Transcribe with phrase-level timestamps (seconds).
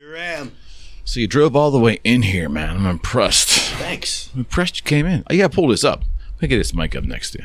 [0.00, 0.52] Here I am.
[1.04, 2.76] So you drove all the way in here, man.
[2.76, 3.48] I'm impressed.
[3.48, 4.30] Thanks.
[4.32, 5.24] I'm impressed you came in.
[5.28, 6.04] Oh, you gotta pull this up.
[6.36, 7.44] Let me get this mic up next to you.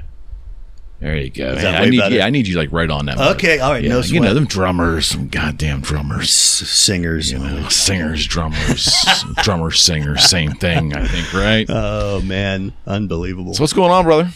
[1.00, 1.54] There you go.
[1.56, 2.14] I need, better?
[2.16, 3.18] yeah, I need you like right on that.
[3.18, 3.28] mic.
[3.38, 6.26] Okay, all right, Yeah, no you know them drummers, some goddamn drummers.
[6.30, 7.32] S- singers.
[7.32, 8.94] You know, singers, drummers,
[9.44, 10.94] drummers, singers, same thing.
[10.94, 11.66] I think, right?
[11.68, 13.56] Oh man, unbelievable.
[13.56, 14.30] so what's going on, brother?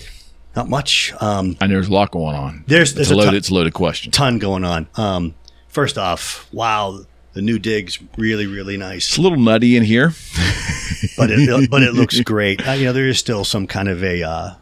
[0.56, 1.14] Not much.
[1.22, 2.64] Um, I know there's a lot going on.
[2.66, 4.12] There's- it's there's a a loaded, ton- it's a loaded question.
[4.12, 4.88] ton going on.
[4.96, 5.36] Um,
[5.68, 7.02] first off, wow,
[7.38, 9.08] the new dig's really, really nice.
[9.10, 10.10] It's a little nutty in here.
[11.18, 12.68] but it but it looks great.
[12.68, 14.54] Uh, you know, there is still some kind of a uh,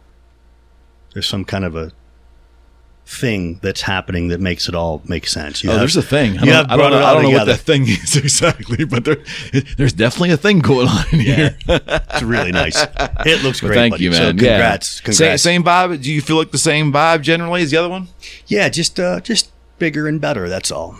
[1.13, 1.93] there's some kind of a
[3.07, 5.63] thing that's happening that makes it all make sense.
[5.63, 6.37] You Oh, have- there's a thing.
[6.39, 9.17] I don't, I don't know, I don't know what that thing is exactly, but there,
[9.77, 11.57] there's definitely a thing going on in Yeah, here.
[11.67, 12.75] it's really nice.
[13.25, 13.75] It looks great.
[13.75, 14.05] thank buddy.
[14.05, 14.37] you, So man.
[14.37, 15.05] congrats, yeah.
[15.05, 15.17] congrats.
[15.17, 16.01] Same, same vibe.
[16.01, 18.07] Do you feel like the same vibe generally as the other one?
[18.47, 20.49] Yeah, just uh, just bigger and better.
[20.49, 20.97] That's all.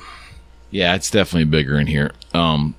[0.75, 2.11] Yeah, it's definitely bigger in here.
[2.33, 2.75] Um,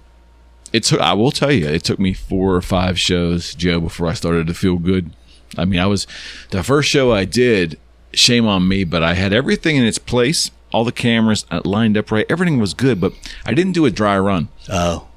[0.70, 1.00] it took.
[1.00, 4.46] I will tell you, it took me four or five shows, Joe, before I started
[4.48, 5.12] to feel good.
[5.56, 6.06] I mean, I was
[6.50, 7.78] the first show I did.
[8.12, 10.50] Shame on me, but I had everything in its place.
[10.72, 12.26] All the cameras uh, lined up right.
[12.28, 13.14] Everything was good, but
[13.46, 14.48] I didn't do a dry run.
[14.68, 15.08] Oh,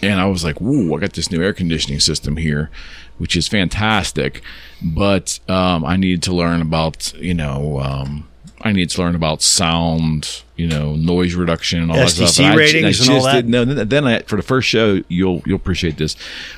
[0.00, 0.96] and I was like, "Woo!
[0.96, 2.70] I got this new air conditioning system here,
[3.18, 4.40] which is fantastic."
[4.82, 8.28] But um, I needed to learn about, you know, um,
[8.64, 12.44] I need to learn about sound, you know, noise reduction, and all that stuff.
[12.44, 13.44] And I ju- ratings and all that?
[13.46, 13.64] know.
[13.64, 16.14] Then- Then I, for the first show, you'll you'll appreciate this.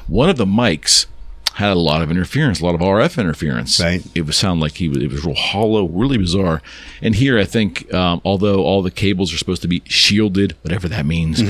[0.07, 1.07] One of the mics
[1.55, 3.81] had a lot of interference, a lot of RF interference.
[3.81, 4.03] Right.
[4.15, 4.99] It would sound like he was.
[4.99, 6.61] It was real hollow, really bizarre.
[7.03, 10.87] And here, I think, um, although all the cables are supposed to be shielded, whatever
[10.89, 11.43] that means,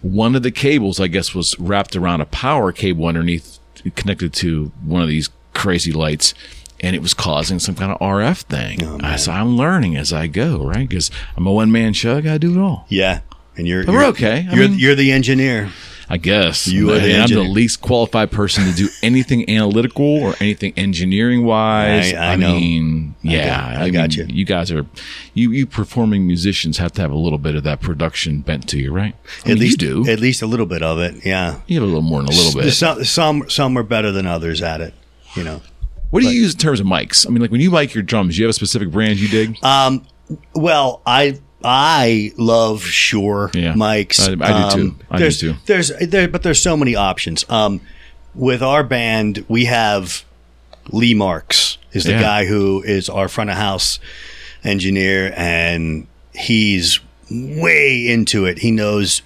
[0.00, 3.58] one of the cables, I guess, was wrapped around a power cable underneath,
[3.96, 6.34] connected to one of these crazy lights,
[6.82, 8.82] and it was causing some kind of RF thing.
[8.84, 10.88] Oh, I, so I'm learning as I go, right?
[10.88, 12.86] Because I'm a one man show, I got to do it all.
[12.88, 13.20] yeah.
[13.54, 14.46] And you're, But we're you're- okay.
[14.50, 15.70] I You're mean- you're the engineer.
[16.08, 20.04] I guess You are I the I'm the least qualified person to do anything analytical
[20.06, 22.14] or anything engineering wise.
[22.14, 22.54] I- I know.
[22.54, 24.34] mean, yeah, got- I got mean, you.
[24.36, 24.86] You guys are,
[25.34, 28.78] you you performing musicians have to have a little bit of that production bent to
[28.78, 29.14] you, right?
[29.44, 30.10] I mean, at least you do.
[30.10, 31.24] At least a little bit of it.
[31.24, 31.60] Yeah.
[31.66, 32.72] you have a little more than a little bit.
[32.72, 34.94] Some some some are better than others at it.
[35.36, 35.60] You know.
[36.12, 37.26] What do you use in terms of mics?
[37.26, 39.28] I mean, like when you mic your drums, do you have a specific brand you
[39.28, 39.58] dig?
[39.64, 40.06] Um.
[40.54, 43.72] Well, I I love Shure Yeah.
[43.74, 44.20] mics.
[44.20, 44.82] I- I do too.
[44.88, 45.54] Um, I do there's, too.
[45.66, 47.44] There's there, but there's so many options.
[47.48, 47.80] Um,
[48.34, 50.24] with our band, we have
[50.90, 52.20] Lee Marks is the Yeah.
[52.20, 53.98] guy who is our front of house
[54.64, 56.98] engineer, and he's
[57.30, 58.58] way into it.
[58.58, 59.22] He knows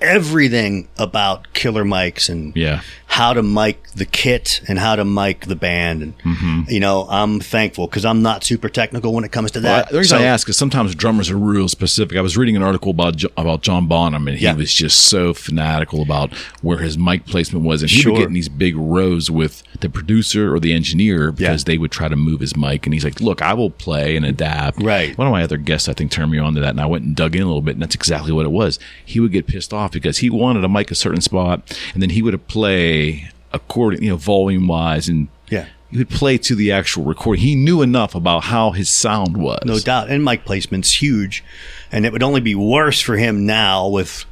[0.00, 2.80] everything about killer mics and Yeah.
[3.06, 6.02] how to mic the kit and how to mic the band.
[6.02, 6.60] And, Mm-hmm.
[6.70, 9.90] you know, I'm thankful because I'm not super technical when it comes to Well, that.
[9.90, 12.16] the reason So- I ask is sometimes drummers are real specific.
[12.16, 14.54] I was reading an article about about John Bonham, and he Yeah.
[14.54, 16.32] was just so fanatical about
[16.62, 18.12] where his mic placement was, and he Sure.
[18.12, 21.72] would get in these big rows with the producer or the engineer because Yeah.
[21.72, 24.24] they would try to move his mic, and he's like, "Look, I will play and
[24.24, 25.16] adapt." Right.
[25.18, 27.04] One of my other guests, I think, turned me on to that, and I went
[27.04, 28.78] and dug in a little bit, and that's exactly what it was.
[29.04, 31.62] He would get pissed off because he wanted a mic a certain spot,
[31.94, 35.66] and then he would play according, you know, volume wise, and Yeah.
[35.90, 37.42] he would play to the actual recording.
[37.42, 39.60] He knew enough about how his sound was.
[39.64, 40.08] No doubt.
[40.10, 41.42] And mic placement's huge.
[41.90, 44.24] And it would only be worse for him now with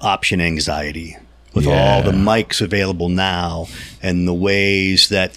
[0.00, 1.16] option anxiety,
[1.54, 3.66] with all the mics available now
[4.02, 5.36] and the ways that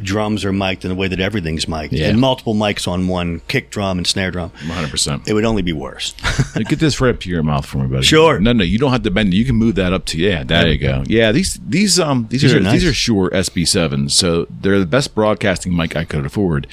[0.00, 1.92] drums are mic'd and the way that everything's mic'd.
[1.92, 2.08] Yeah.
[2.08, 4.50] And multiple mics on one kick drum and snare drum.
[4.64, 5.26] 100%.
[5.28, 6.14] It would only be worse.
[6.68, 8.04] Get this right up to your mouth for me, buddy.
[8.04, 8.38] Sure.
[8.40, 9.36] No, no, you don't have to bend it.
[9.36, 10.44] You can move that up to yeah.
[10.44, 11.02] There you go.
[11.06, 12.72] Yeah, these these um these, These are, are nice.
[12.72, 16.66] these are Shure SM sevens, so they're the best broadcasting mic I could afford.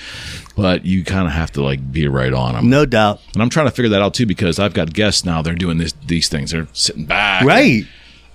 [0.55, 2.69] But you kind of have to like be right on them.
[2.69, 3.21] no doubt.
[3.33, 5.41] And I'm trying to figure that out too because I've got guests now.
[5.41, 6.51] They're doing this these things.
[6.51, 7.85] They're sitting back, Right.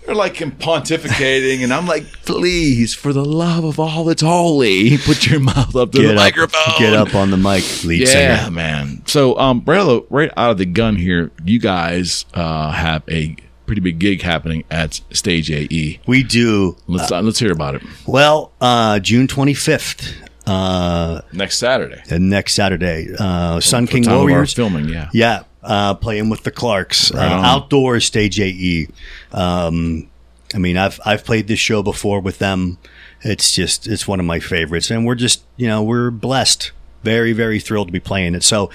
[0.06, 5.26] They're like pontificating, and I'm like, please, for the love of all that's holy, put
[5.26, 6.78] your mouth up to the up, microphone.
[6.78, 8.06] get up on the mic, lead Yeah,
[8.42, 8.50] singer.
[8.50, 9.02] man.
[9.06, 13.02] So, um, right, out of- right out of the gun here, you guys uh, have
[13.08, 13.34] a
[13.64, 16.00] pretty big gig happening at Stage AE.
[16.06, 16.76] We do.
[16.86, 20.12] Let's uh, let's hear about it Well, uh, June 25th,
[20.46, 22.02] uh, next Saturday.
[22.10, 24.52] and next Saturday, uh, Sun King time of our Warriors.
[24.52, 24.90] filming.
[24.90, 28.88] Yeah, Yeah, uh, playing with the Clarks, uh, outdoor stage AE.
[29.32, 30.08] Um,
[30.54, 32.78] I mean, I've I've played this show before with them.
[33.22, 36.70] It's just it's one of my favorites, and we're just you know we're blessed,
[37.02, 38.42] very very thrilled to be playing it.
[38.44, 38.70] So,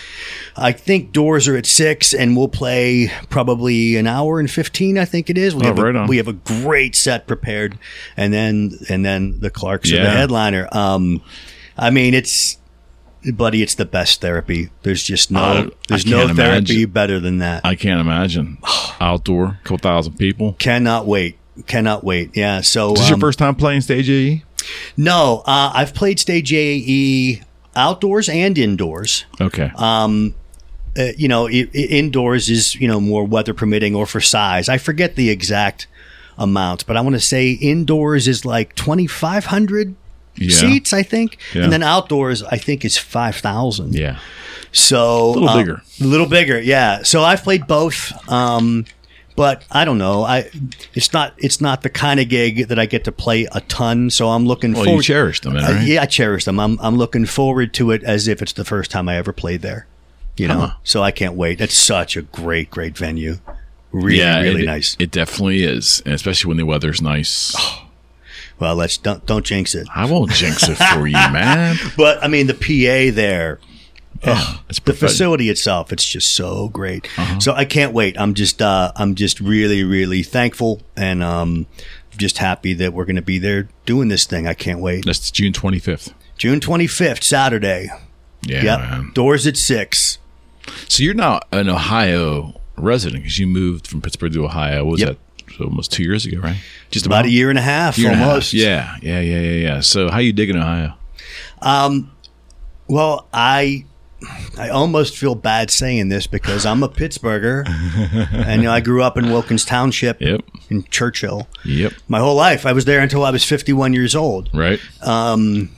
[0.57, 4.97] I think doors are at six, and we'll play probably an hour and fifteen.
[4.97, 5.56] I think it is.
[5.56, 6.07] We Oh, have right a, on.
[6.07, 7.77] we have a great set prepared,
[8.18, 10.68] and then and then the Clarks are the headliner.
[10.71, 11.21] Um,
[11.77, 12.57] I mean, it's
[13.33, 14.69] buddy, it's the best therapy.
[14.83, 16.92] There's just no, there's I no therapy imagine.
[16.92, 17.66] better than that.
[17.66, 18.57] I can't imagine.
[19.00, 20.54] outdoor, couple thousand people.
[20.60, 21.38] Cannot wait.
[21.68, 22.36] Cannot wait.
[22.36, 22.62] Yeah.
[22.62, 24.44] So this Is this your um, first time playing stage AE?
[24.98, 27.42] No, uh, I've played stage AE
[27.75, 29.25] outdoors and indoors.
[29.39, 29.71] Okay.
[30.98, 34.68] Uh, you know, i i indoors is you know more weather permitting or for size.
[34.68, 35.88] I forget the exact
[36.38, 39.95] amount, but I want to say indoors is like twenty five hundred
[40.39, 40.56] Yeah.
[40.56, 41.63] seats, I think, Yeah.
[41.63, 43.94] and then outdoors I think is five thousand.
[43.95, 44.18] yeah.
[44.71, 45.81] So A little um, bigger.
[46.00, 47.01] a little bigger, yeah.
[47.03, 48.86] So I've played both, um,
[49.36, 50.24] but I don't know.
[50.24, 50.50] I
[50.94, 54.09] it's not it's not the kind of gig that I get to play a ton.
[54.12, 54.97] So I'm looking Well, forward.
[54.97, 55.81] you cherish them, right?
[55.88, 56.59] yeah, I cherish them.
[56.59, 59.62] I'm I'm looking forward to it as if it's the first time I ever played
[59.62, 59.88] there.
[60.38, 60.74] You know, Huh.
[60.83, 61.59] so I can't wait.
[61.59, 63.39] It's such a great, great venue.
[63.92, 64.95] Really, yeah, really it, nice.
[65.00, 67.56] It definitely is, and especially when the weather's nice.
[68.59, 69.88] Well, let's don't don't jinx it.
[69.94, 71.77] I won't jinx it for you, man.
[71.97, 73.59] But I mean, the PA there,
[74.69, 77.07] It's the facility itself, it's just so great.
[77.17, 77.39] Uh-huh.
[77.39, 78.19] So I can't wait.
[78.19, 81.67] I'm just uh, I'm just really, really thankful and um,
[82.17, 84.47] just happy that we're going to be there doing this thing.
[84.47, 85.06] I can't wait.
[85.06, 86.13] That's June 25th.
[86.38, 87.89] June 25th, Saturday.
[88.44, 88.79] Yeah, yep.
[88.79, 89.11] man.
[89.13, 90.17] Doors at six.
[90.88, 94.85] So you're now an Ohio resident because you moved from Pittsburgh to Ohio.
[94.85, 95.09] What was Yep.
[95.09, 95.17] that?
[95.59, 96.57] Almost two years ago, right?
[96.91, 98.27] Just About a year and a half, Year and a half.
[98.29, 98.53] almost.
[98.53, 99.79] Yeah, yeah, yeah, yeah, yeah.
[99.81, 100.94] So how you digging Ohio?
[102.88, 103.85] Well, I
[104.57, 109.03] I almost feel bad saying this because I'm a Pittsburgher, and you know, I grew
[109.03, 111.47] up in Wilkins Township Yep, in Churchill.
[111.63, 111.94] yep.
[112.07, 114.50] My whole life, I was there until I was 51 years old.
[114.53, 114.79] Right.
[115.01, 115.69] Um,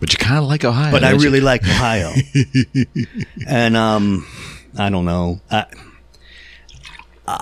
[0.00, 1.26] but you kind of like Ohio, But I don't you?
[1.26, 2.12] really like Ohio,
[3.46, 4.26] and um,
[4.78, 5.40] I don't know.
[5.50, 5.66] I,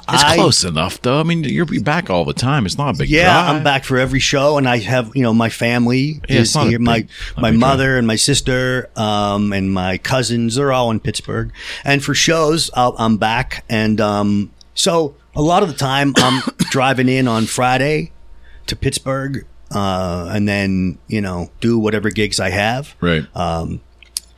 [0.08, 1.20] It's I- close enough, though.
[1.20, 2.66] I mean, you're back all the time.
[2.66, 3.56] It's not a big Yeah, drive.
[3.56, 6.78] I'm back for every show, and I have you know my family Yeah, is here.
[6.78, 10.54] my big- my big mother and my sister, um, and my cousins.
[10.56, 11.52] They're all in Pittsburgh,
[11.84, 13.64] and for shows, I'll, I'm back.
[13.68, 18.12] And um, so a lot of the time, I'm driving in on Friday
[18.66, 22.94] to Pittsburgh, uh, and then you know do whatever gigs I have.
[23.00, 23.26] Right.
[23.34, 23.66] Uh,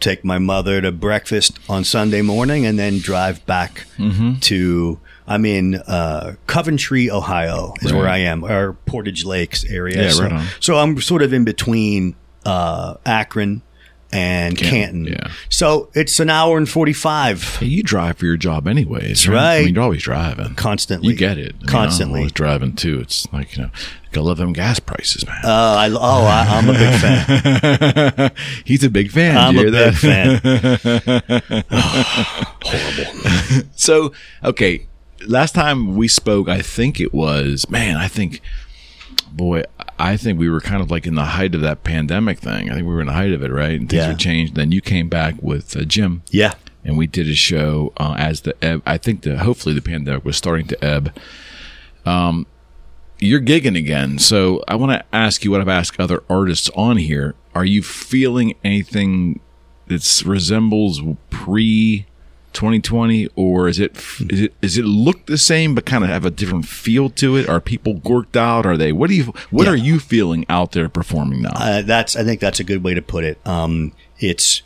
[0.01, 4.35] Take my mother to breakfast on Sunday morning, and then drive back Mm-hmm.
[4.41, 5.01] to.
[5.29, 10.05] I'm in uh, Coventry, Ohio, is where I am, or Portage Lakes area.
[10.05, 10.47] Yeah, so, right on.
[10.59, 12.17] so I'm sort of in between
[12.47, 13.63] uh, Akron
[14.11, 15.07] and Canton, Canton.
[15.07, 15.33] yeah.
[15.51, 19.29] So it's an hour and 45 Hey, you drive for your job anyways.
[19.29, 19.65] I right.
[19.67, 20.55] mean, you're always driving.
[20.55, 21.11] constantly.
[21.11, 21.55] You get it.
[21.57, 22.15] I mean, Constantly.
[22.15, 23.01] I'm always driving too.
[23.01, 23.71] It's like you know,
[24.13, 25.37] gotta love them gas prices, man.
[25.45, 28.31] Uh, I, oh, I, I'm a big fan.
[28.65, 29.37] He's a big fan.
[29.37, 31.29] I'm a hear big that?
[31.29, 31.61] fan.
[32.63, 33.69] Horrible.
[33.77, 34.88] So, okay,
[35.27, 38.41] last time we spoke, I think it was, man, I think,
[39.33, 39.63] boy,
[39.99, 42.71] I think we were kind of like in the height of that pandemic thing.
[42.71, 43.79] I think we were in the height of it, right?
[43.79, 44.09] And things Yeah.
[44.13, 44.55] were changed.
[44.55, 46.55] Then you came back with uh, Jim, Yeah.
[46.85, 48.83] and we did a show uh, as the ebb.
[48.87, 51.13] I think the hopefully the pandemic was starting to ebb.
[52.07, 52.47] Um,
[53.21, 56.97] you're gigging again, so I want to ask you what I've asked other artists on
[56.99, 57.35] here.
[57.55, 59.41] Are you feeling anything
[59.89, 62.07] that resembles pre
[62.53, 63.97] 2020, or is it
[64.31, 67.37] is it is it look the same but kind of have a different feel to
[67.37, 67.49] it?
[67.49, 68.67] Are people gorked out?
[68.67, 68.93] Are they?
[68.93, 69.33] What do you?
[69.51, 69.73] What Yeah.
[69.73, 71.53] are you feeling out there performing now?
[71.55, 73.39] Uh, that's I think that's a good way to put it.
[73.47, 74.63] Um, it's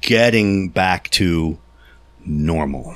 [0.00, 1.58] getting back to
[2.24, 2.94] normal,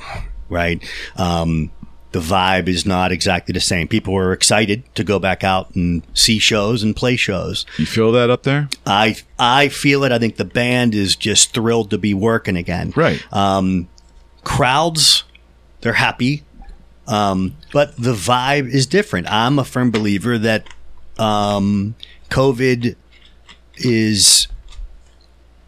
[0.48, 0.82] right?
[1.16, 1.70] Um,
[2.12, 3.86] the vibe is not exactly the same.
[3.86, 7.64] People are excited to go back out and see shows and play shows.
[7.78, 8.68] you feel that up there?
[8.86, 10.12] I I feel it.
[10.12, 12.92] I think the band is just thrilled to be working again.
[12.96, 13.24] Right.
[14.42, 15.24] Crowds,
[15.82, 16.44] they're happy,
[17.06, 19.30] um, but the vibe is different.
[19.30, 20.66] I'm a firm believer that
[21.18, 21.94] um,
[22.30, 22.96] COVID
[23.76, 24.48] is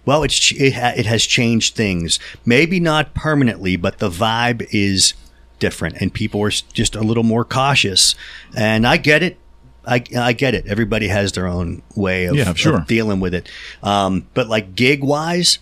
[0.04, 2.18] well, it's it, ha- it has changed things.
[2.44, 5.14] Maybe not permanently, but the vibe is
[5.62, 8.16] different, and people are just a little more cautious.
[8.56, 9.38] And I get it.
[9.86, 10.66] I, I get it.
[10.66, 12.78] Everybody has their own way of, Yeah, sure.
[12.78, 13.48] of dealing with it.
[13.82, 15.58] Um, but like gig wise,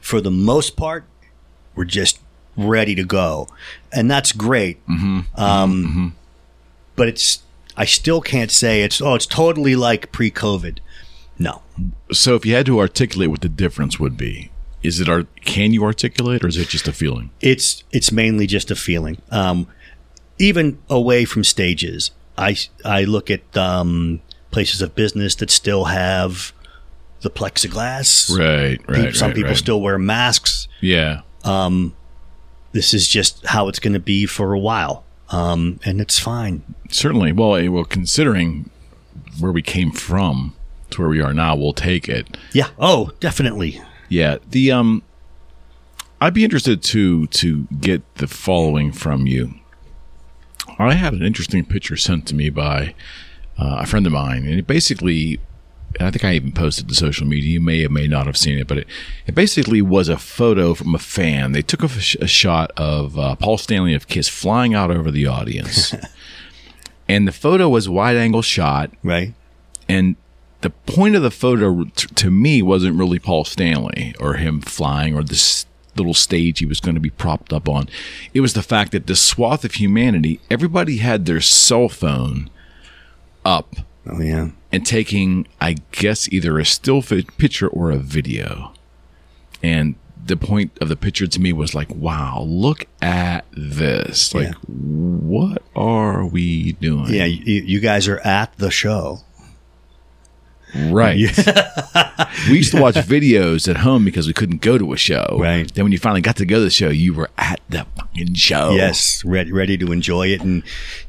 [0.00, 1.04] for the most part,
[1.74, 2.20] we're just
[2.56, 3.48] ready to go,
[3.92, 4.76] and that's great.
[4.86, 5.20] Mm-hmm.
[5.40, 6.14] Um,
[6.96, 7.42] But it's
[7.76, 10.78] I still can't say it's oh it's totally like pre-COVID.
[11.38, 11.62] No,
[12.12, 14.50] So, if you had to articulate what the difference would be,
[14.84, 15.08] is it?
[15.08, 17.30] Ar- can you articulate, or is it just a feeling?
[17.40, 19.20] it's it's mainly just a feeling.
[19.30, 19.66] Um,
[20.38, 26.52] even away from stages, I I look at um, places of business that still have
[27.22, 28.30] the plexiglass.
[28.36, 28.80] Right.
[28.86, 29.14] Right.
[29.14, 29.56] Some right, people right.
[29.56, 30.68] still wear masks.
[30.80, 31.22] Yeah.
[31.44, 31.96] Um
[32.74, 36.62] this is just how it's going to be for a while, um, and it's fine.
[36.90, 37.30] Certainly.
[37.32, 38.68] Well, eh, well, considering
[39.38, 40.56] where we came from
[40.90, 42.36] to where we are now, we'll take it.
[42.52, 42.70] Yeah.
[42.78, 43.80] Oh, definitely.
[44.08, 44.38] Yeah.
[44.48, 45.02] The um,
[46.20, 49.54] I'd be interested to to get the following from you.
[50.78, 52.94] I had an interesting picture sent to me by
[53.58, 55.38] uh, a friend of mine, and it basically,
[56.00, 57.50] I think I even posted to social media.
[57.52, 58.88] You may or may not have seen it, but it,
[59.26, 61.52] it basically was a photo from a fan.
[61.52, 65.10] They took a, f- a shot of uh, Paul Stanley of Kiss flying out over
[65.12, 65.94] the audience,
[67.08, 69.34] and the photo was wide angle shot, Right.
[69.88, 70.16] and
[70.64, 75.14] the point of the photo t- to me wasn't really Paul Stanley or him flying
[75.14, 75.66] or this
[75.96, 77.88] little stage he was going to be propped up on.
[78.32, 82.50] It was the fact that the swath of humanity, everybody had their cell phone
[83.44, 83.74] up
[84.06, 84.48] Oh yeah.
[84.72, 88.72] and taking, I guess, either a still picture or a video.
[89.62, 89.94] And
[90.26, 94.34] the point of the picture to me was like, wow, look at this.
[94.34, 94.54] Like, Yeah.
[94.66, 97.12] what are we doing?
[97.14, 97.26] Yeah.
[97.26, 99.20] You, you guys are at the show.
[100.74, 101.16] Right.
[102.48, 105.38] we used to watch videos at home because we couldn't go to a show.
[105.40, 105.72] Right.
[105.72, 108.34] Then when you finally got to go to the show, you were at the fucking
[108.34, 108.70] show.
[108.72, 109.24] Yes.
[109.24, 110.40] Ready, ready to enjoy it.
[110.40, 110.62] And,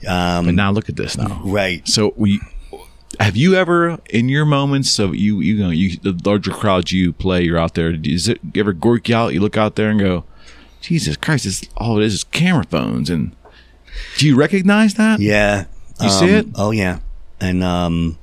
[0.08, 1.42] um, And now look at this now.
[1.44, 1.88] right.
[1.88, 2.40] So we
[3.20, 7.14] have you ever in your moments of you you know you the larger crowds you
[7.14, 9.90] play you're out there is it you ever gork you out you look out there
[9.90, 10.26] and go
[10.82, 13.34] Jesus Christ this all it is is camera phones and
[14.18, 15.66] do you recognize that Yeah.
[16.02, 16.48] You see it?
[16.56, 17.00] Oh yeah.
[17.40, 18.18] And, um,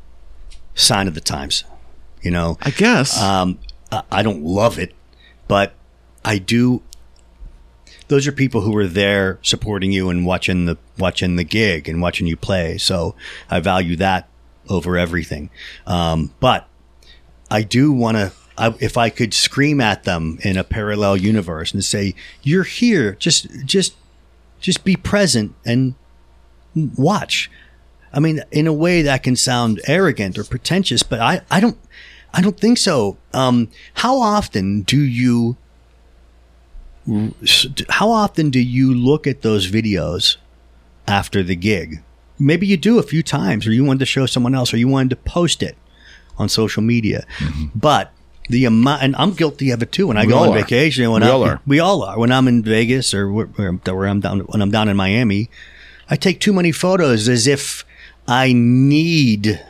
[0.74, 1.64] sign of the times,
[2.22, 3.58] you know, I guess Um,
[4.10, 4.94] I- don't love it,
[5.48, 5.74] but
[6.24, 6.82] I do.
[8.08, 12.00] Those are people who are there supporting you and watching the watching the gig and
[12.00, 12.78] watching you play.
[12.78, 13.14] So
[13.50, 14.28] I value that
[14.68, 15.50] over everything.
[15.86, 16.68] Um, but
[17.50, 18.32] I do want to.
[18.58, 23.14] I, if I could scream at them in a parallel universe and say, "You're here.
[23.18, 23.94] Just, just,
[24.60, 25.94] just be present and
[26.74, 27.50] watch."
[28.12, 31.78] I mean, in a way that can sound arrogant or pretentious, but I, I don't,
[32.34, 33.16] I don't think so.
[33.32, 35.56] Um, how often do you,
[37.88, 40.36] how often do you look at those videos
[41.06, 42.02] after the gig?
[42.38, 44.88] Maybe you do a few times, or you wanted to show someone else, or you
[44.88, 45.76] wanted to post it
[46.38, 47.24] on social media.
[47.74, 48.12] But
[48.48, 50.08] the amount, and I'm guilty of it too.
[50.08, 50.54] When I We go on are.
[50.60, 51.60] vacation, when We I, all are.
[51.66, 52.18] we all are.
[52.18, 55.50] When I'm in Vegas or where, where I'm down, when I'm down in Miami,
[56.10, 57.84] I take too many photos as if
[58.28, 59.60] I need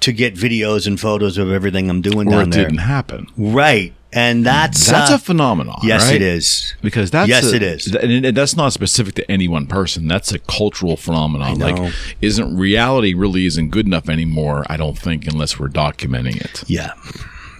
[0.00, 2.64] to get videos and photos of everything I'm doing or down it there.
[2.64, 3.94] didn't happen Right.
[4.12, 6.14] And that's that's uh, a phenomenon yes, right?
[6.16, 6.74] it is.
[6.82, 7.94] because that's Yes, a- it is.
[7.96, 12.56] and it- that's not specific to any one person that's a cultural phenomenon like isn't
[12.56, 16.92] reality really isn't good enough anymore i don't think unless we're documenting it Yeah.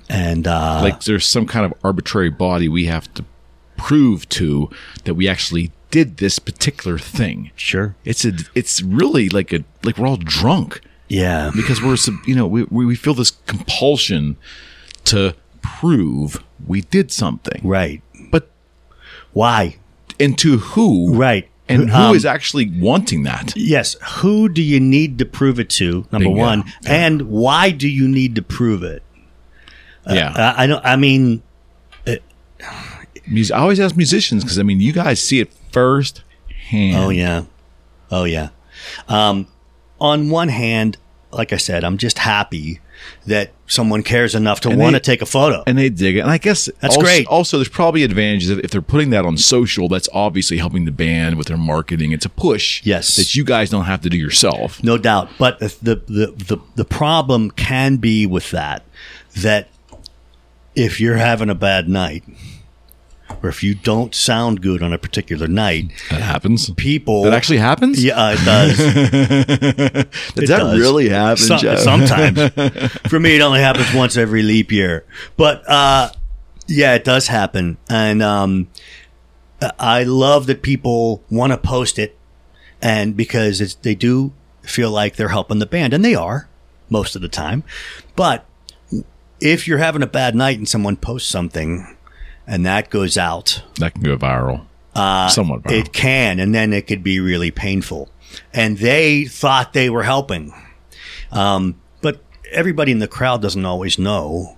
[0.08, 3.24] And uh, like there's some kind of arbitrary body we have to
[3.78, 4.70] prove to
[5.04, 7.94] that we actually did this particular thing sure.
[8.04, 11.50] it's a it's really like a like we're all drunk Yeah.
[11.54, 11.96] because we're
[12.26, 14.36] you know we we feel this compulsion
[15.12, 15.18] to
[15.62, 18.00] prove we did something Right.
[18.34, 18.44] but
[19.32, 19.76] Why?
[20.18, 21.46] and to who Right.
[21.68, 23.96] and who is Um, actually wanting that Yes.
[24.20, 26.06] Who do you need to prove it to?
[26.12, 26.40] Number Bingo.
[26.50, 26.60] one.
[26.82, 27.06] Yeah.
[27.06, 29.02] And why do you need to prove it?
[30.20, 30.84] yeah I, I don't.
[30.84, 31.42] I mean,
[33.26, 36.23] Mus- i always ask musicians because i mean you guys see it first
[36.69, 37.45] hand oh yeah,
[38.11, 38.49] oh yeah.
[39.09, 39.47] Um,
[40.00, 40.97] on one hand,
[41.31, 42.81] like I said, I'm just happy
[43.26, 45.62] that someone cares enough to want to take a photo.
[45.66, 46.21] and they dig it.
[46.21, 47.26] And I guess That's also, great.
[47.26, 49.88] Also, there's probably advantages if if they're putting that on social.
[49.88, 52.12] That's obviously helping the band with their marketing.
[52.12, 53.16] It's a push, Yes.
[53.16, 54.83] that you guys don't have to do yourself.
[54.83, 55.28] No doubt.
[55.38, 55.69] But the,
[56.07, 58.83] the, the, the problem can be with that,
[59.37, 59.69] that
[60.75, 62.25] if you're having a bad night,
[63.43, 66.71] or if you don't sound good on a particular night, That happens.
[66.71, 67.23] people.
[67.23, 68.02] That actually happens.
[68.04, 68.76] Yeah, it does.
[70.35, 70.78] Does It that does.
[70.78, 71.76] really happen, Joe?
[71.76, 72.40] sometimes.
[73.09, 75.04] For me, it only happens once every leap year.
[75.37, 76.11] But uh,
[76.66, 77.76] yeah, it does happen.
[77.88, 78.69] And um,
[79.78, 82.16] I love that people want to post it,
[82.83, 86.49] and because it's, they do feel like they're helping the band, and they are
[86.90, 87.64] most of the time.
[88.16, 88.45] But
[89.40, 91.93] if you're having a bad night and someone posts something,
[92.46, 94.66] and that goes out, That can go viral.
[94.94, 95.80] Uh, Somewhat viral.
[95.80, 98.08] it can, and then it could be really painful.
[98.52, 100.52] And they thought they were helping.
[101.30, 104.56] Um, but everybody in the crowd doesn't always know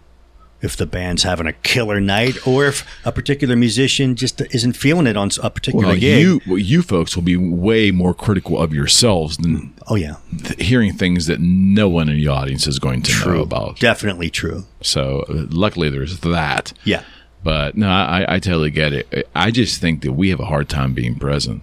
[0.62, 5.06] if the band's having a killer night or if a particular musician just isn't feeling
[5.06, 6.20] it on a particular well, gig.
[6.20, 10.16] you well, you folks will be way more critical of yourselves than oh, yeah.
[10.44, 13.78] th- hearing things that no one in the audience is going to know about.
[13.78, 14.64] Definitely true.
[14.82, 16.72] So uh, luckily, there's that.
[16.84, 17.04] Yeah.
[17.46, 19.28] But no, I, I totally get it.
[19.32, 21.62] I just think that we have a hard time being present.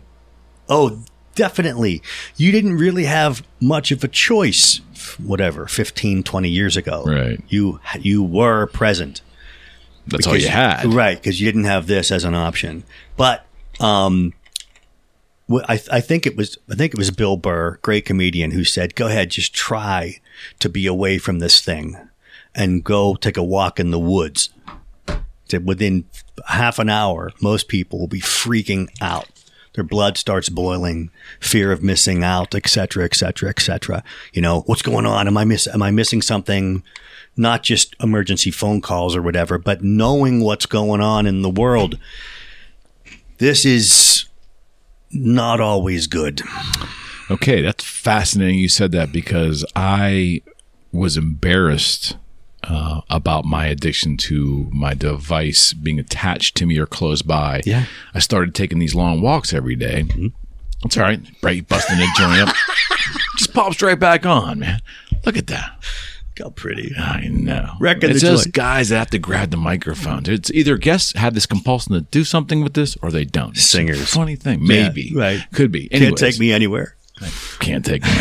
[0.69, 1.03] Oh,
[1.35, 2.01] definitely.
[2.37, 4.79] You didn't really have much of a choice,
[5.21, 7.03] whatever, 15, 20 years ago.
[7.03, 7.43] Right.
[7.49, 9.19] You, you were present.
[10.07, 10.85] That's all you had.
[10.85, 12.85] Right, because you didn't have this as an option.
[13.17, 13.45] But
[13.81, 14.31] um,
[15.51, 18.95] I, I think it was I think it was Bill Burr, great comedian, who said,
[18.95, 20.21] "Go ahead, just try
[20.59, 21.97] to be away from this thing,
[22.55, 24.49] and go take a walk in the woods."
[25.59, 26.05] Within
[26.47, 29.27] half an hour, most people will be freaking out.
[29.75, 34.03] Their blood starts boiling, fear of missing out, et cetera, et cetera, et cetera.
[34.31, 35.27] You know, what's going on?
[35.27, 35.67] Am I miss?
[35.67, 36.83] Am I missing something?
[37.35, 41.97] Not just emergency phone calls or whatever, but knowing what's going on in the world.
[43.39, 44.25] This is
[45.11, 46.41] not always good.
[47.31, 48.59] Okay, that's fascinating.
[48.59, 50.41] You said that because I
[50.91, 52.17] was embarrassed
[52.63, 57.61] uh, about my addiction to my device being attached to me or close by.
[57.65, 57.85] Yeah.
[58.13, 60.05] I started taking these long walks every day.
[60.85, 61.19] It's all right.
[61.41, 62.55] Right, busting the joint up.
[63.37, 64.81] Just pops right back on, man.
[65.25, 65.83] Look at that.
[66.37, 66.93] Look how pretty.
[66.97, 67.73] I know.
[67.79, 68.55] Wrecking it's just joint.
[68.55, 70.23] guys that have to grab the microphone.
[70.25, 73.51] It's either guests have this compulsion to do something with this or they don't.
[73.51, 74.11] It's Singers.
[74.11, 74.65] funny thing.
[74.65, 75.11] Maybe.
[75.13, 75.45] Yeah, right.
[75.53, 75.89] Could be.
[75.89, 76.95] Can't take me anywhere.
[77.59, 78.11] can't take me.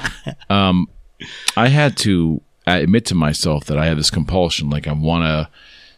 [0.50, 0.88] um,
[1.56, 2.40] I had to
[2.78, 4.70] admit to myself that I have this compulsion.
[4.70, 5.48] Like I want to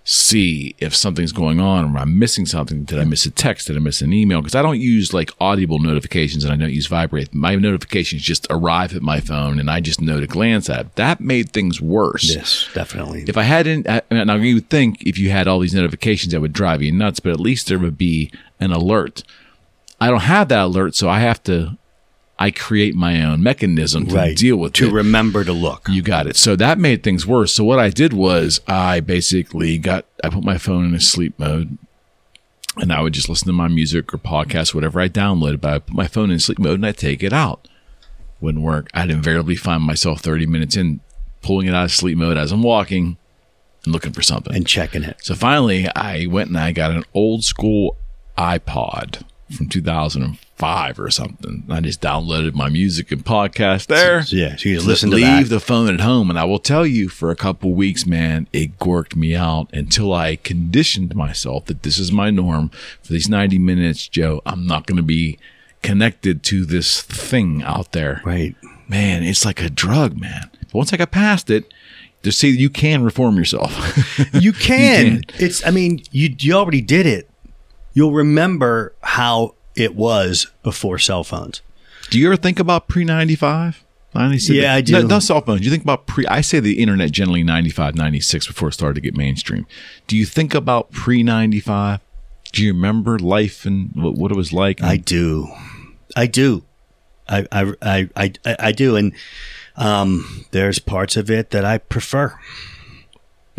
[0.04, 2.82] see if something's going on or I'm missing something.
[2.82, 3.68] Did I miss a text?
[3.68, 4.40] Did I miss an email?
[4.40, 7.32] Because I don't use like audible notifications and I don't use vibrate.
[7.32, 10.86] My notifications just arrive at my phone and I just know to glance at.
[10.86, 10.94] it.
[10.96, 12.34] That made things worse.
[12.34, 13.24] Yes, definitely.
[13.28, 16.40] If I hadn't, uh, now you would think if you had all these notifications, that
[16.40, 19.22] would drive you nuts, but at least there would be an alert.
[20.00, 21.78] I don't have that alert, so I have to,
[22.42, 24.36] I create my own mechanism to right.
[24.36, 24.92] deal with to it.
[24.92, 25.86] remember to look.
[25.88, 26.34] you got it.
[26.34, 27.52] So that made things worse.
[27.52, 31.38] So what I did was I basically got, I put my phone in a sleep
[31.38, 31.78] mode
[32.78, 35.78] and I would just listen to my music or podcast, whatever I downloaded, but I
[35.78, 37.68] put my phone in sleep mode and I take it out.
[38.40, 38.88] Wouldn't work.
[38.92, 40.98] I'd invariably find myself 30 minutes in,
[41.42, 43.18] pulling it out of sleep mode as I'm walking
[43.84, 44.52] and looking for something.
[44.52, 45.18] and checking it.
[45.22, 47.96] So finally, I went and I got an old school
[48.36, 49.22] iPod
[49.52, 51.64] from 2005 or something.
[51.68, 54.22] I just downloaded my music and podcast there.
[54.22, 55.54] So, yeah, so you Just listen to leave that.
[55.54, 58.78] the phone at home, and I will tell you, for a couple weeks, man, it
[58.78, 62.70] gorked me out until I conditioned myself that this is my norm
[63.02, 64.08] for these 90 minutes.
[64.08, 65.38] Joe, I'm not going to be
[65.82, 68.54] connected to this thing out there right.
[68.88, 70.48] man, it's like a drug, man.
[70.60, 71.72] But once I got past it,
[72.22, 73.72] to see you can reform yourself.
[74.32, 75.22] You can.
[75.22, 75.24] can.
[75.40, 75.66] It's.
[75.66, 77.28] I mean, you you already did it.
[77.94, 81.62] You'll remember how it was before cell phones.
[82.10, 83.84] do you ever think about pre 95?
[84.14, 84.54] 96?
[84.56, 84.92] Yeah, I do.
[84.92, 85.60] No, not cell phones.
[85.60, 88.94] Do you think about pre, I say the internet generally 95, 96 before it started
[88.96, 89.66] to get mainstream.
[90.06, 92.00] Do you think about pre 95?
[92.52, 94.82] Do you remember life and what, what it was like?
[94.82, 95.48] I do.
[96.14, 96.64] I do.
[97.28, 98.08] I I I
[98.44, 98.96] I, I do.
[98.96, 99.14] And
[99.76, 102.38] um, there's parts of it that I prefer.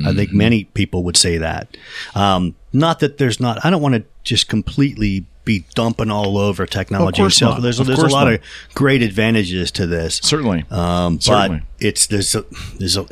[0.05, 0.37] I think Mm-hmm.
[0.37, 1.75] many people would say that.
[2.13, 3.63] Um, not that there's not.
[3.63, 7.55] I don't want to just completely be dumping all over technology course itself.
[7.55, 7.61] not.
[7.61, 8.33] There's Of there's a lot not.
[8.35, 8.39] of
[8.73, 10.19] great advantages to this.
[10.23, 10.65] Certainly.
[10.71, 11.61] Um, but Certainly.
[11.79, 12.45] it's there's a
[12.79, 13.03] there's a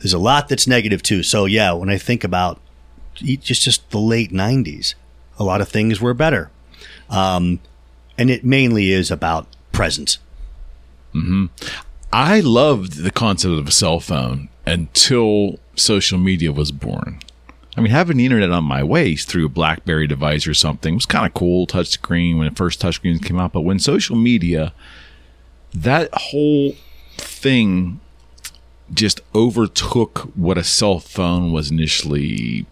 [0.00, 1.22] there's a lot that's negative too.
[1.22, 2.60] So yeah, when I think about
[3.16, 4.94] just just the late '90s,
[5.38, 6.50] a lot of things were better,
[7.10, 7.60] um,
[8.18, 10.18] and it mainly is about presence.
[12.12, 17.20] I loved the concept of a cell phone until social media was born.
[17.76, 21.06] I mean, having the internet on my waist through a BlackBerry device or something was
[21.06, 23.52] kind of cool, touchscreen when the first touchscreens came out.
[23.52, 24.74] But when social media,
[25.72, 26.74] that whole
[27.16, 28.00] thing
[28.92, 32.66] just overtook what a cell phone was initially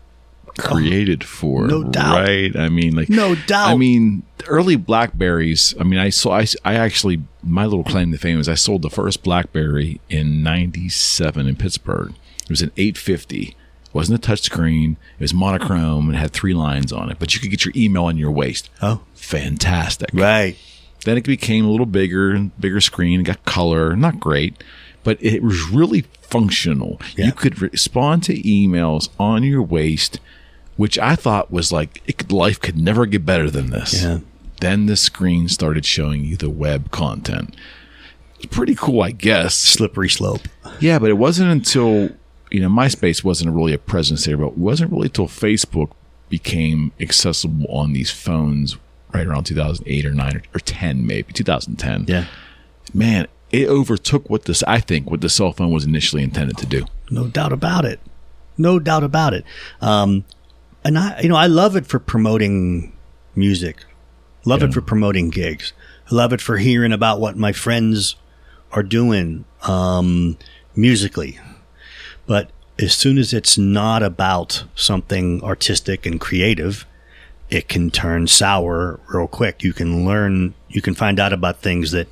[0.59, 1.67] created oh, for.
[1.67, 2.23] no doubt.
[2.23, 2.55] Right?
[2.55, 3.71] I mean, like, No doubt.
[3.71, 5.75] I mean, early Blackberries.
[5.81, 6.33] I mean, I saw.
[6.33, 10.43] I, I actually my little claim to fame is I sold the first BlackBerry in
[10.43, 12.13] '97 in Pittsburgh.
[12.43, 13.57] It was an 850.
[13.93, 14.93] Wasn't a touchscreen.
[15.19, 17.19] It was monochrome and it had three lines on it.
[17.19, 18.71] But you could get your email on your waist.
[18.81, 20.11] Oh, Fantastic.
[20.13, 20.57] right.
[21.05, 23.23] Then it became a little bigger and bigger screen.
[23.23, 24.63] Got color, not great,
[25.03, 27.01] but it was really functional.
[27.17, 27.27] Yeah.
[27.27, 30.21] You could respond to emails on your waist,
[30.77, 34.03] which I thought was like it could, life could never get better than this.
[34.03, 34.19] Yeah.
[34.61, 37.57] Then the screen started showing you the web content.
[38.37, 39.55] It's pretty cool, I guess.
[39.55, 40.43] Slippery slope.
[40.81, 42.11] Yeah, but it wasn't until
[42.51, 45.93] you know MySpace wasn't really a presence there, but it wasn't really until Facebook
[46.29, 48.77] became accessible on these phones
[49.13, 52.27] right around 2008 or 9 or, or 10 maybe 2010 Yeah.
[52.95, 56.67] man it overtook what this i think what the cell phone was initially intended to
[56.67, 57.99] do No doubt about it.
[58.57, 59.45] No doubt about it.
[59.81, 60.25] Um,
[60.85, 62.93] and I, you know, I love it for promoting
[63.35, 63.85] music.
[64.45, 64.69] Love Yeah.
[64.69, 65.73] it for promoting gigs.
[66.11, 68.15] I love it for hearing about what my friends
[68.71, 70.37] are doing um,
[70.77, 71.41] musically.
[72.31, 76.87] But as soon as it's not about something artistic and creative,
[77.49, 79.65] it can turn sour real quick.
[79.65, 82.07] You can learn, you can find out about things that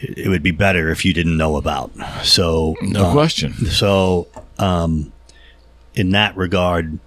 [0.00, 1.92] it would be better if you didn't know about.
[2.24, 3.52] So, No uh, question.
[3.52, 4.26] so,
[4.58, 5.12] um,
[5.94, 6.98] in that regard,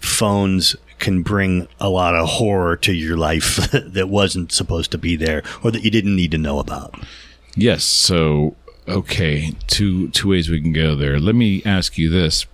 [0.00, 5.16] phones can bring a lot of horror to your life that wasn't supposed to be
[5.16, 6.94] there or that you didn't need to know about.
[7.56, 7.84] Yes.
[7.84, 8.54] So,
[8.88, 11.18] okay, two two ways we can go there.
[11.18, 12.46] Let me ask you this: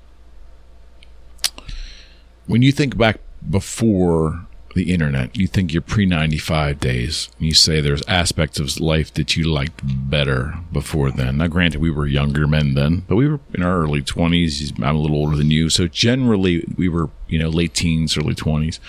[2.46, 7.28] When you think back before the internet, you think your pre ninety five days.
[7.38, 11.38] You say there's aspects of life that you liked better before then.
[11.38, 14.72] Now, granted, we were younger men then, but we were in our early twenties.
[14.82, 18.34] I'm a little older than you, so generally we were you know late teens, early
[18.34, 18.80] twenties.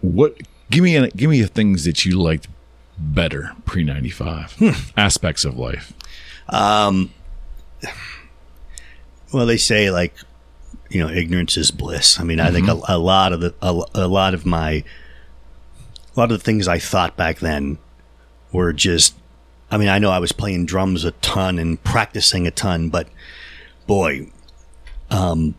[0.00, 0.38] What?
[0.70, 2.48] Give me a, give me the things that you liked
[2.96, 4.70] better pre 95 hmm.
[4.96, 5.92] aspects of life
[6.48, 7.08] Well,
[9.46, 10.14] they say like,
[10.90, 12.20] you know, ignorance is bliss.
[12.20, 14.84] I mean, I think a, a lot of the a, a lot of my a
[16.14, 17.78] lot of the things I thought back then
[18.52, 19.16] were just.
[19.70, 23.08] I mean, I know I was playing drums a ton and practicing a ton, but
[23.88, 24.30] boy,
[25.10, 25.56] um,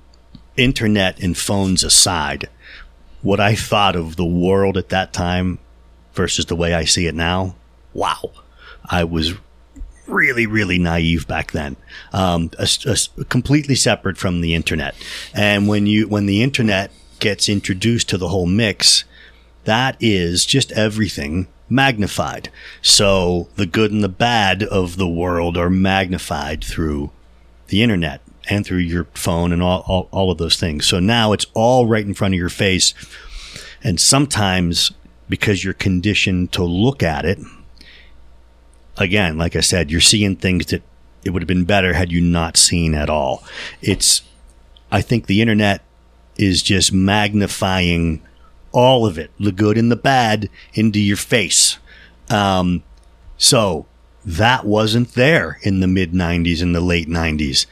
[0.55, 2.47] internet and phones aside,
[3.21, 5.59] what I thought of the world at that time
[6.13, 7.55] versus the way I see it now,
[7.93, 8.31] wow,
[8.85, 9.33] I was
[10.07, 11.75] really, really naive back then.
[12.13, 14.95] Um, a, a- completely separate from the internet.
[15.33, 19.03] And when you when the internet gets introduced to the whole mix,
[19.63, 22.49] that is just everything magnified.
[22.81, 27.11] So the good and the bad of the world are magnified through
[27.67, 30.85] the internet and through your phone and all, all, all of those things.
[30.85, 32.93] So now it's all right in front of your face.
[33.83, 34.91] And sometimes
[35.27, 37.39] because you're conditioned to look at it,
[38.97, 40.83] again, like I said, you're seeing things that
[41.23, 43.43] it would have been better had you not seen at all.
[43.81, 44.21] It's,
[44.91, 45.81] I think the internet
[46.37, 48.21] is just magnifying
[48.71, 51.77] all of it, the good and the bad, into your face.
[52.29, 52.83] Um,
[53.37, 53.85] so
[54.25, 57.65] that wasn't there in the mid 90s and the late 90s.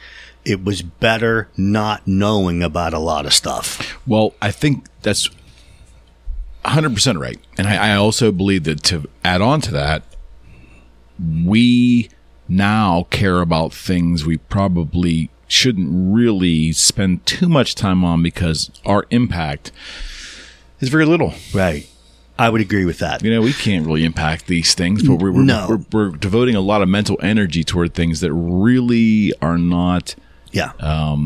[0.45, 3.97] It was better not knowing about a lot of stuff.
[4.05, 5.29] Well, I think that's
[6.65, 7.39] 100% right.
[7.57, 10.03] And I, I also believe that to add on to that,
[11.45, 12.09] we
[12.47, 19.05] now care about things we probably shouldn't really spend too much time on because our
[19.11, 19.71] impact
[20.79, 21.33] is very little.
[21.53, 21.87] Right.
[22.37, 23.23] I would agree with that.
[23.23, 25.67] You know, we can't really impact these things, but we're, we're, No.
[25.69, 30.15] we're, we're devoting a lot of mental energy toward things that really are not,
[30.51, 30.71] Yeah.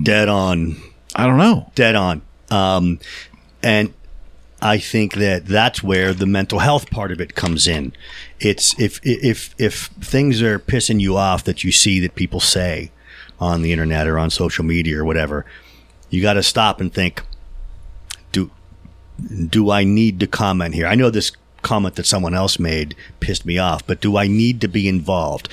[0.03, 0.75] Dead on.
[1.15, 1.71] I don't know.
[1.75, 2.21] dead on.
[2.51, 2.99] Um,
[3.63, 3.93] and
[4.61, 7.93] I think that that's where the mental health part of it comes in.
[8.39, 12.91] It's if if if things are pissing you off that you see that people say
[13.39, 15.45] on the internet or on social media or whatever,
[16.09, 17.21] you got to stop and think.
[18.31, 18.49] Do
[19.47, 20.87] do I need to comment here?
[20.87, 24.61] I know this comment that someone else made pissed me off, but do I need
[24.61, 25.49] to be involved?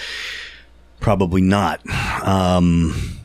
[1.00, 1.80] Probably not.
[2.22, 3.20] Um,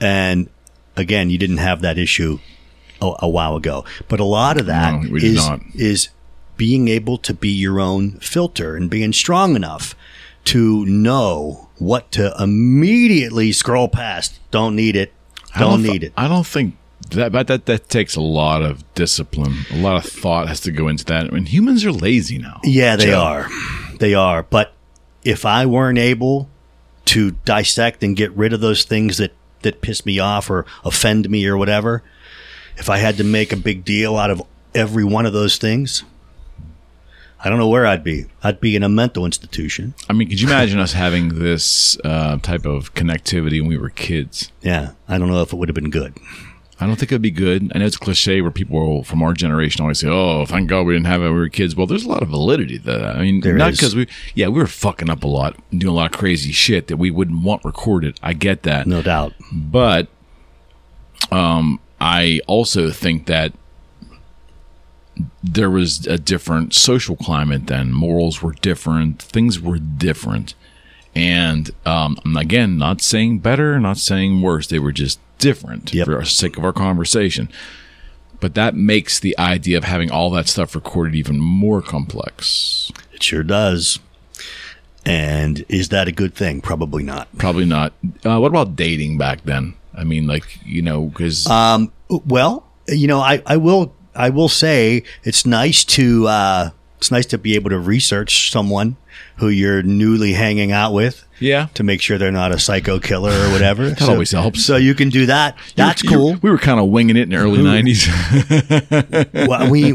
[0.00, 0.48] and
[0.96, 2.40] again, you didn't have that issue
[3.00, 3.84] a, a while ago.
[4.08, 6.08] But a lot of that No, is is
[6.56, 9.94] being able to be your own filter and being strong enough
[10.46, 14.38] to know what to immediately scroll past.
[14.50, 15.12] Don't need it.
[15.54, 16.12] I Don't thi- need it.
[16.16, 16.76] I don't think
[17.10, 19.54] that, but that that takes a lot of discipline.
[19.72, 21.26] A lot of thought has to go into that.
[21.26, 22.60] I mean, humans are lazy now.
[22.64, 23.20] Yeah, they Joe.
[23.20, 23.48] are.
[23.98, 24.42] They are.
[24.42, 24.72] But
[25.24, 26.48] if I weren't able
[27.06, 29.32] to dissect and get rid of those things that,
[29.62, 32.02] that piss me off or offend me or whatever,
[32.78, 34.42] if I had to make a big deal out of
[34.74, 36.04] every one of those things,
[37.42, 38.26] I don't know where I'd be.
[38.42, 39.94] I'd be in a mental institution.
[40.08, 43.90] I mean, could you imagine us having this uh, type of connectivity when we were
[43.90, 44.50] kids?
[44.62, 46.16] Yeah, I don't know if it would have been good.
[46.80, 47.72] I don't think it'd be good.
[47.74, 50.82] I know it's a cliche where people from our generation always say, "Oh, thank God
[50.86, 52.84] we didn't have it when we were kids." Well, there's a lot of validity to
[52.84, 53.16] that.
[53.16, 55.96] I mean, There not because we, yeah, we were fucking up a lot, doing a
[55.96, 58.20] lot of crazy shit that we wouldn't want recorded.
[58.22, 58.86] I get that.
[58.86, 59.32] No doubt.
[59.52, 60.06] but
[61.32, 63.52] um, I also think that
[65.42, 67.92] there was a different social climate then.
[67.92, 69.20] Morals were different.
[69.20, 70.54] Things were different.
[71.14, 74.68] And um, again not saying better, not saying worse.
[74.68, 76.06] They were just different Yep.
[76.06, 77.48] for the sake of our conversation.
[78.40, 82.92] But that makes the idea of having all that stuff recorded even more complex.
[83.12, 83.98] It sure does.
[85.04, 86.60] And is that a good thing?
[86.60, 87.26] Probably not.
[87.36, 87.94] Probably not.
[88.24, 89.74] Uh, what about dating back then?
[89.94, 94.48] I mean, like you know, because Um, well, you know, I, I will I will
[94.48, 98.96] say it's nice to uh, It's nice to be able to research someone
[99.36, 101.68] who you're newly hanging out with Yeah.
[101.74, 103.88] to make sure they're not a psycho killer or whatever.
[103.90, 104.64] that always helps.
[104.64, 105.56] So you can do that.
[105.76, 106.36] That's You- you- cool.
[106.42, 108.08] We were kind of winging it in the early nineties.
[109.48, 109.92] well, we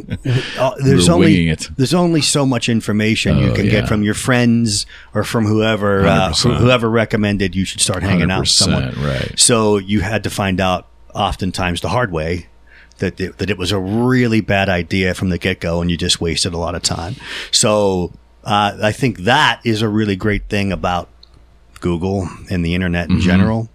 [0.58, 1.70] uh, there's We're only it.
[1.78, 3.72] there's only so much information you Oh, can yeah.
[3.72, 8.42] get from your friends or from whoever uh, whoever recommended you should start hanging out
[8.42, 8.94] with someone.
[9.02, 9.38] right.
[9.38, 12.48] So you had to find out oftentimes the hard way
[13.00, 15.98] that it, that it was a really bad idea from the get go, and you
[15.98, 17.16] just wasted a lot of time.
[17.52, 21.10] So uh, I think that is a really great thing about
[21.80, 23.16] Google and the internet Mm-hmm.
[23.18, 23.70] in general.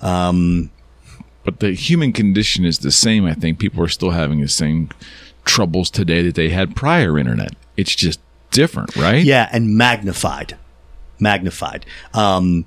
[0.00, 3.24] but the human condition is the same.
[3.26, 4.90] I think people are still having the same
[5.44, 7.54] troubles today that they had prior internet.
[7.76, 9.24] It's just different, right?
[9.24, 10.56] Yeah, and magnified,
[11.18, 11.86] magnified.
[12.12, 12.66] Um,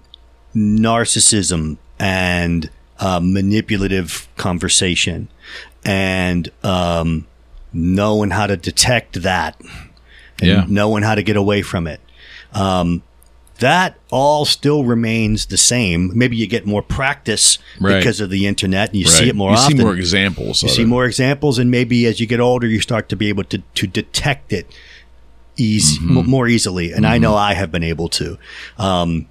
[0.55, 5.27] narcissism and uh, manipulative conversation,
[5.85, 7.27] and um,
[7.73, 9.59] knowing how to detect that,
[10.41, 10.65] and Yeah.
[10.67, 12.01] knowing how to get away from it.
[12.53, 13.03] Um,
[13.59, 16.11] that all still remains the same.
[16.15, 17.99] Maybe you get more practice Right.
[17.99, 19.13] because of the internet, and you Right.
[19.13, 19.77] see it more you often.
[19.77, 20.63] see more examples.
[20.63, 20.87] You see it.
[20.87, 23.85] more examples, and maybe as you get older, you start to be able to to
[23.87, 24.65] detect it
[25.57, 26.17] easy Mm-hmm.
[26.17, 26.91] m- more easily.
[26.91, 28.39] And I know I have been able to,
[28.79, 29.27] um,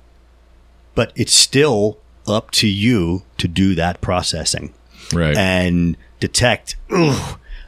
[0.95, 4.73] but it's still up to you to do that processing
[5.13, 5.37] right?
[5.37, 6.77] and detect.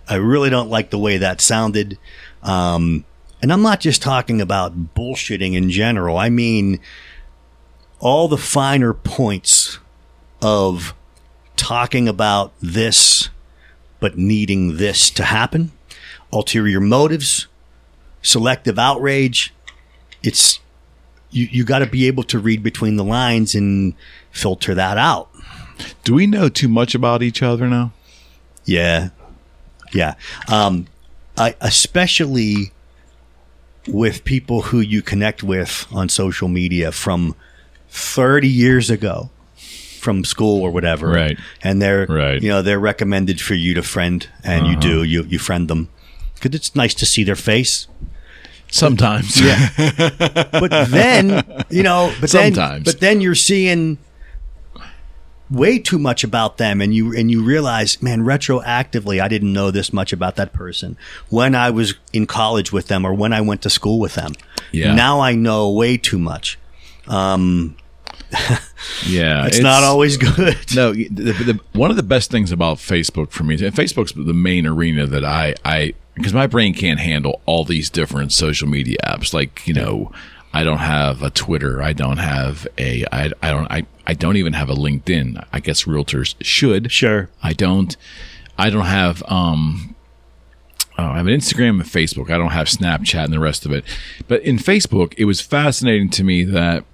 [0.09, 1.99] I really don't like the way that sounded.
[2.43, 3.05] Um,
[3.43, 6.17] and I'm not just talking about bullshitting in general.
[6.17, 6.79] I mean
[7.99, 9.79] all the finer points
[10.41, 10.95] of
[11.57, 13.29] talking about this,
[14.01, 15.73] but needing this to happen,
[16.33, 17.47] ulterior motives,
[18.23, 19.53] selective outrage.
[20.23, 20.61] It's
[21.31, 23.95] you, you got to be able to read between the lines and
[24.31, 25.31] filter that out.
[26.05, 27.93] Do we know too much about each other now?
[28.65, 29.11] Yeah.
[29.93, 30.15] Yeah.
[30.49, 30.87] Um,
[31.37, 32.73] I, especially
[33.89, 37.35] with people who you connect with on social media from
[37.89, 39.31] 30 years ago
[40.01, 41.09] from school or whatever.
[41.09, 41.39] Right.
[41.63, 42.43] And they're, Right.
[42.43, 44.81] you know, they're recommended for you to friend and you uh-huh.
[44.81, 45.89] do, you, you friend them
[46.35, 47.87] because it's nice to see their face.
[48.69, 49.39] Sometimes.
[49.39, 49.69] Yeah.
[50.51, 53.99] but then, you know, but then, but then you're seeing
[55.53, 59.71] way too much about them and you and you realize, man, retroactively I didn't know
[59.71, 60.97] this much about that person
[61.29, 64.33] when I was in college with them or when I went to school with them.
[64.73, 64.95] Yeah.
[64.95, 66.59] Now I know way too much.
[67.07, 67.77] Um,
[69.07, 69.47] yeah.
[69.47, 70.57] It's, not always good.
[70.75, 74.33] No, the, the, one of the best things about Facebook for me, and Facebook's the
[74.33, 78.97] main arena that I, I, because my brain can't handle all these different social media
[79.05, 79.35] apps.
[79.35, 80.13] Like, you know,
[80.53, 81.83] I don't have a Twitter.
[81.83, 85.45] I don't have a, I, I don't, I, I don't even have a LinkedIn.
[85.53, 86.93] I guess realtors should.
[86.93, 87.31] Sure.
[87.43, 87.97] I don't,
[88.59, 89.95] I don't have, um,
[90.99, 92.31] oh, I have an Instagram and Facebook.
[92.31, 93.85] I don't have Snapchat and the rest of it.
[94.29, 96.85] But in Facebook, it was fascinating to me that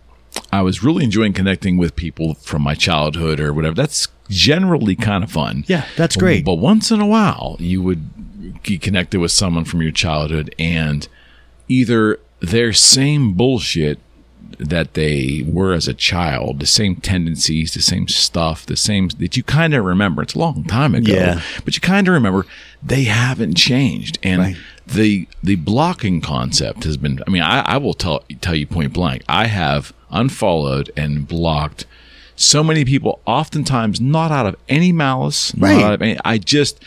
[0.53, 3.75] I was really enjoying connecting with people from my childhood or whatever.
[3.75, 5.65] That's generally kind of fun.
[5.67, 6.45] Yeah, that's great.
[6.45, 11.09] But once in a while, you would get connected with someone from your childhood and
[11.67, 13.99] either their same bullshit
[14.59, 19.37] that they were as a child, the same tendencies, the same stuff, the same that
[19.37, 20.23] you kind of remember.
[20.23, 21.41] It's a long time ago, Yeah.
[21.65, 22.47] but you kind of remember
[22.83, 24.19] they haven't changed.
[24.23, 24.57] And Right.
[24.87, 27.21] the the blocking concept has been.
[27.27, 29.23] I mean, I, I will tell tell you point blank.
[29.29, 31.85] I have unfollowed and blocked
[32.35, 33.21] so many people.
[33.27, 35.55] Oftentimes, not out of any malice.
[35.57, 35.85] not Right.
[35.85, 36.81] out of any- I just.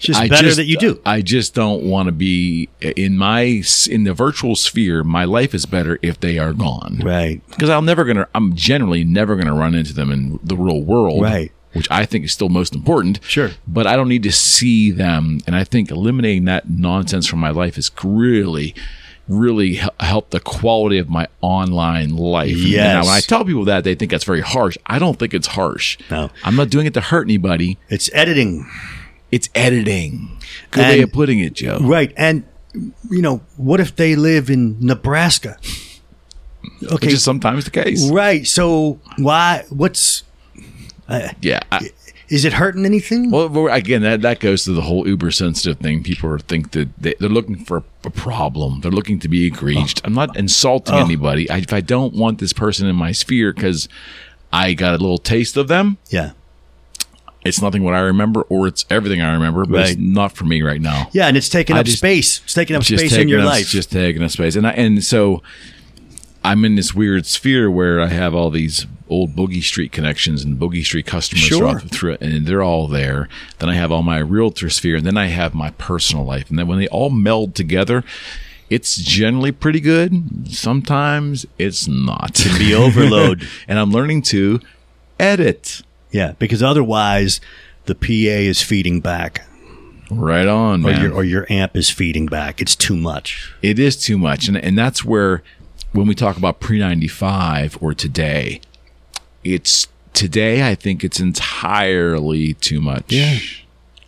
[0.00, 0.98] It's just I better just- that you do.
[1.04, 5.04] I just don't want to be in my in the virtual sphere.
[5.04, 7.42] My life is better if they are gone, Right.
[7.50, 8.26] Because I'm never gonna.
[8.34, 11.52] I'm generally never gonna run into them in the real world, Right.
[11.74, 13.20] Which I think is still most important.
[13.22, 13.50] Sure.
[13.68, 17.50] But I don't need to see them, and I think eliminating that nonsense from my
[17.50, 18.74] life is really.
[19.28, 22.56] Really hel- help the quality of my online life.
[22.56, 22.94] Yes.
[22.94, 24.76] now when I tell people that, they think that's very harsh.
[24.86, 25.98] I don't think it's harsh.
[26.10, 26.30] No.
[26.42, 27.78] I'm not doing it to hurt anybody.
[27.88, 28.66] It's editing.
[29.30, 30.38] It's editing.
[30.70, 31.78] Good And- way of putting it, Joe.
[31.80, 32.12] Right.
[32.16, 32.44] And,
[33.10, 35.56] you know, what if they live in Nebraska?
[36.82, 37.06] Okay.
[37.06, 38.10] Which is sometimes the case.
[38.10, 38.46] right.
[38.46, 40.24] So why, what's,
[41.08, 41.60] uh, Yeah.
[41.72, 41.90] I,
[42.28, 43.32] is it hurting anything?
[43.32, 46.04] well, again, that, that goes to the whole uber sensitive thing.
[46.04, 48.80] People think that they, they're looking for a problem.
[48.80, 50.00] They're looking to be egreged.
[50.02, 50.06] Oh.
[50.06, 51.04] I'm not insulting oh.
[51.04, 51.50] anybody.
[51.50, 53.88] I, if I don't want this person in my sphere because
[54.52, 56.32] I got a little taste of them, yeah.
[57.44, 60.62] It's nothing what I remember or it's everything I remember, but it's not for me
[60.62, 61.08] right now.
[61.12, 61.26] Yeah.
[61.26, 62.40] And it's taking I up just- space.
[62.44, 63.68] It's taking up space in your up, life.
[63.68, 65.42] Just taking up space, and I, and so
[66.44, 70.56] I'm in this weird sphere where I have all these old Boogie Street connections and
[70.58, 71.58] Boogie Street customers Sure.
[71.58, 73.28] throughout through it, and they're all there.
[73.58, 76.58] Then I have all my realtor sphere, and then I have my personal life, and
[76.58, 78.04] then when they all meld together.
[78.70, 80.48] it's generally pretty good.
[80.48, 82.34] Sometimes it's not.
[82.34, 83.44] Can be overload.
[83.68, 84.60] and I'm learning to
[85.18, 85.82] edit.
[86.10, 87.40] Yeah, because otherwise
[87.86, 89.46] the PA is feeding back,
[90.10, 91.02] Right on, or man.
[91.02, 92.60] your or your amp is feeding back.
[92.60, 93.54] It's too much.
[93.62, 94.48] It is too much.
[94.48, 95.42] And, and that's where,
[95.92, 98.60] when we talk about pre 95 or today,
[99.44, 103.04] it's today, I think it's entirely too much.
[103.12, 103.38] Yeah.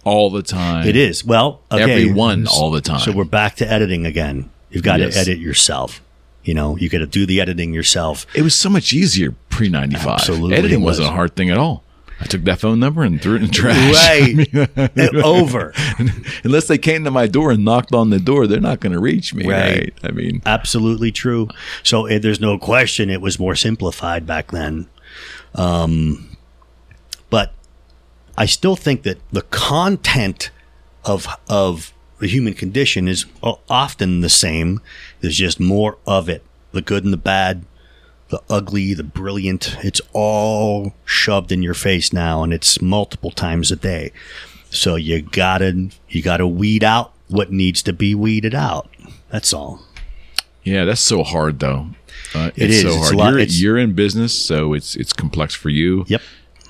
[0.05, 0.87] All the time.
[0.89, 1.25] It is.
[1.25, 1.83] Well, okay.
[1.83, 2.99] Everyone all the time.
[2.99, 4.51] So we're back to editing again.
[4.71, 5.15] You've got Yes.
[5.15, 6.03] to edit yourself.
[6.43, 8.27] You know, you got to do the editing yourself.
[8.35, 10.05] It was so much easier pre 95.
[10.09, 11.85] Absolutely, Editing wasn't a hard thing at all.
[12.23, 13.95] I took that phone number and threw it in the trash.
[13.95, 15.15] Right.
[15.25, 15.73] Over.
[16.45, 19.01] Unless they came to my door and knocked on the door, they're not going to
[19.01, 19.47] reach me.
[19.47, 19.73] Right.
[19.73, 19.95] Right.
[20.05, 21.49] I mean, Absolutely true.
[21.83, 24.89] So eh, there's no question it was more simplified back then.
[25.55, 26.37] Um,
[27.29, 27.53] but
[28.39, 30.51] I still think that the content
[31.05, 34.81] of of the human condition is often the same.
[35.21, 36.45] There's just more of it.
[36.71, 37.65] The good and the bad,
[38.33, 39.77] the ugly, the brilliant.
[39.85, 44.11] It's all shoved in your face now, and it's multiple times a day.
[44.71, 48.89] So you gotta you gotta weed out what needs to be weeded out.
[49.31, 49.83] That's all.
[50.65, 51.89] yeah, that's so hard though.
[52.35, 52.83] Uh, It it's is.
[52.95, 53.15] so hard.
[53.15, 56.05] lot- you're, you're in business, so it's it's complex for you.
[56.09, 56.23] Yep.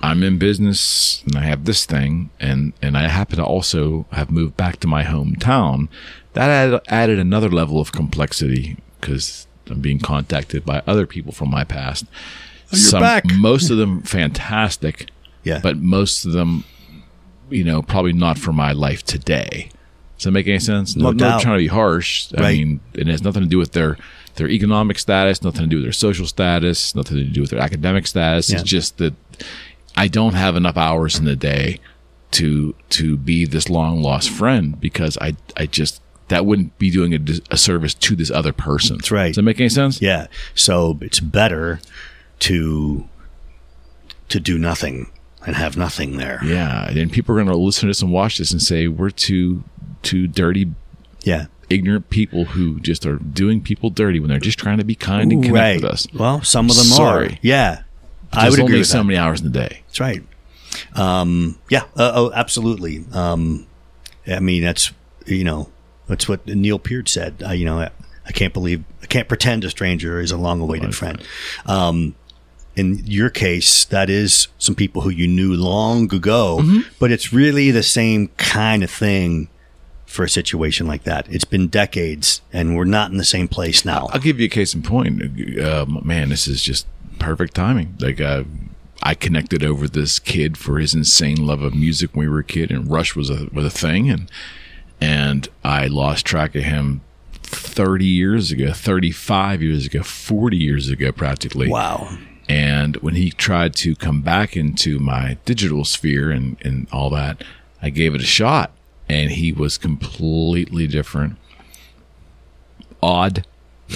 [0.05, 4.33] I'm in business and I have this thing and and I happen to also have
[4.33, 5.87] moved back to my hometown.
[6.33, 11.51] That added, added another level of complexity because I'm being contacted by other people from
[11.51, 12.05] my past.
[12.73, 13.25] Oh, you're back.
[13.37, 15.11] Most of them fantastic,
[15.45, 15.61] Yeah.
[15.63, 16.65] but most of them,
[17.51, 19.69] you know, probably not for my life today.
[20.19, 20.95] Does that make any sense?
[20.97, 22.29] No not, not trying to be harsh.
[22.37, 22.59] I Right.
[22.59, 23.97] mean, it has nothing to do with their
[24.37, 27.61] their economic status, nothing to do with their social status, nothing to do with their
[27.61, 28.49] academic status.
[28.49, 28.61] Yeah.
[28.61, 29.13] It's just that
[29.95, 31.81] I don't have enough hours in the day
[32.33, 36.01] to to be this long lost friend because I I just
[36.33, 37.19] that wouldn't be doing a,
[37.51, 38.97] a service to this other person.
[38.97, 39.29] That's right.
[39.29, 40.01] Does that make any sense?
[40.01, 40.29] Yeah.
[40.55, 41.79] So it's better
[42.41, 43.07] to
[44.29, 45.11] to do nothing
[45.47, 46.41] and have nothing there.
[46.43, 49.11] Yeah, and people are going to listen to this and watch this and say we're
[49.11, 49.63] two
[50.03, 50.71] two dirty,
[51.23, 51.47] Yeah.
[51.69, 55.33] ignorant people who just are doing people dirty when they're just trying to be kind
[55.33, 55.83] and connect right.
[55.83, 56.07] with us.
[56.15, 57.27] Well, some of them Sorry.
[57.27, 57.39] are.
[57.43, 57.83] Yeah.
[58.33, 59.05] I would agree with so that.
[59.05, 59.83] many hours in the day.
[59.87, 60.23] That's right.
[60.95, 61.83] Um, yeah.
[61.95, 63.05] Uh, oh, absolutely.
[63.13, 63.67] Um,
[64.27, 64.93] I mean, that's
[65.27, 65.71] you know,
[66.09, 67.43] that's what Neil Peart said.
[67.47, 67.91] Uh, you know, I,
[68.27, 71.23] I can't believe I can't pretend a stranger is a long-awaited friend.
[71.67, 72.15] Um,
[72.75, 76.81] in your case, that is some people who you knew long ago, Mm-hmm.
[76.99, 79.49] but it's really the same kind of thing
[80.07, 81.27] for a situation like that.
[81.31, 84.09] It's been decades, and we're not in the same place now.
[84.13, 85.21] I'll give you a case in point.
[85.59, 86.87] Uh, man, this is just
[87.19, 87.95] perfect timing.
[88.01, 88.45] Like uh,
[89.03, 92.45] I connected over this kid for his insane love of music when we were a
[92.45, 94.31] kid, and Rush was a was a thing, and
[95.03, 97.01] and I lost track of him
[97.43, 101.69] thirty years ago, thirty five years ago, forty years ago, practically.
[101.69, 102.17] Wow.
[102.49, 107.43] And when he tried to come back into my digital sphere and, and all that,
[107.81, 108.73] I gave it a shot
[109.09, 111.37] and he was completely different.
[113.03, 113.47] Odd.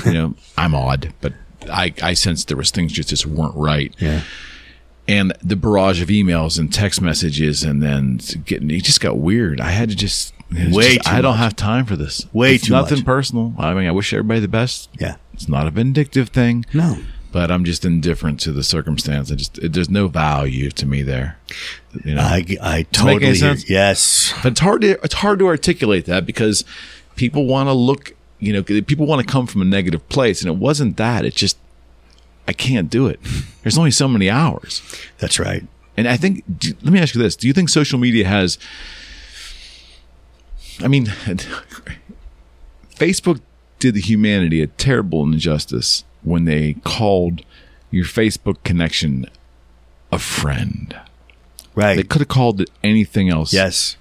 [0.05, 1.35] You know, I'm odd, but
[1.71, 3.95] I, I sensed there was things just, just weren't right.
[3.99, 4.23] Yeah.
[5.09, 9.61] And the barrage of emails and text messages and then getting, it just got weird.
[9.61, 12.27] I had to just, Way just- I don't have time for this.
[12.33, 13.05] Way It's too nothing much.
[13.05, 13.55] personal.
[13.59, 14.89] I mean, I wish everybody the best.
[14.99, 15.17] Yeah.
[15.33, 16.99] It's not a vindictive thing No.
[17.31, 19.31] but I'm just indifferent to the circumstance.
[19.31, 21.39] I just it, there's no value to me there.
[22.05, 24.33] You know, I, I Does it make totally yes.
[24.43, 26.65] but it's hard to it's hard to articulate that because
[27.17, 28.13] people want to look.
[28.39, 31.25] You know, people want to come from a negative place, and it wasn't that.
[31.25, 31.57] It just
[32.49, 33.21] I can't do it.
[33.63, 34.83] There's only so many hours,
[35.19, 35.65] That's right.
[35.97, 36.45] and I think.
[36.59, 38.59] Do, let me ask you this: Do you think social media has?
[40.81, 41.07] I mean,
[42.95, 43.41] Facebook
[43.79, 47.43] did the humanity a terrible injustice when they called
[47.91, 49.27] your Facebook connection
[50.13, 50.97] a friend.
[51.75, 51.97] Right.
[51.97, 53.53] They could have called it anything else.
[53.53, 53.97] Yes.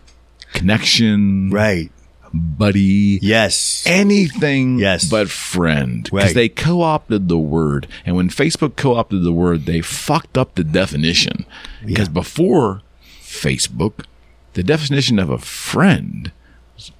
[0.53, 1.91] Connection, Right.
[2.36, 3.84] Buddy, Yes.
[3.86, 5.06] anything Yes.
[5.06, 6.04] but friend.
[6.04, 6.36] Because Right.
[6.36, 7.88] they co opted the word.
[8.06, 11.45] And when Facebook co opted the word, they fucked up the definition.
[11.86, 12.82] Because before
[13.23, 14.06] Facebook,
[14.54, 16.31] the definition of a friend
[16.75, 16.92] was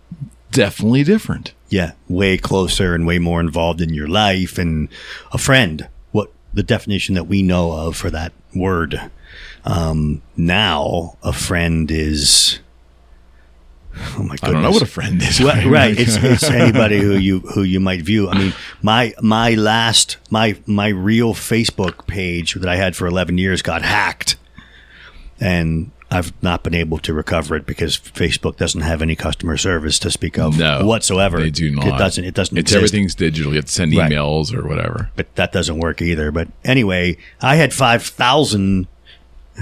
[0.52, 1.54] definitely different.
[1.70, 1.92] Yeah.
[2.08, 4.88] Way closer and way more involved in your life and
[5.32, 5.88] a friend.
[6.12, 9.00] What the definition that we know of for that word.
[9.66, 12.60] Um, now a friend is.
[14.18, 14.44] Oh my goodness.
[14.44, 15.40] I don't know what a friend is.
[15.40, 15.98] Well, right.
[15.98, 18.28] It's, it's anybody who you who you might view.
[18.30, 23.38] I mean, my my last my my real Facebook page that I had for eleven
[23.38, 24.36] years got hacked,
[25.40, 29.98] and I've not been able to recover it because Facebook doesn't have any customer service
[30.00, 31.40] to speak of No, whatsoever.
[31.40, 31.88] They do not.
[31.88, 32.24] It doesn't.
[32.26, 32.58] It doesn't.
[32.58, 32.78] It's exist.
[32.94, 33.52] everything's digital.
[33.54, 34.12] You have to send Right.
[34.12, 35.10] emails or whatever.
[35.16, 36.32] but that doesn't work either.
[36.32, 38.88] But anyway, I had five thousand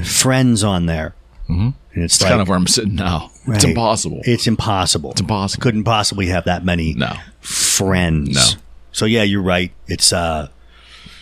[0.03, 1.13] friends on there,
[1.49, 1.61] mm-hmm.
[1.61, 3.31] and it's, It's like, kind of where I'm sitting now.
[3.47, 4.21] It's impossible.
[4.23, 5.11] It's impossible.
[5.11, 5.61] It's impossible.
[5.61, 7.13] Couldn't possibly have that many No.
[7.41, 8.55] friends.
[8.55, 8.61] No.
[8.91, 9.71] So yeah, you're right.
[9.87, 10.49] It's uh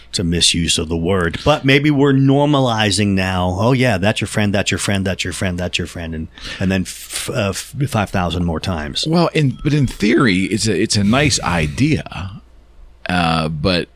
[0.09, 1.39] it's a misuse of the word.
[1.45, 3.55] But maybe we're normalizing now.
[3.57, 6.27] Oh yeah, that's your friend, that's your friend, that's your friend, that's your friend and
[6.59, 9.07] and then f- uh, f- 5,000 more times.
[9.07, 12.41] Well, in but in theory, it's a it's a nice idea,
[13.07, 13.87] uh, but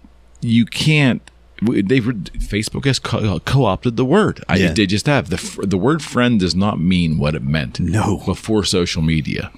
[0.42, 1.22] you can't.
[1.66, 4.44] They Facebook has co- uh, co-opted the word.
[4.48, 4.74] I, Yeah.
[4.74, 7.80] They just have the the word friend does not mean what it meant.
[7.80, 8.22] No.
[8.26, 9.52] before social media,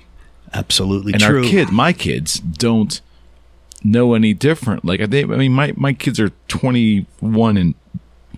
[0.54, 1.44] Absolutely and true.
[1.44, 3.02] our kid, my kids, don't
[3.84, 4.84] know any different.
[4.86, 7.76] Like they, I mean, my my kids are twenty one and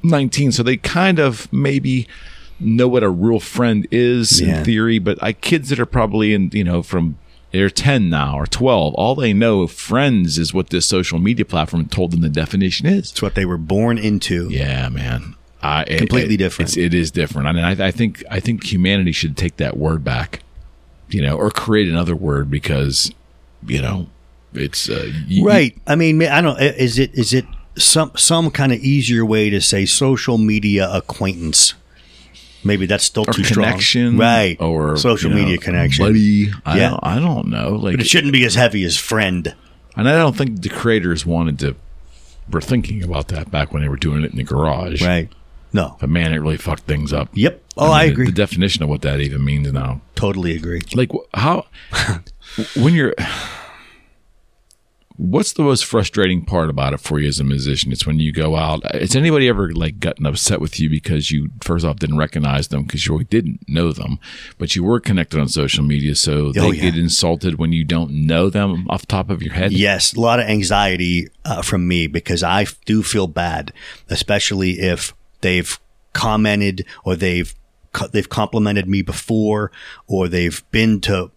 [0.04, 2.08] nineteen, so they kind of maybe
[2.60, 4.60] know what a real friend is Yeah.
[4.60, 5.00] in theory.
[5.00, 7.18] But I kids that are probably in you know from
[7.52, 11.46] they're ten now or twelve, all they know of friends is what this social media
[11.46, 13.12] platform told them the definition is.
[13.12, 14.48] it's what they were born into.
[14.50, 15.36] Yeah, man.
[15.62, 16.70] I, Completely it- different.
[16.70, 17.48] It's, it is different.
[17.48, 20.42] I mean, I, I think I think humanity should take that word back,
[21.10, 23.12] you know, or create another word because,
[23.68, 24.08] you know,
[24.54, 25.76] it's uh, you- Right.
[25.86, 27.46] I mean, I don't is it is it
[27.78, 31.74] some some kind of easier way to say social media acquaintance?
[32.64, 34.18] Maybe that's still or too connection, strong.
[34.18, 34.60] Right.
[34.62, 36.06] Or social you know, media connection.
[36.06, 36.52] buddy.
[36.66, 36.90] I Yeah.
[36.90, 37.70] don't, I don't know.
[37.76, 39.56] Like, But it shouldn't be as heavy as friend.
[39.96, 41.76] and I don't think the creators wanted to.
[42.52, 45.30] Were thinking about that back when they were doing it in the garage, Right.
[45.72, 45.98] No.
[46.00, 47.30] But man, it really fucked things up.
[47.36, 47.62] Yep.
[47.78, 48.26] Oh, I, mean, the- agree.
[48.26, 50.02] The definition of what that even means now.
[50.16, 50.82] totally agree.
[50.96, 51.68] like how
[52.76, 53.14] when you're
[55.22, 58.32] what's the most frustrating part about it for you as a musician it's when you
[58.32, 62.18] go out has anybody ever like gotten upset with you because you first off didn't
[62.18, 64.18] recognize them because you really didn't know them
[64.58, 66.84] but you were connected on social media so they Oh, yeah.
[66.84, 70.20] get insulted when you don't know them off the top of your head Yes, a
[70.22, 73.74] lot of anxiety uh, from me because I do feel bad,
[74.10, 75.78] especially if they've
[76.14, 77.54] commented or they've
[78.12, 79.72] they've complimented me before
[80.08, 81.32] or they've been to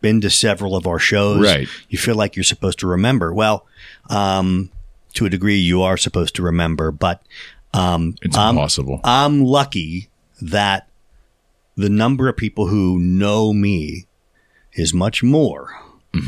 [0.00, 1.40] been to several of our shows.
[1.44, 1.68] Right.
[1.88, 3.32] You feel like you're supposed to remember.
[3.34, 3.66] Well,
[4.08, 4.70] um,
[5.14, 7.22] to a degree, you are supposed to remember, but
[7.74, 10.08] um, it's I'm- impossible I'm lucky
[10.40, 10.88] that
[11.76, 14.06] the number of people who know me
[14.72, 15.70] is much more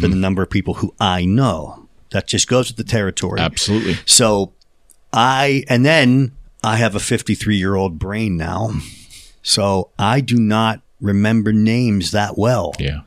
[0.00, 1.88] than the number of people who I know.
[2.10, 3.40] That just goes with the territory.
[3.40, 4.52] absolutely So
[5.12, 8.70] I, and then I have a 53 year old brain now.
[9.42, 12.72] So I do not remember names that well.
[12.78, 13.00] yeah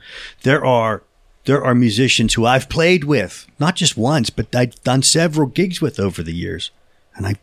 [0.43, 1.01] There are,
[1.45, 5.81] there are musicians who I've played with, not just once, but I've done several gigs
[5.81, 6.69] with over the years.
[7.15, 7.35] And I,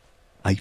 [0.44, 0.59] I,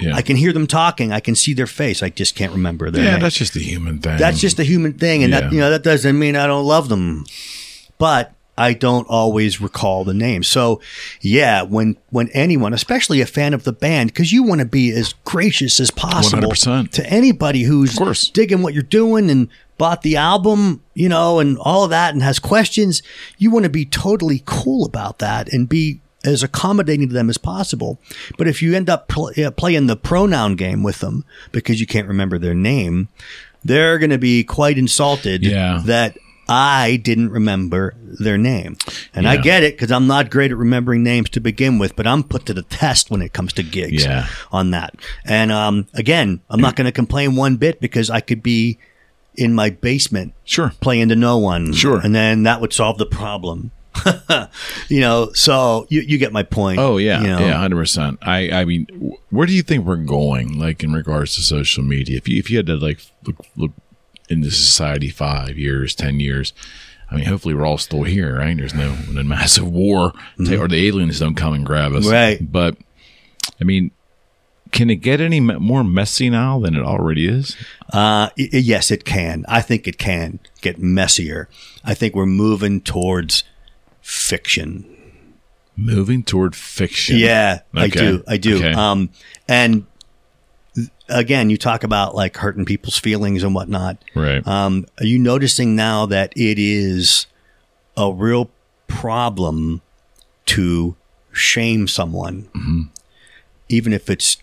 [0.00, 1.12] yeah I can hear them talking.
[1.12, 2.02] I can see their face.
[2.02, 3.20] I just can't remember their yeah name.
[3.20, 5.40] that's just a human thing That's just a human thing, and Yeah.
[5.40, 7.24] that you know that doesn't mean I don't love them,
[7.98, 10.42] but I don't always recall the name.
[10.42, 10.80] So,
[11.20, 14.90] yeah, when when anyone, especially a fan of the band, because you want to be
[14.90, 16.90] as gracious as possible 100%.
[16.92, 17.94] to anybody who's
[18.30, 19.48] digging what you're doing and
[19.78, 23.00] bought the album, you know, and all of that, and has questions.
[23.38, 27.38] You want to be totally cool about that and be as accommodating to them as
[27.38, 28.00] possible.
[28.36, 32.08] But if you end up pl- playing the pronoun game with them because you can't
[32.08, 33.06] remember their name,
[33.64, 35.80] they're going to be quite insulted Yeah.
[35.86, 36.18] that
[36.48, 38.76] I didn't remember their name.
[39.14, 42.06] And I get it because I'm not great at remembering names to begin with, but
[42.06, 44.26] I'm put to the test when it comes to gigs Yeah.
[44.50, 44.94] on that.
[45.26, 48.78] And um, again, I'm not going to complain one bit because I could be
[49.34, 51.72] in my basement sure playing to no one.
[51.74, 52.00] Sure.
[52.00, 53.70] And then that would solve the problem.
[54.88, 56.78] you know, so you, you get my point.
[56.78, 57.38] Oh yeah, You know?
[57.40, 58.18] yeah, hundred percent.
[58.22, 58.86] I I mean,
[59.30, 60.58] where do you think we're going?
[60.58, 63.72] Like in regards to social media, if you if you had to like look look
[64.28, 66.52] into society five years, ten years.
[67.10, 68.56] I mean, hopefully we're all still here, right?
[68.56, 70.12] There's no, no massive war,
[70.44, 72.12] ta- or the aliens don't come and grab us, Mm-hmm.
[72.12, 72.52] Right.
[72.52, 72.76] But
[73.60, 73.92] I mean,
[74.72, 77.56] can it get any more messy now than it already is?
[77.90, 79.46] Uh, yes, it can.
[79.48, 81.48] I think it can get messier.
[81.82, 83.44] I think we're moving towards
[84.02, 84.94] fiction.
[85.76, 87.16] Moving toward fiction.
[87.16, 88.22] Yeah, I do.
[88.28, 88.56] I do.
[88.58, 88.72] Okay.
[88.72, 89.10] Um,
[89.48, 89.86] and
[91.08, 94.02] again, you talk about like hurting people's feelings and whatnot.
[94.14, 94.46] Right.
[94.46, 97.26] Um, are you noticing now that it is
[97.96, 98.50] a real
[98.86, 99.80] problem
[100.46, 100.96] to
[101.32, 102.80] shame someone, Mm-hmm.
[103.68, 104.38] even if it's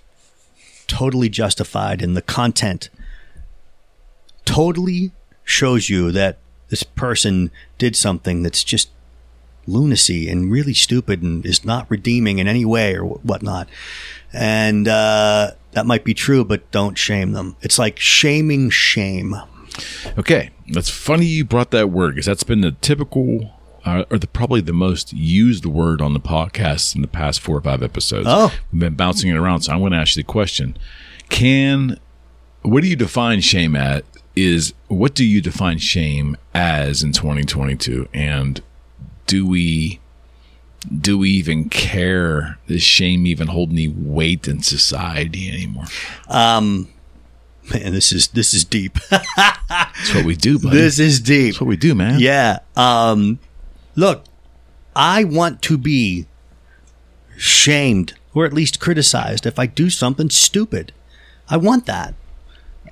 [0.88, 2.90] totally justified and the content
[4.46, 5.12] totally
[5.44, 6.38] shows you that
[6.70, 8.90] this person did something that's just
[9.68, 13.68] lunacy and really stupid and is not redeeming in any way or whatnot.
[14.32, 17.56] And uh, that might be true, but don't shame them.
[17.62, 19.36] It's like shaming shame.
[20.18, 23.52] Okay, that's funny you brought that word because that's been the typical.
[23.84, 27.56] Uh, or the probably the most used word on the podcast in the past four
[27.56, 28.26] or five episodes.
[28.28, 28.52] Oh.
[28.72, 29.62] we've been bouncing it around.
[29.62, 30.76] So I'm going to ask you the question:
[31.30, 32.00] Can
[32.64, 34.04] what do you define shame at?
[34.36, 38.08] Is what do you define shame as in 2022?
[38.12, 38.64] And
[39.28, 40.00] do we
[41.02, 42.58] do we even care?
[42.68, 45.86] Does shame even hold any weight in society anymore?
[46.28, 46.90] Um,
[47.74, 48.98] man, this is this is deep.
[49.10, 50.78] That's what we do, buddy.
[50.78, 51.54] this is deep.
[51.54, 52.20] That's what we do, man.
[52.20, 52.60] Yeah.
[52.76, 53.40] Um,
[53.96, 54.24] look,
[54.96, 56.28] I want to be
[57.38, 60.92] shamed or at least criticized if I do something stupid.
[61.50, 62.14] I want that.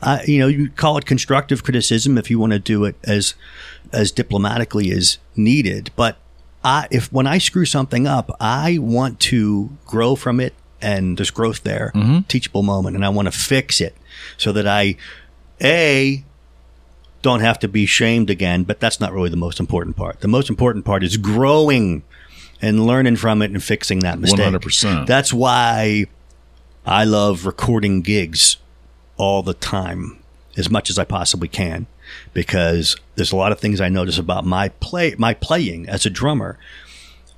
[0.01, 3.35] Uh, you know, you call it constructive criticism if you want to do it as
[3.91, 5.91] as diplomatically as needed.
[5.95, 6.17] But
[6.63, 11.31] I, if when I screw something up, I want to grow from it, and there's
[11.31, 11.91] growth there,
[12.27, 13.95] teachable moment, and I want to fix it
[14.37, 14.95] so that I,
[15.61, 16.23] a,
[17.21, 18.63] don't have to be shamed again.
[18.63, 20.21] But that's not really the most important part.
[20.21, 22.03] The most important part is growing
[22.61, 24.39] and learning from it and fixing that mistake.
[24.53, 25.05] 100%.
[25.05, 26.05] That's why
[26.85, 28.57] I love recording gigs
[29.17, 30.17] all the time
[30.57, 31.87] as much as I possibly can
[32.33, 36.09] because there's a lot of things I notice about my play my playing as a
[36.09, 36.57] drummer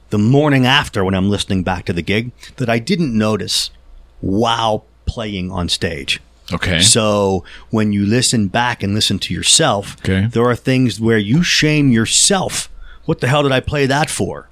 [0.09, 3.71] the morning after when I'm listening back to the gig that I didn't notice
[4.21, 6.21] while playing on stage.
[6.53, 6.79] Okay.
[6.81, 10.27] So when you listen back and listen to yourself, Okay.
[10.31, 12.69] there are things where you shame yourself.
[13.05, 14.47] What the hell did I play that for?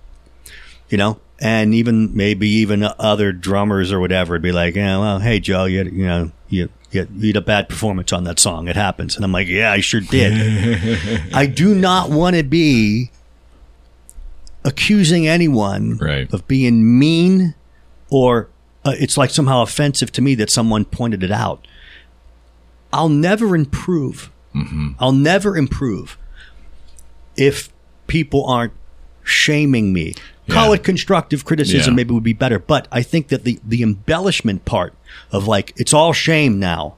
[0.90, 5.20] You know, and even maybe even other drummers or whatever would be like, yeah, well,
[5.20, 6.70] hey Joe, you you know you.
[6.94, 8.68] You had a bad performance on that song.
[8.68, 10.34] It happens, and I'm like, yeah, I sure did.
[11.34, 13.10] I do not want to be
[14.64, 16.32] accusing anyone Right.
[16.34, 17.56] of being mean
[18.10, 18.50] or
[18.86, 21.68] uh, it's like somehow offensive to me that someone pointed it out.
[22.92, 24.30] I'll never improve.
[25.00, 26.16] I'll never improve
[27.36, 27.70] if
[28.06, 28.74] people aren't
[29.24, 30.14] shaming me.
[30.50, 31.96] Call it constructive criticism, Yeah.
[31.96, 32.60] maybe would be better.
[32.60, 34.94] But I think that the, the embellishment part
[35.32, 36.96] of like, it's all shame now.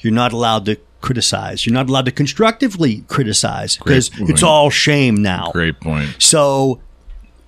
[0.00, 1.64] You're not allowed to criticize.
[1.64, 5.50] You're not allowed to constructively criticize because it's all shame now.
[5.52, 6.16] Great point.
[6.18, 6.80] So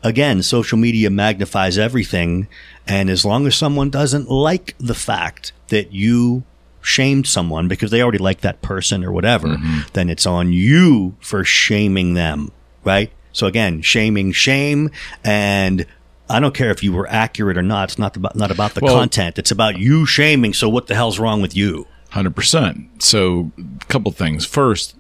[0.03, 2.49] again, social media magnifies everything.
[2.87, 6.45] And as long as someone doesn't like the fact that you
[6.83, 9.81] shamed someone because they already like that person or whatever, mm-hmm.
[9.93, 12.51] then it's on you for shaming them,
[12.85, 13.13] right?
[13.33, 14.91] So again, shaming shame
[15.25, 15.87] and
[16.29, 17.91] I don't care if you were accurate or not.
[17.91, 19.39] It's not about not about the Well- content.
[19.39, 20.55] It's about you shaming.
[20.55, 21.87] So what the hell's wrong with you?
[22.11, 23.03] Hundred percent.
[23.03, 24.45] So, a couple things.
[24.45, 24.97] First,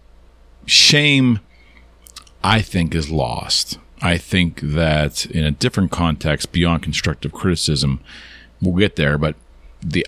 [0.66, 1.40] shame,
[2.44, 3.78] I think, is lost.
[4.00, 8.00] I think that in a different context, beyond constructive criticism,
[8.62, 9.18] we'll get there.
[9.18, 9.34] But
[9.82, 10.06] the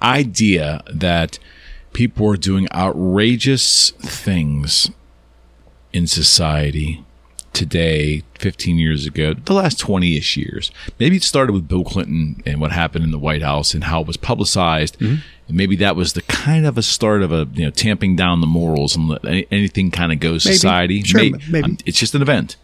[0.00, 1.38] idea that
[1.92, 4.90] people are doing outrageous things
[5.92, 7.04] in society
[7.52, 10.70] today, 15 years ago, the last 20 ish years.
[10.98, 14.00] Maybe it started with Bill Clinton and what happened in the White House and how
[14.00, 14.96] it was publicized.
[15.00, 18.40] And maybe that was the kind of a start of a, you know, tamping down
[18.40, 20.54] the morals and let anything kind of goes Maybe.
[20.54, 21.02] society.
[21.02, 21.64] Sure, May- maybe.
[21.64, 22.56] um, it's just an event.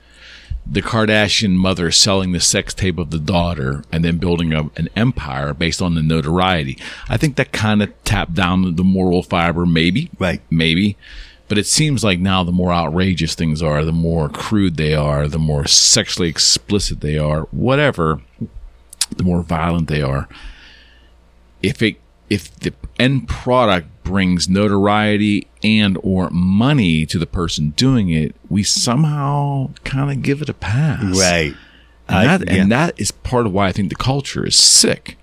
[0.69, 4.89] The Kardashian mother selling the sex tape of the daughter and then building a, an
[4.97, 6.77] empire based on the notoriety.
[7.09, 10.41] I think that kind of tapped down the moral fiber, maybe Right.
[10.51, 10.97] maybe.
[11.49, 15.29] But it seems like now the more outrageous things are, the more crude they are,
[15.29, 18.21] the more sexually explicit they are, whatever,
[19.17, 20.29] the more violent they are.
[21.63, 21.97] If it
[22.29, 28.63] if the end product brings notoriety and or money to the person doing it, we
[28.63, 31.19] somehow kind of give it a pass.
[31.19, 31.55] Right.
[32.09, 32.63] And, that, yeah.
[32.63, 35.19] and that is part of why I think the culture is sick.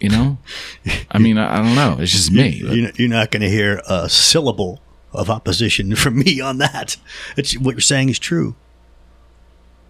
[0.00, 0.38] You know?
[1.10, 1.96] I mean, I, I don't know.
[2.00, 2.48] It's just me.
[2.50, 4.80] You're, you're not going to hear a syllable
[5.12, 6.96] of opposition from me on that.
[7.36, 8.54] It's what you're saying is true.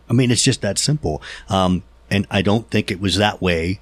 [0.09, 1.23] I mean, it's just that simple.
[1.49, 3.81] Um, and I don't think it was that way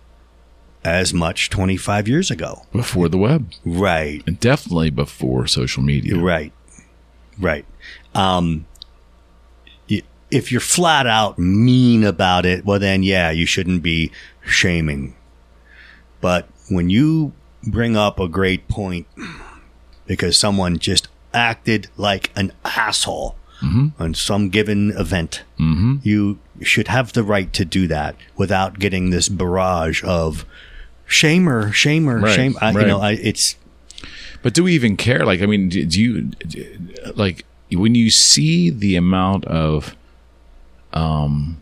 [0.83, 2.63] as much 25 years ago.
[2.73, 3.51] before the web.
[3.65, 4.23] Right.
[4.27, 6.17] and definitely before social media.
[6.17, 6.53] Right.
[7.39, 7.65] Right.
[8.15, 8.67] Um,
[10.31, 14.11] if you're flat out mean about it, well, then yeah, you shouldn't be
[14.45, 15.15] shaming.
[16.27, 19.07] But when you bring up a great point
[20.07, 23.37] because someone just acted like an asshole
[23.99, 25.97] on some given event, Mm-hmm.
[26.03, 30.45] you should have the right to do that without getting this barrage of
[31.09, 32.55] shamer, shamer, Right, shame.
[32.61, 32.81] I, right.
[32.83, 33.57] You know, I, it's
[34.43, 35.25] But do we even care?
[35.25, 36.79] Like, I mean, do do you do-
[37.15, 39.95] like when you see the amount of
[40.93, 41.61] um,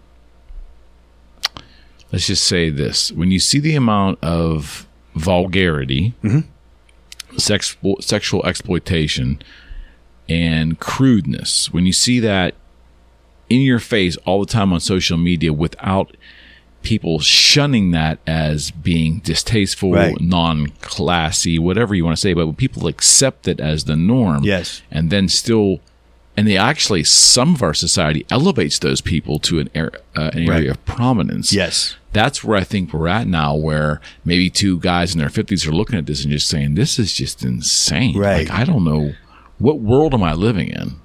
[2.14, 4.86] let's just say this: when you see the amount of
[5.16, 7.36] vulgarity, mm-hmm.
[7.36, 9.42] sex, sexual exploitation,
[10.28, 12.54] and crudeness, when you see that
[13.50, 16.16] in your face all the time on social media without
[16.82, 20.14] people shunning that as being distasteful, Right.
[20.20, 24.44] non classy, whatever you want to say, but when people accept it as the norm,
[24.44, 24.82] Yes.
[24.88, 25.80] and then still,
[26.36, 30.38] and they actually, some of our society elevates those people to an, ar- uh, an
[30.48, 30.68] area Right.
[30.70, 31.52] of prominence.
[31.52, 31.96] Yes.
[32.12, 35.72] That's where I think we're at now, where maybe two guys in their 50s are
[35.72, 38.16] looking at this and just saying, this is just insane.
[38.18, 38.48] Right.
[38.48, 39.12] Like, I don't know.
[39.58, 40.96] What world am I living in?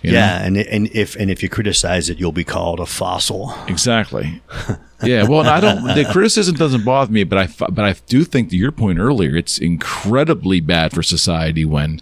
[0.00, 0.18] You know?
[0.18, 3.52] yeah, and and if and if you criticize it, you'll be called a fossil.
[3.68, 4.40] Exactly.
[5.04, 5.26] Yeah.
[5.26, 5.82] Well, I don't.
[5.82, 9.34] The criticism doesn't bother me, but I but I do think to your point earlier,
[9.34, 11.98] it's incredibly bad for society when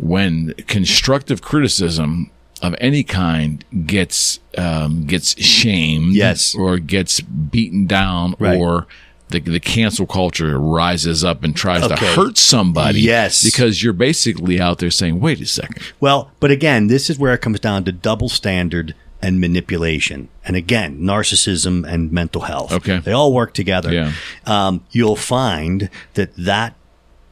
[0.00, 2.30] when constructive criticism
[2.62, 6.54] of any kind gets um, gets shamed, Yes.
[6.54, 8.58] or gets beaten down, Right.
[8.58, 8.86] or
[9.28, 13.00] the, the cancel culture rises up and tries to hurt somebody.
[13.00, 13.44] Yes.
[13.44, 17.32] because you're basically out there saying, "Wait a second, Well, but again, this is where
[17.34, 20.28] it comes down to double standard and manipulation.
[20.46, 22.72] And again, narcissism and mental health.
[22.72, 22.98] Okay.
[22.98, 23.92] They all work together.
[23.92, 24.12] Yeah.
[24.46, 26.74] Um, you'll find that that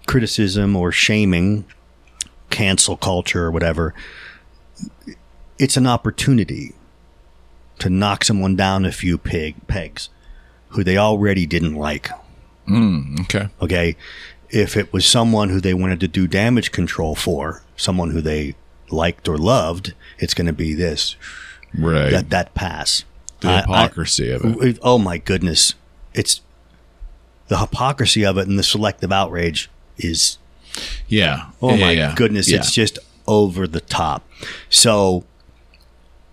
[0.06, 1.64] criticism or shaming,
[2.50, 3.94] cancel culture or whatever,
[5.58, 6.74] it's an opportunity
[7.78, 10.08] to knock someone down a few peg, pegs
[10.70, 12.08] who they already didn't like.
[12.66, 13.96] Hmm, okay, Okay.
[14.50, 18.54] If it was someone who they wanted to do damage control for, someone who they
[18.90, 21.16] liked or loved, it's going to be this,
[21.78, 23.04] right?" that, that pass.
[23.40, 24.56] the I- I- hypocrisy of it.
[24.66, 25.74] it- oh my goodness.
[26.14, 26.40] It's
[27.48, 30.38] the hypocrisy of it and the selective outrage is,
[31.08, 31.46] Yeah.
[31.62, 32.14] oh Yeah, my yeah.
[32.16, 32.58] goodness, Yeah.
[32.58, 34.26] it's just over the top.
[34.70, 35.24] So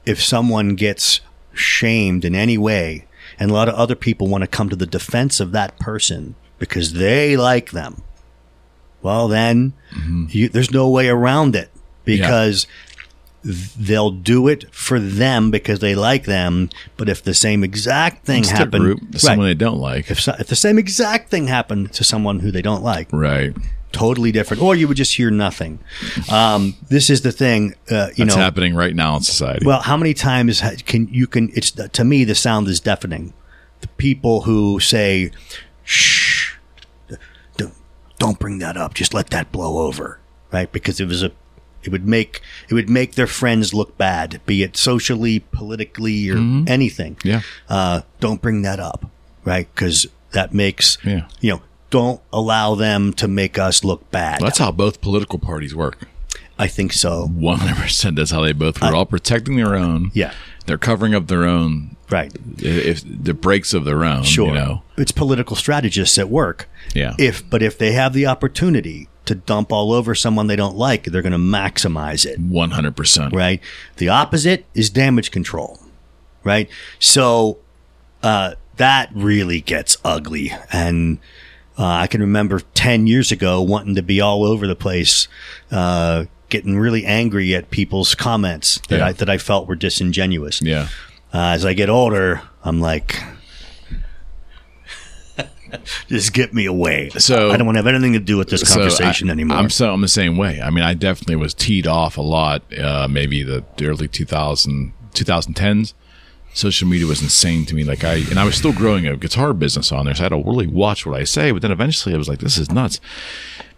[0.05, 1.21] if someone gets
[1.53, 3.05] shamed in any way,
[3.39, 6.35] and a lot of other people want to come to the defense of that person
[6.59, 8.01] because they like them,
[9.01, 10.25] well, then Mm-hmm.
[10.29, 11.69] you, there's no way around it
[12.03, 12.67] because
[13.43, 16.69] th- they'll do it for them because they like them.
[16.97, 20.11] But if the same exact thing It's happened, group, to someone they don't like.
[20.11, 23.55] if, so, if the same exact thing happened to someone who they don't like, right.
[23.95, 25.79] Totally different, or you would just hear nothing.
[26.31, 28.41] Um, this is the thing, uh, you It's know.
[28.41, 29.65] happening right now in society.
[29.65, 31.49] Well, how many times can you can?
[31.55, 33.33] It's to me the sound is deafening.
[33.81, 35.31] The people who say,
[35.83, 36.55] "Shh,
[37.57, 37.73] don't,
[38.19, 38.93] don't bring that up.
[38.93, 40.19] Just let that blow over,"
[40.51, 40.71] right?
[40.71, 41.31] Because it was a,
[41.83, 46.37] it would make it would make their friends look bad, be it socially, politically, or
[46.67, 47.17] anything.
[47.23, 47.41] yeah.
[47.69, 49.09] Uh, don't bring that up,
[49.45, 49.67] right?
[49.73, 51.27] Because that makes Yeah.
[51.41, 51.61] you know.
[51.95, 54.41] Don't allow them to make us look bad.
[54.41, 56.07] That's how both political parties work.
[56.59, 57.27] I think so.
[57.29, 60.11] 100% that's how they both We're all protecting their own.
[60.13, 60.33] Yeah.
[60.65, 62.33] They're covering up their own, Right.
[62.57, 64.23] if the breaks of their own.
[64.23, 64.47] Sure.
[64.49, 64.83] You know?
[64.97, 66.67] It's political strategists at work.
[66.93, 67.13] Yeah.
[67.17, 71.05] If but if they have the opportunity to dump all over someone they don't like,
[71.05, 73.31] they're going to maximize it, 100%.
[73.33, 73.61] right?
[73.97, 75.79] The opposite is damage control,
[76.43, 76.69] right?
[76.99, 77.57] So
[78.21, 81.19] uh, that really gets ugly, and
[81.77, 85.27] uh, I can remember ten years ago wanting to be all over the place,
[85.71, 89.07] uh, getting really angry at people's comments that Yeah.
[89.07, 90.61] I that I felt were disingenuous.
[90.61, 90.87] Yeah.
[91.33, 93.21] Uh, as I get older, I'm like,
[96.07, 97.09] just get me away.
[97.09, 99.57] So- I don't want to have anything to do with this conversation I, anymore.
[99.57, 100.61] I'm so I'm the same way.
[100.61, 102.61] I mean, I definitely was teed off a lot.
[102.77, 105.93] Uh, maybe the early 2000 2010s.
[106.55, 107.83] Social media was insane to me.
[107.83, 110.29] Like I and I was still growing a guitar business on there, so I had
[110.29, 111.51] to really watch what I say.
[111.51, 112.99] But then eventually, I was like, "This is nuts."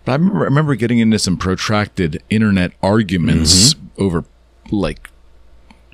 [0.05, 4.03] But I remember, I remember getting into some protracted internet arguments Mm-hmm.
[4.03, 4.25] over
[4.71, 5.09] like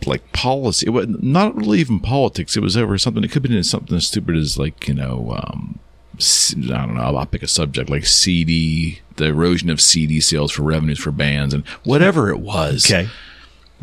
[0.06, 0.86] like policy.
[0.88, 2.58] It was not really even politics.
[2.58, 3.24] It was over something.
[3.24, 5.80] It could have been something as stupid as like you know, um,
[6.20, 7.02] I don't know.
[7.04, 11.54] I'll pick a subject like CD, the erosion of CD sales for revenues for bands,
[11.54, 12.86] and whatever it was.
[12.92, 13.10] okay.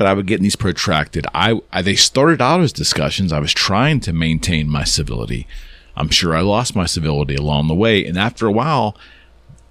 [0.01, 1.27] But I would get in these protracted.
[1.35, 3.35] I, I they started out as discussions.
[3.35, 5.47] I was trying to maintain my civility.
[5.95, 8.97] I'm sure I lost my civility along the way, and after a while.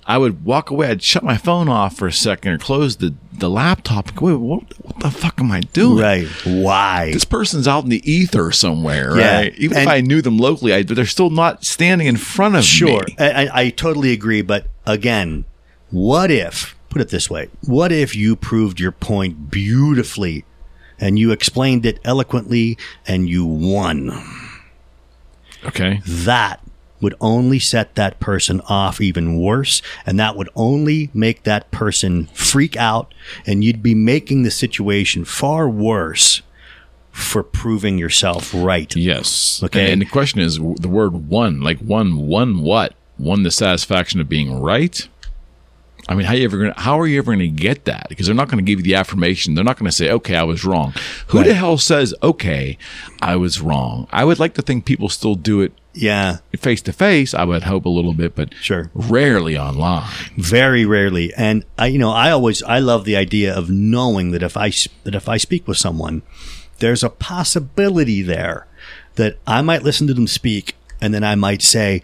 [0.05, 0.88] I would walk away.
[0.88, 4.25] I'd shut my phone off for a second or close the, the laptop and go,
[4.25, 5.99] Wait, what, what the fuck am I doing?
[5.99, 6.27] Right.
[6.45, 7.11] Why?
[7.13, 9.55] this person's out in the ether somewhere, Yeah, right?
[9.59, 13.03] Even if I knew them locally, I, they're still not standing in front of Sure.
[13.07, 13.15] me.
[13.19, 14.41] I, I, I totally agree.
[14.41, 15.45] But again,
[15.91, 20.46] what if, put it this way, what if you proved your point beautifully
[21.00, 22.78] and you explained it eloquently
[23.08, 24.12] and you won?
[25.66, 26.02] Okay.
[26.06, 26.62] that
[27.02, 32.26] would only set that person off even worse and that would only make that person
[32.28, 33.14] freak out
[33.46, 36.42] and you'd be making the situation far worse
[37.12, 38.96] for proving yourself right.
[38.96, 39.62] Yes.
[39.64, 39.92] Okay.
[39.92, 42.94] And, the question is the word one, like one, one what?
[43.18, 45.08] One the satisfaction of being right?
[46.10, 48.07] I mean, how you ever gonna, how are you ever going to get that?
[48.10, 49.53] Because they're not going to give you the affirmation.
[49.53, 50.93] They're not going to say, "Okay, I was wrong."
[51.28, 52.78] Who the hell says, "Okay,
[53.22, 54.07] I was wrong"?
[54.12, 57.34] I would like to think people still do it Yeah, face to face.
[57.36, 58.89] I would hope a little bit, but Sure.
[58.93, 60.10] rarely online.
[60.38, 61.32] very rarely.
[61.38, 64.72] And I, you know, I always I love the idea of knowing that if I
[65.03, 66.22] that if I speak with someone,
[66.80, 68.66] there's a possibility there
[69.16, 72.01] that I might listen to them speak, and then I might say,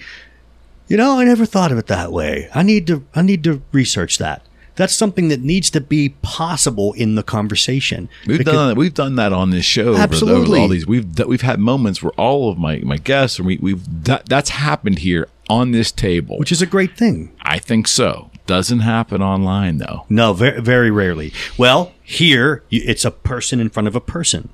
[0.87, 2.49] you know, I never thought of it that way.
[2.53, 4.41] I need to I need to research that.
[4.77, 8.09] That's something that needs to be possible in the conversation.
[8.27, 8.75] We've Because- done that.
[8.77, 9.83] We've done that on this show.
[9.83, 10.59] over over Absolutely.
[10.59, 14.03] all these we've we've had moments where all of my my guests, or we, we've
[14.03, 16.37] that, that's happened here on this table.
[16.39, 17.31] which is a great thing.
[17.41, 18.31] I think so.
[18.47, 20.05] Doesn't happen online though.
[20.09, 21.31] No, very, very rarely.
[21.57, 24.49] Well, here it's a person in front of a person.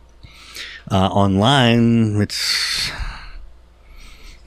[0.89, 2.89] Uh, online, it's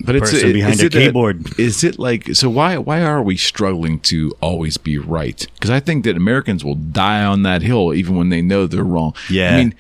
[0.04, 1.58] But it's Person behind is a it keyboard.
[1.58, 2.50] is it like so?
[2.50, 5.46] Why why are we struggling to always be right?
[5.54, 8.84] Because I think that Americans will die on that hill even when they know they're
[8.84, 9.14] wrong.
[9.30, 9.54] Yeah.
[9.54, 9.74] I mean,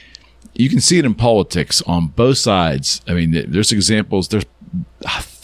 [0.54, 3.02] you can see it in politics on both sides.
[3.06, 4.28] I mean, there's examples.
[4.28, 4.44] There's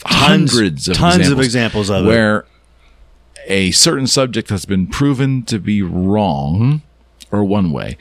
[0.05, 2.07] hundreds of tons examples of examples of it.
[2.07, 2.45] where
[3.47, 6.81] a certain subject has been proven to be wrong
[7.31, 7.97] or one way,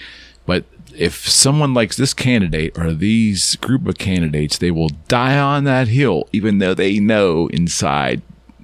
[1.00, 5.88] if someone likes this candidate or these group of candidates, they will die on that
[5.88, 8.20] hill, even though they know inside,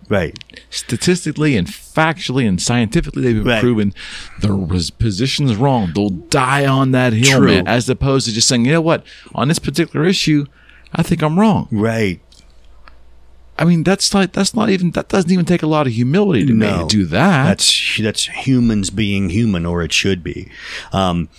[0.09, 0.39] right.
[0.71, 3.61] statistically and factually and scientifically, they've been Right.
[3.63, 3.95] proven
[4.41, 5.93] the res- position's wrong.
[5.95, 7.47] They'll die on that hill, True.
[7.49, 10.45] man, as opposed to just saying, you know what, on this particular issue,
[10.95, 11.69] I think I'm wrong.
[11.71, 12.21] Right.
[13.59, 16.45] I mean, that's like that's not even that doesn't even take a lot of humility
[16.45, 17.45] to me to do that.
[17.47, 20.51] That's that's humans being human, or it should be.
[20.93, 21.31] Um,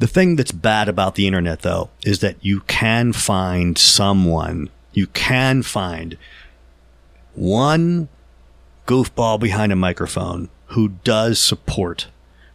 [0.00, 4.70] the thing that's bad about the internet, though, is that you can find someone.
[4.94, 6.16] You can find
[7.34, 8.08] one
[8.86, 12.08] goofball behind a microphone who does support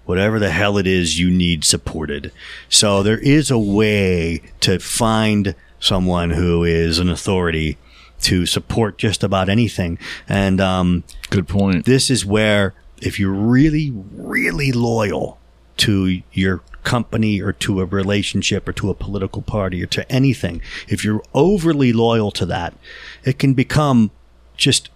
[0.05, 2.31] whatever the hell it is you need supported.
[2.67, 7.77] So there is a way to find someone who is an authority
[8.21, 9.99] to support just about anything.
[10.27, 11.85] And um, Good point.
[11.85, 15.37] this is where if you're really really loyal
[15.77, 20.61] to your company or to a relationship or to a political party or to anything
[20.87, 22.75] if you're overly loyal to that
[23.23, 24.11] it can become
[24.55, 24.89] just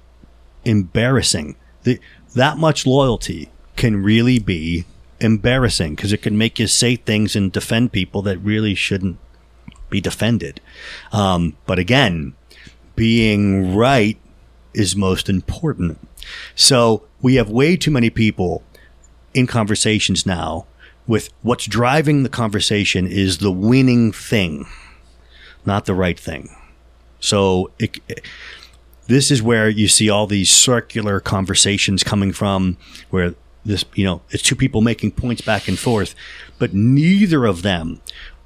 [0.63, 1.99] embarrassing the,
[2.35, 4.85] that much loyalty can really be
[5.19, 9.17] embarrassing because it can make you say things and defend people that really shouldn't
[9.89, 10.61] be defended
[11.11, 12.35] um, but again
[12.99, 14.19] being right
[14.73, 16.05] is most important.
[16.53, 18.61] So we have way too many people
[19.33, 20.65] in conversations now
[21.09, 24.67] with what's driving the conversation is the winning thing,
[25.65, 26.55] not the right thing.
[27.19, 27.97] So it,
[29.07, 32.77] this is where you see all these circular conversations coming from
[33.09, 33.33] where
[33.65, 36.13] this, you know, it's two people making points back and forth,
[36.59, 38.01] but neither of them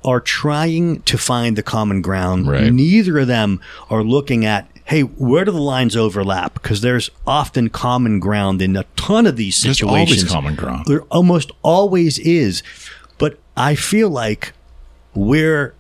[0.06, 2.48] are trying to find the common ground.
[2.48, 2.72] Right.
[2.72, 3.60] Neither of them
[3.90, 6.54] are looking at, hey, where do the lines overlap?
[6.56, 10.20] Because there's often common ground in a ton of these There's situations.
[10.24, 10.86] always common ground.
[10.88, 12.64] There almost always is.
[13.18, 14.54] But I feel like
[15.14, 15.74] we're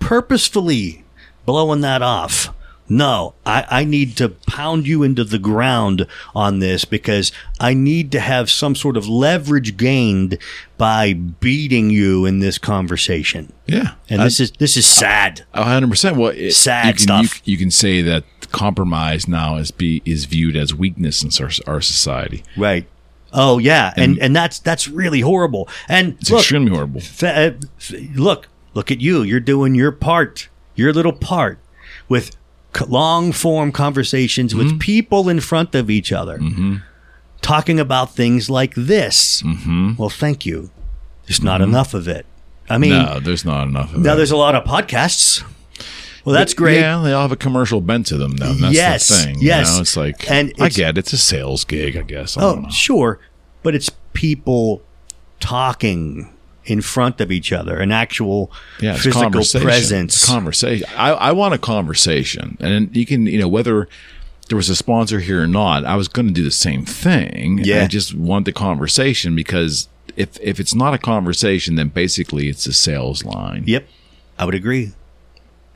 [0.00, 1.04] purposefully
[1.44, 2.54] blowing that off.
[2.90, 8.10] No, I, I need to pound you into the ground on this because I need
[8.12, 10.38] to have some sort of leverage gained
[10.78, 13.52] by beating you in this conversation.
[13.66, 15.44] Yeah, And this is this is sad.
[15.52, 16.16] A hundred percent.
[16.16, 17.46] Well, it, Sad you can, stuff.
[17.46, 21.50] You, you can say that compromise now is be is viewed as weakness in our,
[21.74, 22.42] our society.
[22.56, 22.86] Right.
[23.32, 25.68] Oh yeah, and and that's that's really horrible.
[25.88, 27.00] And It's look, extremely horrible.
[27.02, 29.22] Fa- uh, f- look, look at you.
[29.22, 31.58] You're doing your part, your little part
[32.08, 32.34] with
[32.74, 34.64] c- long form conversations Mm-hmm.
[34.70, 36.40] with people in front of each other,
[37.42, 39.42] talking about things like this.
[39.42, 39.92] Mm-hmm.
[39.98, 40.70] Well, thank you.
[41.26, 42.24] There's not enough of it.
[42.70, 44.16] I mean, No, there's not enough of now that.
[44.16, 45.44] there's a lot of podcasts.
[46.28, 46.80] Well, that's great.
[46.80, 48.50] Yeah, they all have a commercial bent to them, though.
[48.50, 49.36] And that's Yes, the thing.
[49.40, 49.68] yes.
[49.68, 50.98] You know, it's like, And I it's- get it.
[50.98, 52.36] It's a sales gig, I guess.
[52.36, 53.18] I Oh, sure,
[53.62, 54.82] but it's people
[55.40, 56.28] talking
[56.64, 59.64] in front of each other, an actual yeah, physical conversation.
[59.66, 60.24] presence.
[60.26, 60.86] Conversation.
[60.96, 63.88] I, I want a conversation, and you can, you know, whether
[64.48, 67.60] there was a sponsor here or not, I was going to do the same thing.
[67.64, 67.84] Yeah.
[67.84, 72.66] I just want the conversation because if if it's not a conversation, then basically it's
[72.66, 73.64] a sales line.
[73.66, 73.86] Yep,
[74.38, 74.92] I would agree.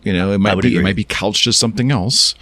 [0.05, 2.35] You know, it might be it might be couched as something else,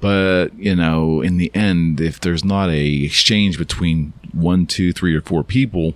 [0.00, 5.14] but you know, in the end, if there's not a exchange between one, two, three,
[5.14, 5.94] or four people,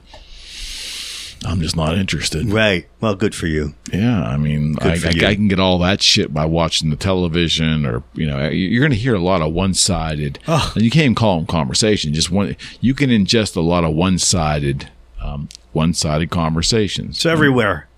[1.45, 2.49] I'm just not interested.
[2.53, 2.87] Right.
[3.01, 3.75] Well, good for you.
[3.93, 5.29] Yeah, I mean, I, I.
[5.31, 8.93] I can get all that shit by watching the television, or you know, you're going
[8.93, 10.73] to hear a lot of one-sided, Oh.
[10.75, 12.15] and you can't even call them conversation.
[12.15, 14.89] Just one, you can ingest a lot of one-sided,
[15.21, 17.17] um, one-sided conversations.
[17.17, 17.89] It's everywhere.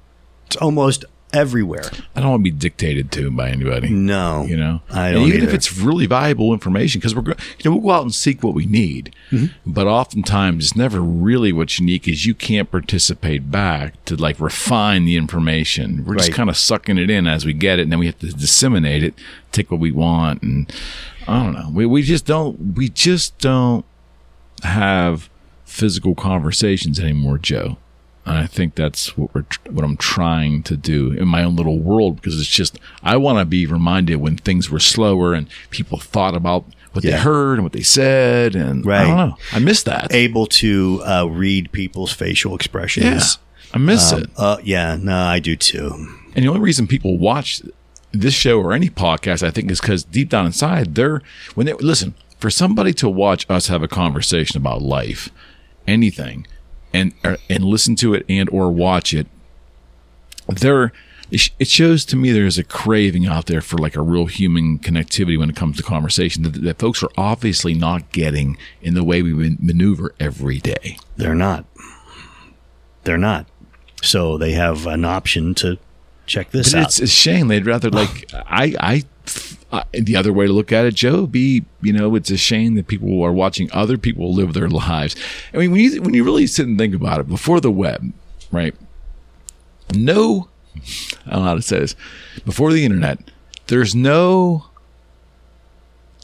[0.47, 1.05] It's almost
[1.35, 1.85] everywhere.
[2.15, 3.91] I don't want to be dictated to by anybody.
[3.91, 4.45] No.
[4.45, 7.81] You know, I don't even if it's really valuable information, because we're you know we'll
[7.81, 9.73] go out and seek what we need, Mm-hmm.
[9.73, 12.07] but oftentimes it's never really what's unique.
[12.07, 16.05] Is you can't participate back to like refine the information.
[16.05, 18.19] We're just kind of sucking it in as we get it, and then we have
[18.21, 19.15] to disseminate it,
[19.53, 20.73] take what we want, and
[21.27, 21.71] I don't know.
[21.73, 23.85] We we just don't we just don't
[24.63, 25.29] have
[25.65, 27.77] physical conversations anymore, Joe.
[28.27, 31.79] And I think that's what we're what I'm trying to do in my own little
[31.79, 35.99] world because it's just I want to be reminded when things were slower and people
[35.99, 39.37] thought about what they heard and what they said and I don't know.
[39.53, 40.13] I miss that.
[40.15, 43.05] Able to uh, read people's facial expressions.
[43.05, 44.31] yeah, I miss Um, it.
[44.39, 45.91] uh, yeah, no, I do too.
[46.35, 47.61] And the only reason people watch
[48.13, 51.21] this show or any podcast, I think, is because deep down inside, they're
[51.55, 55.31] when they listen for somebody to watch us have a conversation about life,
[55.87, 56.47] anything,
[56.95, 59.27] and uh, and listen to it and or watch it.
[60.49, 60.93] There,
[61.31, 65.39] it shows to me there's a craving out there for like a real human connectivity
[65.39, 69.23] when it comes to conversation that, that folks are obviously not getting in the way
[69.23, 70.99] we maneuver every day.
[71.17, 71.65] They're not.
[73.05, 73.47] They're not.
[74.03, 75.79] So they have an option to
[76.27, 76.87] check this But out.
[76.87, 77.49] it's a shame.
[77.49, 79.03] They'd rather like I, I,
[79.73, 79.85] I.
[79.93, 82.87] The other way to look at it, Joe, be you know, it's a shame that
[82.87, 85.17] people are watching other people live their lives.
[85.53, 88.13] I mean, when you when you really sit and think about it, before the web,
[88.51, 88.75] right?
[89.95, 90.49] No,
[91.27, 91.97] I don't know how to say this.
[92.45, 93.19] Before the internet,
[93.67, 94.67] there's no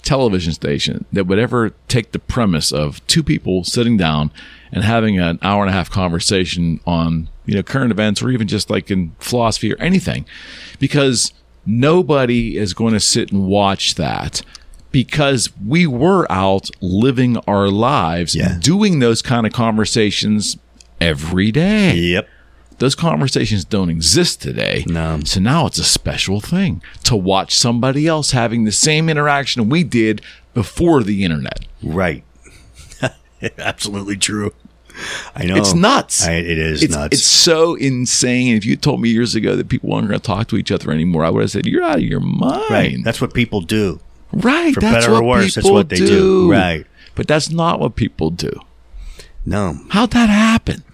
[0.03, 4.31] television station that would ever take the premise of two people sitting down
[4.73, 8.49] and having an hour and a half conversation on you know current events or even
[8.49, 10.25] just like in philosophy or anything
[10.79, 11.33] because
[11.67, 14.43] nobody is going to sit and watch that
[14.91, 18.59] because we were out living our lives Yeah.
[18.61, 20.57] doing those kind of conversations
[21.01, 22.29] every day yep.
[22.79, 24.85] those conversations don't exist today.
[24.87, 25.21] No.
[25.25, 29.85] So now it's a special thing to watch somebody else having the same interaction we
[29.85, 30.21] did
[30.55, 31.67] before the internet.
[31.83, 32.25] Right.
[33.59, 34.53] Absolutely true.
[35.35, 35.57] I know.
[35.57, 36.27] It's nuts.
[36.27, 37.17] I, it is it's, nuts.
[37.17, 38.57] It's so insane.
[38.57, 40.91] If you told me years ago that people weren't going to talk to each other
[40.91, 42.97] anymore, I would have said, "You're out of your mind." right.
[43.05, 44.01] That's what people do.
[44.33, 44.75] Right.
[44.75, 46.51] For that's better or worse, that's what they do.
[46.51, 46.87] Right.
[47.15, 48.53] But that's not what people do.
[49.45, 49.79] No.
[49.91, 50.85] How'd that happen?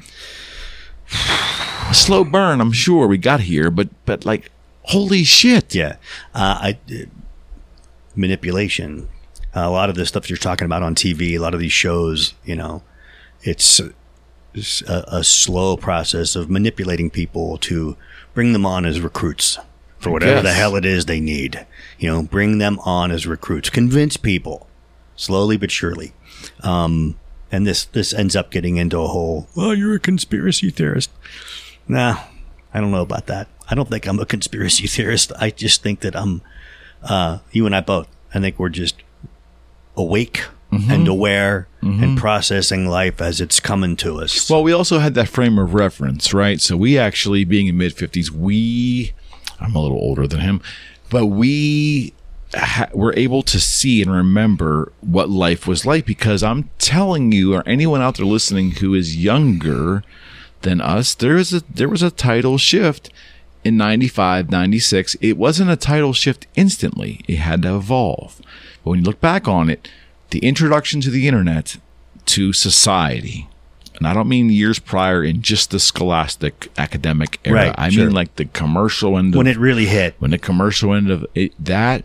[1.90, 4.50] A slow burn, I'm sure we got here, but but like,
[4.82, 5.74] holy shit!
[5.74, 5.96] Yeah.
[6.34, 7.04] Uh, I, uh,
[8.16, 9.08] manipulation.
[9.54, 12.34] a lot of the stuff you're talking about on TV, a lot of these shows,
[12.44, 12.82] you know,
[13.46, 17.96] it's a, a slow process of manipulating people to
[18.34, 19.58] bring them on as recruits
[19.98, 21.66] for whatever the hell it is they need.
[21.98, 24.66] You know, bring them on as recruits, convince people
[25.14, 26.12] slowly but surely.
[26.62, 27.18] Um,
[27.50, 29.48] and this this ends up getting into a whole.
[29.54, 31.10] Well, you're a conspiracy theorist.
[31.86, 32.20] Nah,
[32.74, 33.48] I don't know about that.
[33.70, 35.32] I don't think I'm a conspiracy theorist.
[35.38, 36.42] I just think that I'm.
[37.02, 38.08] Uh, you and I both.
[38.34, 39.02] I think we're just
[39.96, 40.90] awake Mm-hmm.
[40.90, 44.50] and aware and processing life as it's coming to us.
[44.50, 46.60] Well, we also had that frame of reference, right?
[46.60, 49.12] So we actually, being in mid fifties, we,
[49.60, 50.60] I'm a little older than him,
[51.08, 52.12] but we
[52.52, 57.54] ha- were able to see and remember what life was like because I'm telling you,
[57.54, 60.02] or anyone out there listening who is younger
[60.62, 63.10] than us, there is a there was a title shift
[63.62, 65.16] in 95, 96.
[65.20, 67.20] It wasn't a title shift instantly.
[67.28, 68.40] It had to evolve.
[68.82, 69.88] But when you look back on it,
[70.30, 71.76] the introduction to the internet
[72.26, 73.48] to society,
[73.94, 77.66] and I don't mean years prior in just the scholastic academic era.
[77.66, 78.06] Right, I sure.
[78.06, 81.26] mean like the commercial end of when it really hit, when the commercial end of
[81.34, 82.04] it that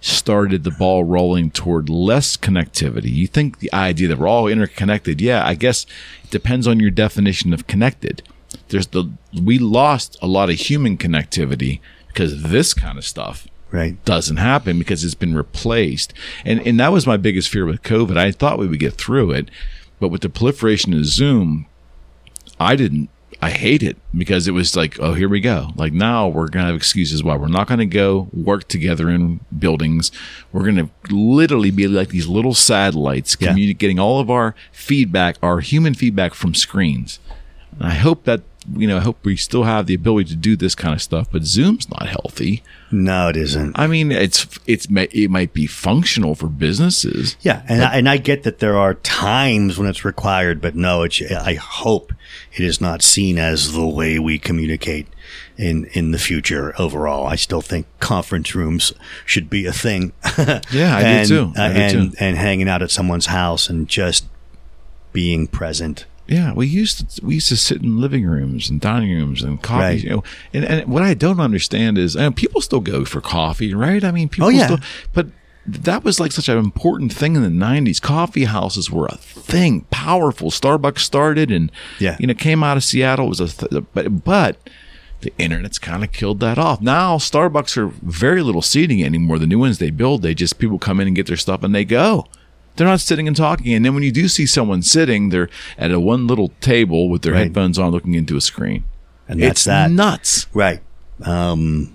[0.00, 3.12] started the ball rolling toward less connectivity.
[3.12, 5.84] You think the idea that we're all interconnected, yeah, I guess
[6.22, 8.22] it depends on your definition of connected.
[8.68, 14.02] There's the we lost a lot of human connectivity because this kind of stuff right?
[14.04, 16.12] doesn't happen because it's been replaced.
[16.44, 18.16] And and that was my biggest fear with COVID.
[18.16, 19.50] I thought we would get through it,
[20.00, 21.66] but with the proliferation of Zoom,
[22.60, 23.10] I didn't.
[23.42, 25.68] I hate it because it was like, oh, here we go.
[25.76, 30.10] Like now we're gonna have excuses why we're not gonna go work together in buildings.
[30.52, 33.48] We're gonna literally be like these little satellites Yeah.
[33.48, 37.18] communicating all of our feedback, our human feedback from screens.
[37.78, 38.40] And I hope that
[38.74, 41.28] you know, I hope we still have the ability to do this kind of stuff,
[41.30, 42.62] but Zoom's not healthy.
[42.90, 43.78] No, it isn't.
[43.78, 47.36] I mean, it's it's it might be functional for businesses.
[47.40, 51.02] Yeah, and I, and I get that there are times when it's required, but no,
[51.02, 52.12] it's, I hope
[52.52, 55.08] it is not seen as the way we communicate
[55.56, 56.74] in in the future.
[56.80, 58.92] Overall, I still think conference rooms
[59.24, 60.12] should be a thing.
[60.70, 61.52] Yeah, I do and, too.
[61.56, 62.16] I uh, do and too.
[62.20, 64.26] and hanging out at someone's house and just
[65.12, 66.04] being present.
[66.28, 69.62] Yeah, we used to we used to sit in living rooms and dining rooms and
[69.62, 69.80] coffee.
[69.82, 70.02] Right.
[70.02, 73.72] You know, and, and what I don't understand is, and people still go for coffee,
[73.74, 74.02] right?
[74.02, 74.64] I mean, people Oh, yeah.
[74.66, 74.78] still,
[75.12, 75.28] but
[75.68, 78.00] that was like such an important thing in the '90s.
[78.02, 80.50] Coffee houses were a thing, powerful.
[80.50, 81.70] Starbucks started, and
[82.00, 82.16] Yeah.
[82.18, 83.26] you know, came out of Seattle.
[83.26, 84.56] It was a th- but but
[85.20, 86.80] the internet's kind of killed that off.
[86.80, 89.38] Now Starbucks are very little seating anymore.
[89.38, 91.74] The new ones they build, they just people come in and get their stuff and
[91.74, 92.26] they go.
[92.76, 93.72] They're not sitting and talking.
[93.74, 95.48] And then when you do see someone sitting, they're
[95.78, 97.44] at a one little table with their Right.
[97.44, 98.84] headphones on, looking into a screen.
[99.28, 99.90] And that's it's that.
[99.90, 100.46] nuts.
[100.54, 100.80] Right.
[101.22, 101.94] Um,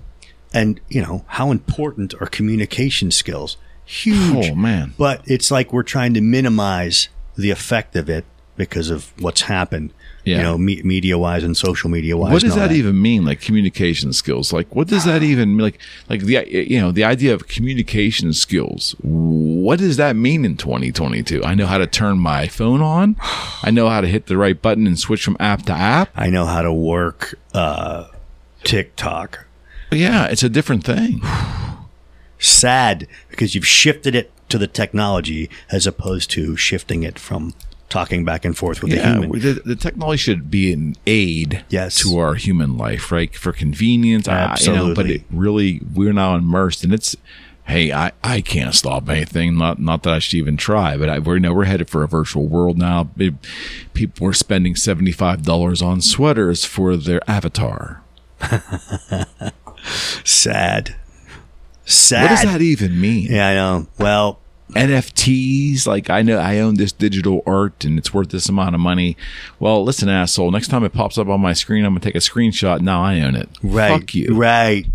[0.54, 3.58] and you know how important are communication skills?
[3.86, 4.50] Huge.
[4.52, 8.26] Oh man, But it's like we're trying to minimize the effect of it
[8.58, 9.94] because of what's happened.
[10.24, 10.38] Yeah.
[10.38, 12.32] You know, me- media wise and social media wise.
[12.32, 13.26] what does all that even mean?
[13.26, 14.54] Like communication skills?
[14.54, 15.64] Like what does that even mean?
[15.66, 15.80] like?
[16.10, 18.96] Like the you know the idea of communication skills.
[19.02, 21.44] What does that mean in 2022?
[21.44, 23.16] I know how to turn my phone on.
[23.64, 26.10] I know how to hit the right button and switch from app to app.
[26.16, 28.08] I know how to work uh,
[28.64, 29.46] TikTok.
[29.92, 31.22] Yeah, it's a different thing.
[32.40, 37.54] Sad because you've shifted it to the technology as opposed to shifting it from
[37.92, 39.40] talking back and forth with the Yeah, human.
[39.40, 42.02] the, the technology should be an aid Yes.
[42.02, 43.36] to our human life, right?
[43.36, 47.16] For convenience, I- you know, but it really we're now immersed, and it's.
[47.68, 49.56] Hey, I, I can't stop anything.
[49.56, 52.04] Not not that I should even try, but I, we're you know we're headed for
[52.04, 53.10] a virtual world now.
[53.18, 53.36] It-
[53.94, 58.02] people are spending seventy five dollars on sweaters for their avatar.
[60.24, 60.96] Sad.
[61.86, 62.22] Sad.
[62.24, 63.32] What does that even mean?
[63.32, 63.88] Yeah, I know.
[64.00, 64.40] Well,
[64.74, 68.82] NFTs, like I know I own this digital art and it's worth this amount of
[68.82, 69.18] money.
[69.60, 72.20] Well, listen, asshole, next time it pops up on my screen, I'm gonna take a
[72.20, 72.82] screenshot.
[72.82, 73.50] Now I own it.
[73.62, 74.00] right.
[74.00, 74.36] Fuck you.
[74.36, 74.86] Right.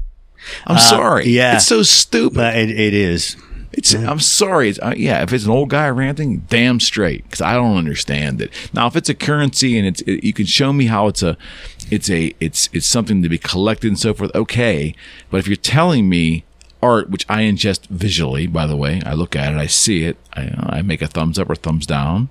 [0.67, 1.29] I'm sorry.
[1.29, 1.57] yeah.
[1.57, 2.57] It's so stupid.
[2.57, 3.37] It, it is.
[3.77, 4.71] It's I'm sorry.
[4.71, 8.41] It's, uh, yeah, if it's an old guy ranting, damn straight, because I don't understand
[8.41, 8.51] it.
[8.73, 11.37] Now, if it's a currency and it's it, you can show me how it's a,
[11.91, 14.35] it's a it's it's something to be collected and so forth.
[14.35, 14.95] Okay,
[15.31, 16.46] but if you're telling me
[16.83, 20.17] art, which I ingest visually, by the way, I look at it, I see it,
[20.35, 22.29] I I make a thumbs up or thumbs down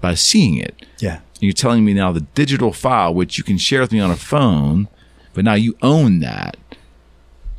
[0.00, 0.74] by seeing it.
[0.98, 1.16] Yeah.
[1.16, 4.10] And you're telling me now the digital file, which you can share with me on
[4.10, 4.88] a phone,
[5.34, 6.56] but now you own that,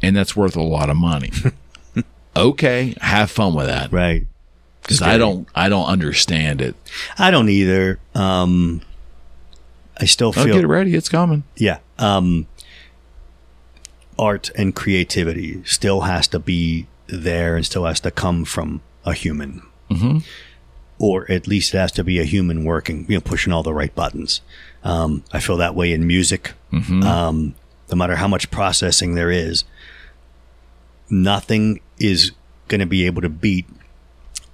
[0.02, 1.32] and that's worth a lot of money.
[2.36, 4.26] okay, have fun with that Right.
[4.82, 6.76] because I don't I don't understand it.
[7.18, 8.00] I don't either.
[8.16, 8.82] Um,
[10.00, 11.44] I still Oh, feel get ready, it's coming.
[11.58, 11.80] yeah.
[12.00, 12.48] Um,
[14.22, 19.14] art and creativity still has to be there and still has to come from a
[19.14, 19.64] human.
[19.90, 20.20] Mm-hmm.
[21.00, 23.74] Or at least it has to be a human working, you know, pushing all the
[23.74, 24.42] right buttons.
[24.84, 26.54] Um, I feel that way in music.
[26.72, 27.02] Mm-hmm.
[27.04, 27.56] Um,
[27.90, 29.64] no matter how much processing there is,
[31.10, 32.32] nothing is
[32.68, 33.66] going to be able to beat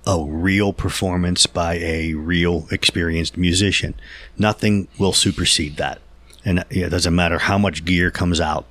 [0.07, 3.93] a real performance by a real experienced musician.
[4.37, 5.99] Nothing will supersede that.
[6.45, 8.65] And it doesn't matter how much gear comes out,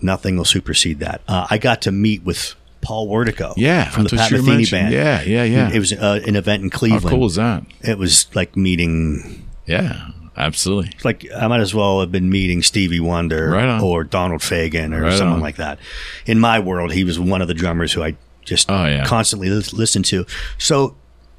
[0.00, 1.20] nothing will supersede that.
[1.28, 4.92] Uh, I got to meet with Paul Wertico Yeah, from the Pat Metheny band.
[4.94, 5.70] Yeah, yeah, yeah.
[5.72, 7.04] It was uh, an event in Cleveland.
[7.04, 7.64] How cool is that?
[7.82, 10.92] It was like meeting Yeah, absolutely.
[11.04, 15.02] like I might as well have been meeting Stevie Wonder Right or Donald Fagen or
[15.02, 15.42] Right someone on.
[15.42, 15.78] like that.
[16.26, 19.04] In my world, he was one of the drummers who I just Oh, yeah.
[19.04, 20.24] constantly lis- listened to.
[20.56, 20.94] So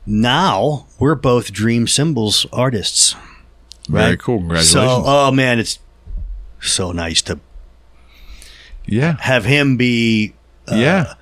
[0.06, 3.16] now we're both Dream Cymbals artists.
[3.88, 4.20] Very Right.
[4.20, 4.40] cool.
[4.40, 5.04] So, Congratulations.
[5.08, 5.80] oh man, it's
[6.60, 7.40] so nice to
[8.90, 10.34] yeah, have him be
[10.72, 11.14] yeah.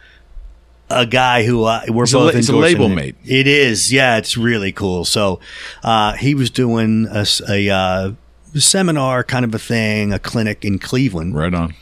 [0.90, 3.16] a guy who uh, we're a both la- he's a label mate.
[3.26, 5.06] It is, yeah, it's really cool.
[5.06, 5.40] So
[5.84, 8.12] uh, he was doing a uh,
[8.56, 11.74] seminar kind of a thing, a clinic in Cleveland, Right on.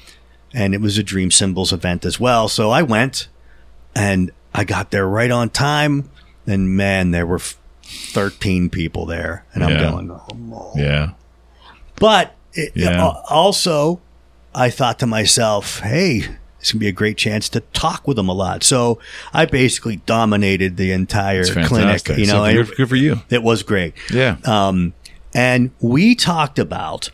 [0.53, 2.47] and it was a Dream Cymbals event as well.
[2.49, 3.27] So I went,
[3.95, 6.09] and I got there right on time,
[6.47, 7.39] and man, there were
[7.83, 9.91] thirteen people there, and I'm Yeah.
[9.91, 11.11] going, oh, Yeah,
[11.97, 13.11] but it, Yeah.
[13.29, 14.01] also,
[14.55, 16.21] I thought to myself, hey,
[16.59, 18.63] this can be a great chance to talk with them a lot.
[18.63, 18.99] So
[19.33, 22.07] I basically dominated the entire clinic.
[22.09, 23.21] You know, So good, good for you.
[23.29, 23.93] it was great.
[24.11, 24.93] Yeah, Um,
[25.33, 27.09] and we talked about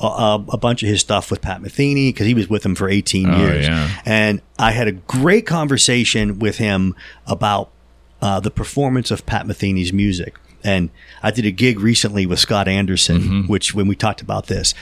[0.00, 2.88] a, a bunch of his stuff with Pat Metheny because he was with him for
[2.88, 3.66] 18 Oh, years.
[3.66, 3.90] yeah.
[4.04, 6.94] And I had a great conversation with him
[7.26, 7.70] about
[8.22, 10.36] uh, the performance of Pat Metheny's music.
[10.62, 10.90] And
[11.22, 13.40] I did a gig recently with Scott Anderson, Mm-hmm.
[13.48, 14.72] which when we talked about this,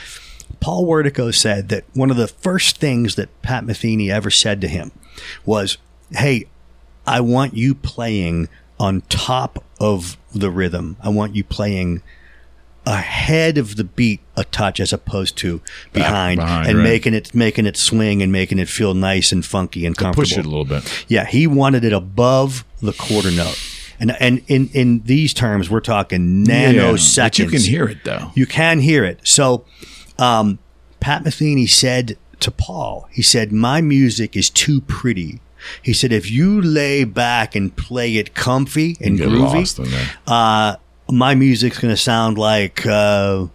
[0.59, 4.67] Paul Wertico said that one of the first things that Pat Metheny ever said to
[4.67, 4.91] him
[5.45, 5.77] was,
[6.11, 6.45] Hey,
[7.05, 8.49] I want you playing
[8.79, 10.97] on top of the rhythm.
[11.01, 12.01] I want you playing
[12.85, 15.61] ahead of the beat a touch as opposed to
[15.93, 16.83] behind, behind, and right.
[16.83, 20.23] making it making it swing and making it feel nice and funky and comfortable.
[20.23, 21.05] Push it a little bit.
[21.07, 23.57] Yeah, he wanted it above the quarter note.
[23.99, 27.17] And and in in these terms we're talking nanoseconds.
[27.17, 28.31] But you can hear it though.
[28.35, 29.19] You can hear it.
[29.23, 29.65] So,
[30.19, 30.59] um,
[30.99, 35.39] Pat Metheny said to Paul, he said, "My music is too pretty."
[35.81, 39.65] He said, "If you lay back and play it comfy and groovy,
[40.27, 40.75] uh,
[41.09, 43.47] my music's going to sound like uh,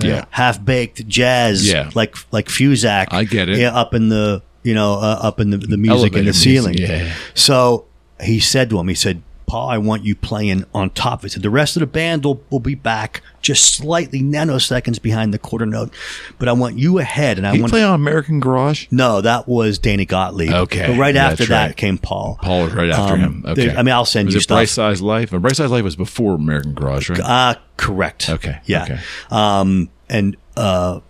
[0.00, 0.24] Yeah.
[0.30, 1.90] half baked jazz, Yeah.
[1.94, 3.06] like like Fusac.
[3.10, 3.58] I get it.
[3.58, 6.76] Yeah, up in the you know uh, up in the, the music in the ceiling.
[6.76, 7.14] music, yeah.
[7.34, 7.84] So
[8.22, 11.32] he said to him, he said, Paul, I want you playing on top of it.
[11.32, 15.38] Said, the rest of the band will, will be back just slightly nanoseconds behind the
[15.38, 15.92] quarter note,
[16.38, 17.36] but I want you ahead.
[17.36, 18.86] And I He want play on American Garage.
[18.90, 20.50] no, that was Danny Gottlieb.
[20.52, 21.76] Okay, But right after that right.
[21.76, 22.38] came Paul.
[22.40, 23.44] Paul was right after Um, him.
[23.46, 23.74] Okay.
[23.76, 24.56] I mean, I'll send was you it stuff.
[24.56, 25.32] Bright Size Life?
[25.32, 27.20] And Bright Size Life was before American Garage, right?
[27.20, 28.30] Uh, correct.
[28.30, 28.84] Okay, Yeah.
[28.84, 28.98] okay.
[29.30, 31.00] Um, and uh,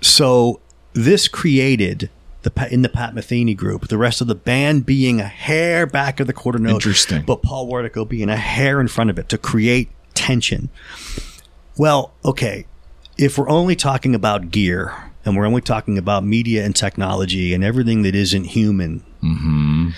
[0.00, 0.60] so
[0.92, 2.10] this created
[2.42, 6.20] the in the Pat Metheny group, the rest of the band being a hair back
[6.20, 7.22] of the quarter note, Interesting.
[7.22, 10.68] but Paul Wertico being a hair in front of it to create tension.
[11.76, 12.66] Well, okay,
[13.16, 17.64] if we're only talking about gear and we're only talking about media and technology and
[17.64, 19.90] everything that isn't human, mm-hmm.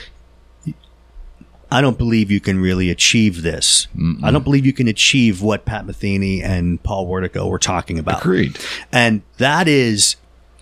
[1.71, 3.89] I don't believe you can really achieve this.
[4.23, 8.21] I don't believe you can achieve what Pat Metheny and Paul Wertico were talking about.
[8.21, 8.59] Agreed.
[8.93, 10.15] And that is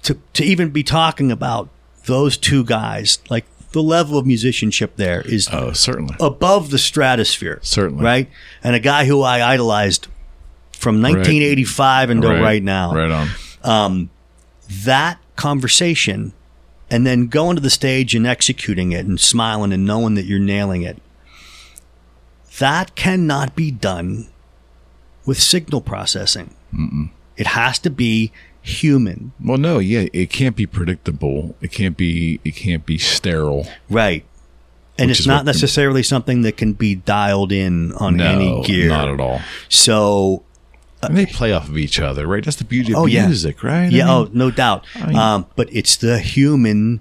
[0.03, 1.68] to to even be talking about
[2.07, 6.14] those two guys, like the level of musicianship there is Oh, certainly.
[6.20, 7.59] above the stratosphere.
[7.62, 8.05] Certainly.
[8.05, 8.30] Right?
[8.62, 10.09] And a guy who I idolized
[10.76, 12.94] from 1985 until right, now.
[12.94, 13.28] Right on.
[13.62, 14.11] Um,
[14.84, 16.32] that conversation
[16.90, 20.38] and then going to the stage and executing it and smiling and knowing that you're
[20.38, 21.00] nailing it.
[22.59, 24.28] That cannot be done
[25.24, 26.55] with signal processing.
[27.36, 28.32] It has to be
[28.62, 29.32] human.
[29.42, 31.54] Well, no, yeah, it can't be predictable.
[31.60, 32.40] It can't be.
[32.44, 33.66] It can't be sterile.
[33.90, 34.24] Right.
[34.98, 38.88] And it's not necessarily something that can be dialed in on No, any gear.
[38.88, 39.40] not at all.
[39.68, 40.44] So,
[41.02, 42.44] And they play off of each other, right?
[42.44, 43.26] That's the beauty of Oh, yeah.
[43.26, 43.84] music, right?
[43.84, 44.84] I yeah, mean, oh, no doubt.
[45.04, 47.00] mean- um, but it's the human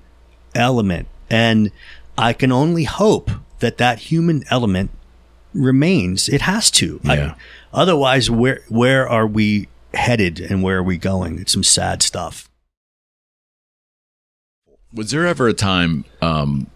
[0.56, 1.10] element.
[1.30, 1.70] And
[2.18, 4.90] I can only hope that that human element
[5.54, 6.30] remains.
[6.30, 7.00] It has to.
[7.06, 7.36] I-
[7.74, 11.40] otherwise, where where are we headed and where are we going?
[11.40, 12.50] It's some sad stuff.
[14.94, 16.68] Was there ever a time um,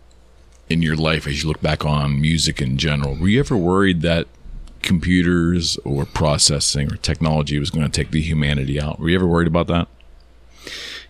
[0.70, 4.02] in your life, as you look back on music in general, were you ever worried
[4.02, 4.28] that
[4.82, 9.00] computers or processing or technology was going to take the humanity out?
[9.00, 9.88] Were you ever worried about that?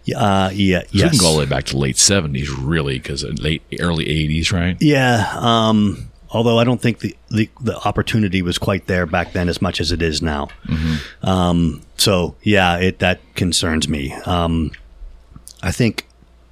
[0.03, 1.11] Yeah, Uh, yeah, yes.
[1.11, 4.77] can go all the way back to late seventies, really, because late early eighties, right?
[4.79, 5.31] Yeah.
[5.35, 9.61] Um, although I don't think the, the, the opportunity was quite there back then as
[9.61, 10.49] much as it is now.
[11.23, 14.13] Um, so yeah, it, that concerns me.
[14.25, 14.71] Um,
[15.63, 16.05] I think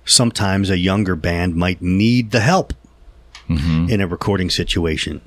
[0.05, 2.73] sometimes a younger band might need the help
[3.89, 5.21] in a recording situation.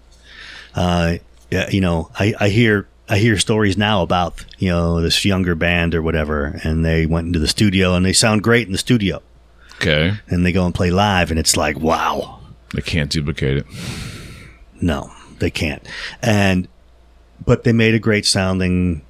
[0.74, 1.18] Uh,
[1.50, 5.54] yeah, you know, I, I hear, I hear stories now about, you know, this younger
[5.54, 8.78] band or whatever, and they went into the studio and they sound great in the
[8.78, 9.22] studio
[9.76, 12.40] Okay, and they go and play live and it's like, wow.
[12.74, 13.66] they can't duplicate it.
[14.80, 15.86] No, they can't.
[16.22, 16.68] And
[17.44, 19.02] but they made a great sounding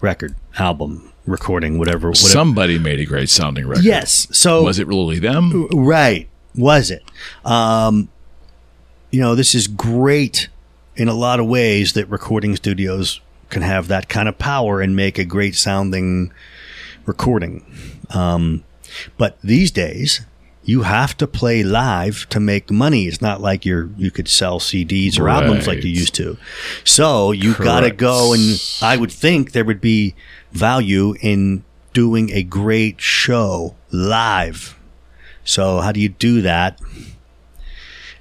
[0.00, 2.08] record, album, recording, whatever.
[2.08, 2.28] whatever.
[2.28, 3.84] Somebody made a great sounding record.
[3.84, 4.28] yes.
[4.30, 5.66] So Was it really them?
[5.72, 6.28] right?
[6.54, 7.02] Was it?
[7.44, 8.08] Um,
[9.10, 10.48] you know, this is great
[10.96, 14.96] in a lot of ways that recording studios can have that kind of power and
[14.96, 16.32] make a great sounding
[17.04, 17.64] recording.
[18.10, 18.64] Um,
[19.18, 20.22] but these days,
[20.66, 23.06] you have to play live to make money.
[23.06, 26.36] It's not like you're you could sell CDs or albums like you used to.
[26.84, 30.14] So you got to go and I would think there would be
[30.50, 34.76] value in doing a great show live.
[35.44, 36.80] So how do you do that?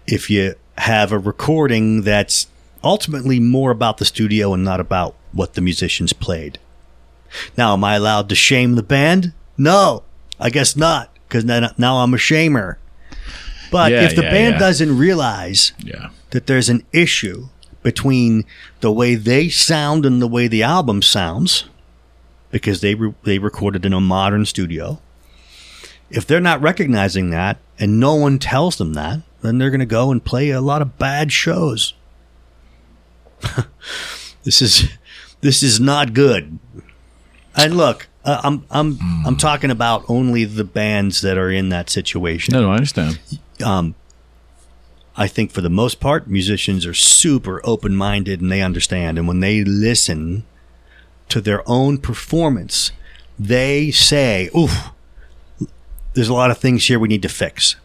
[0.05, 2.47] If you have a recording that's
[2.83, 6.59] ultimately more about the studio and not about what the musicians played.
[7.57, 9.33] Now, am I allowed to shame the band?
[9.57, 10.03] No,
[10.39, 12.75] I guess not, because now, now I'm a shamer.
[13.71, 14.59] But Yeah, if the yeah, band yeah.
[14.59, 16.09] doesn't realize Yeah.
[16.31, 17.47] that there's an issue
[17.83, 18.45] between
[18.81, 21.65] the way they sound and the way the album sounds,
[22.51, 24.99] because they re- they recorded in a modern studio.
[26.09, 29.85] If they're not recognizing that, and no one tells them that, then they're going to
[29.85, 31.93] go and play a lot of bad shows.
[34.43, 34.89] this is
[35.41, 36.57] this is not good.
[37.55, 41.89] And look, Uh, I'm I'm I'm talking about only the bands that are in that
[41.89, 42.53] situation.
[42.53, 43.19] No, no, I understand.
[43.63, 43.95] Um,
[45.17, 49.17] I think for the most part, musicians are super open minded and they understand.
[49.17, 50.43] And when they listen
[51.29, 52.91] to their own performance,
[53.39, 54.89] they say, Oof,
[56.13, 57.75] there's a lot of things here we need to fix.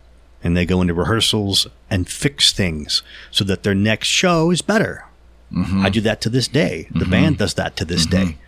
[0.43, 5.07] And they go into rehearsals and fix things so that their next show is better.
[5.53, 5.85] Mm-hmm.
[5.85, 6.89] I do that to this day.
[6.91, 7.11] The mm-hmm.
[7.11, 8.31] band does that to this mm-hmm.
[8.31, 8.39] day.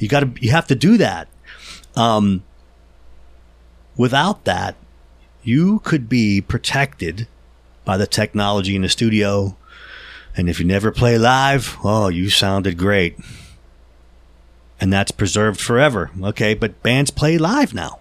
[0.00, 1.28] You got to, you have to do that.
[1.94, 2.42] Um,
[3.96, 4.74] without that,
[5.42, 7.28] you could be protected
[7.84, 9.56] by the technology in the studio.
[10.36, 13.18] And if you never play live, oh, you sounded great.
[14.80, 16.10] And that's preserved forever.
[16.22, 17.99] Okay, but bands play live now.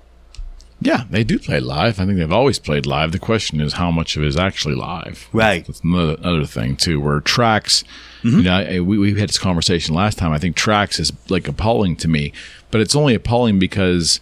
[0.82, 2.00] Yeah, they do play live.
[2.00, 3.12] I think they've always played live.
[3.12, 5.28] The question is how much of it is actually live.
[5.34, 5.66] Right.
[5.66, 7.02] That's another, another thing too.
[7.02, 7.84] Where tracks,
[8.24, 8.38] mm-hmm.
[8.38, 10.32] you know, I, we we had this conversation last time.
[10.32, 12.32] I think tracks is like appalling to me,
[12.72, 14.22] but it's only appalling because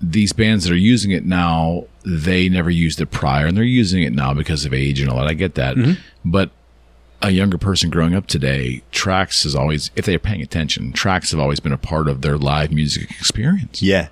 [0.00, 4.02] these bands that are using it now, they never used it prior, and they're using
[4.02, 5.28] it now because of age and all that.
[5.28, 5.92] I get that, mm-hmm.
[6.24, 6.50] but
[7.22, 11.40] a younger person growing up today, tracks is always, if they're paying attention, tracks have
[11.40, 13.82] always been a part of their live music experience.
[13.82, 14.08] Yeah.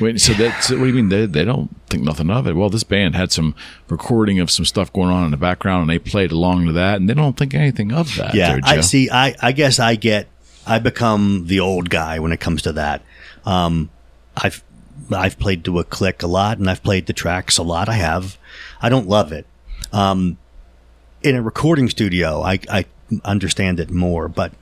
[0.00, 1.08] Wait, so that's what do you mean?
[1.08, 2.56] They, they don't think nothing of it.
[2.56, 3.54] Well, this band had some
[3.88, 6.96] recording of some stuff going on in the background, and they played along to that,
[6.96, 8.34] and they don't think anything of that.
[8.34, 9.10] Yeah, there, I see.
[9.10, 10.28] I, I guess I get.
[10.66, 13.02] I become the old guy when it comes to that.
[13.44, 13.90] Um,
[14.36, 14.64] I've
[15.12, 17.88] I've played to a click a lot, and I've played the tracks a lot.
[17.88, 18.38] I have.
[18.80, 19.46] I don't love it.
[19.92, 20.38] Um,
[21.22, 22.84] in a recording studio, I, I
[23.24, 24.52] understand it more, but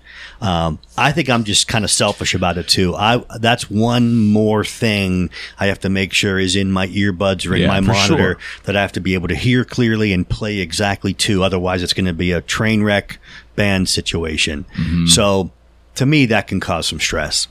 [0.40, 2.94] um, I think I'm just kind of selfish about it too.
[2.94, 7.54] I that's one more thing I have to make sure is in my earbuds or
[7.54, 8.38] in Yeah, my monitor sure.
[8.64, 11.42] that I have to be able to hear clearly and play exactly to.
[11.44, 13.18] Otherwise, it's going to be a train wreck
[13.56, 14.64] band situation.
[14.76, 15.06] Mm-hmm.
[15.06, 15.50] So,
[15.94, 17.48] to me, that can cause some stress.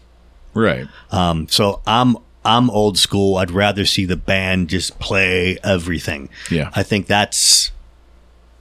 [0.54, 0.88] right.
[1.12, 3.38] Um, so I'm I'm old school.
[3.38, 6.30] I'd rather see the band just play everything.
[6.50, 6.72] Yeah.
[6.74, 7.72] I think that's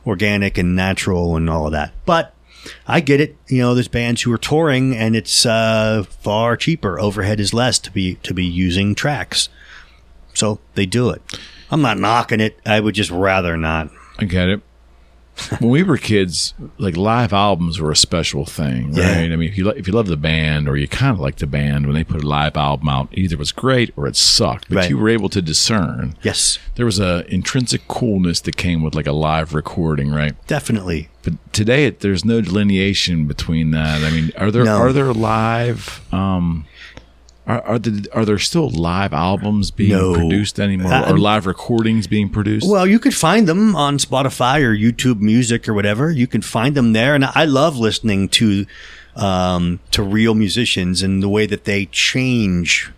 [0.07, 1.93] organic and natural and all of that.
[2.07, 2.35] But
[2.87, 3.37] I get it.
[3.49, 7.01] You know, there's bands who are touring and it's uh, far cheaper.
[7.01, 9.49] Overhead is less to be to be using tracks,
[10.35, 11.23] so they do it.
[11.71, 12.59] I'm not knocking it.
[12.67, 13.91] I would just rather not.
[14.19, 14.61] I get it.
[15.61, 19.21] When we were kids, like live albums were a special thing, Yeah.
[19.21, 19.33] right?
[19.33, 21.47] I mean, if you if you love the band or you kind of like the
[21.47, 24.69] band, when they put a live album out, either it was great or it sucked.
[24.69, 24.91] But Right.
[24.91, 26.17] you were able to discern.
[26.23, 30.35] Yes, There was a intrinsic coolness that came with like a live recording, right?
[30.47, 31.09] definitely.
[31.23, 34.03] But today, it, there's no delineation between that.
[34.03, 34.77] I mean, are there No.
[34.79, 36.01] are there live?
[36.13, 36.65] Um,
[37.51, 40.15] are are, the, are there still live albums being No.
[40.15, 42.69] produced anymore, Uh, or live recordings being produced?
[42.69, 46.11] Well, you could find them on Spotify or YouTube Music or whatever.
[46.11, 48.67] You can find them there, and I love listening to
[49.17, 52.91] um, to real musicians and the way that they change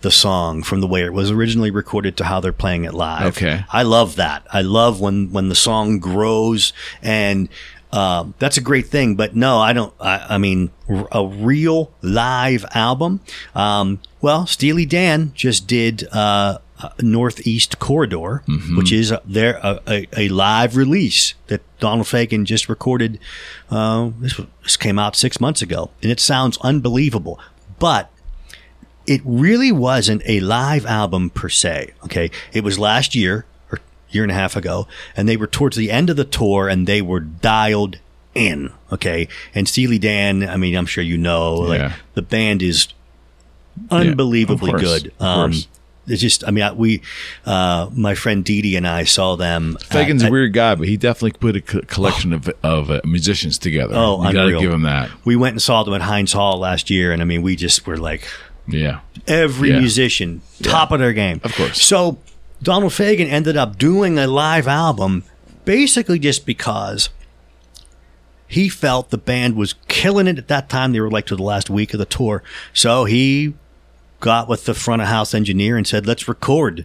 [0.00, 3.36] the song from the way it was originally recorded to how they're playing it live.
[3.36, 3.64] Okay.
[3.70, 4.42] I love that.
[4.52, 6.72] I love when when the song grows
[7.02, 7.48] and.
[7.92, 9.92] Um, that's a great thing, but no, I don't.
[10.00, 10.70] I, I mean,
[11.10, 13.20] a real live album.
[13.54, 18.44] Um, well, Steely Dan just did uh, uh, Northeast Corridor,
[18.76, 23.18] which is their a, a, a live release that Donald Fagen just recorded.
[23.70, 27.40] Uh, this, this came out six months ago, and it sounds unbelievable.
[27.78, 28.10] But
[29.06, 31.92] it really wasn't a live album per se.
[32.04, 33.46] Okay, it was last year
[34.10, 36.86] year and a half ago, and they were towards the end of the tour, and
[36.86, 37.98] they were dialed
[38.34, 38.72] in.
[38.92, 40.48] Okay, and Steely Dan.
[40.48, 41.92] I mean, I'm sure you know, like Yeah.
[42.14, 42.88] the band is
[43.90, 45.12] unbelievably of course, good.
[45.20, 45.52] Um,
[46.06, 47.02] it's just, I mean, I- we,
[47.46, 49.76] uh, my friend Dee Dee and I saw them.
[49.84, 53.00] Fagen's at- a weird guy, but he definitely put a co- collection of of uh,
[53.04, 53.94] musicians together.
[53.96, 55.08] Oh, you got to give him that.
[55.24, 57.86] we went and saw them at Heinz Hall last year, and I mean, we just
[57.86, 58.26] were like,
[58.66, 59.78] Yeah, every Yeah.
[59.80, 61.82] musician top of their game Of course.
[61.82, 62.18] so
[62.62, 65.24] donald fagen ended up doing a live album
[65.64, 67.10] basically just because
[68.50, 70.92] he felt the band was killing it at that time.
[70.92, 72.42] They were like to the last week of the tour.
[72.74, 73.54] So he
[74.18, 76.84] got with the front of house engineer and said let's record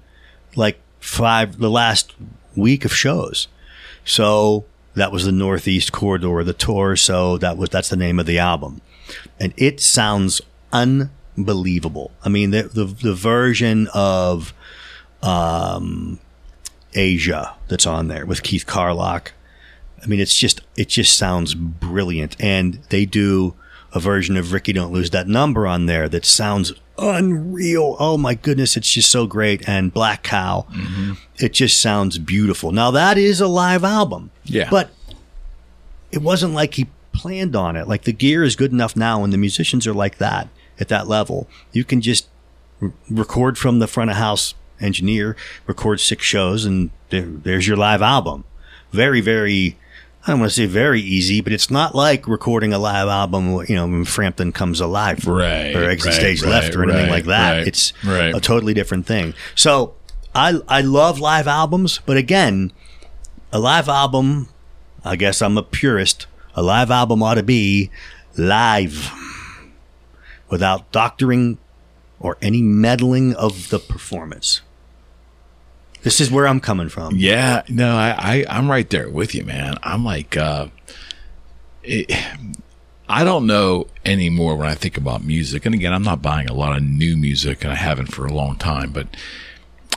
[0.55, 2.13] like five the last
[2.55, 3.47] week of shows.
[4.05, 6.95] So that was the northeast corridor of the tour.
[6.95, 8.81] So that was that's the name of the album.
[9.39, 10.41] And it sounds
[10.71, 12.11] unbelievable.
[12.23, 14.53] I mean, the the, the version of
[15.25, 16.19] um,
[16.95, 19.33] Aja that's on there with Keith Carlock.
[20.03, 23.55] I mean, it's just it just sounds brilliant, and they do
[23.93, 27.95] a version of Rikki Don't Lose That Number on there that sounds unreal.
[27.99, 29.67] Oh my goodness, it's just so great.
[29.67, 30.67] And Black Cow,
[31.37, 32.71] it just sounds beautiful.
[32.71, 34.69] Now that is a live album, Yeah.
[34.69, 34.89] but
[36.11, 37.87] it wasn't like he planned on it.
[37.87, 40.49] Like the gear is good enough now, and the musicians are like that.
[40.77, 42.27] at that level, you can just
[42.81, 45.35] r- record from the front of house engineer,
[45.67, 48.43] record six shows, and there, there's your live album.
[48.91, 49.77] Very, very.
[50.25, 53.63] I don't want to say very easy, but it's not like recording a live album,
[53.67, 57.03] you know, when Frampton comes alive Right, or exit right, stage right, left or anything
[57.03, 57.67] right, like that.
[57.67, 58.33] it's right.
[58.35, 59.35] a totally different thing.
[59.53, 59.93] So
[60.33, 62.71] I I love live albums, but again,
[63.51, 64.49] a live album,
[65.03, 66.25] I guess I'm a purist.
[66.55, 67.91] A live album ought to be
[68.35, 69.11] live
[70.49, 71.59] without doctoring
[72.25, 74.61] or any meddling of the performance.
[76.01, 77.15] This is where I'm coming from.
[77.15, 79.77] Yeah, no, I, I I'm right there with you, man.
[79.83, 80.69] I'm like, uh,
[81.83, 82.11] it,
[83.07, 85.67] I don't know anymore when I think about music.
[85.67, 88.33] And again, I'm not buying a lot of new music, and I haven't for a
[88.33, 88.91] long time.
[88.91, 89.07] But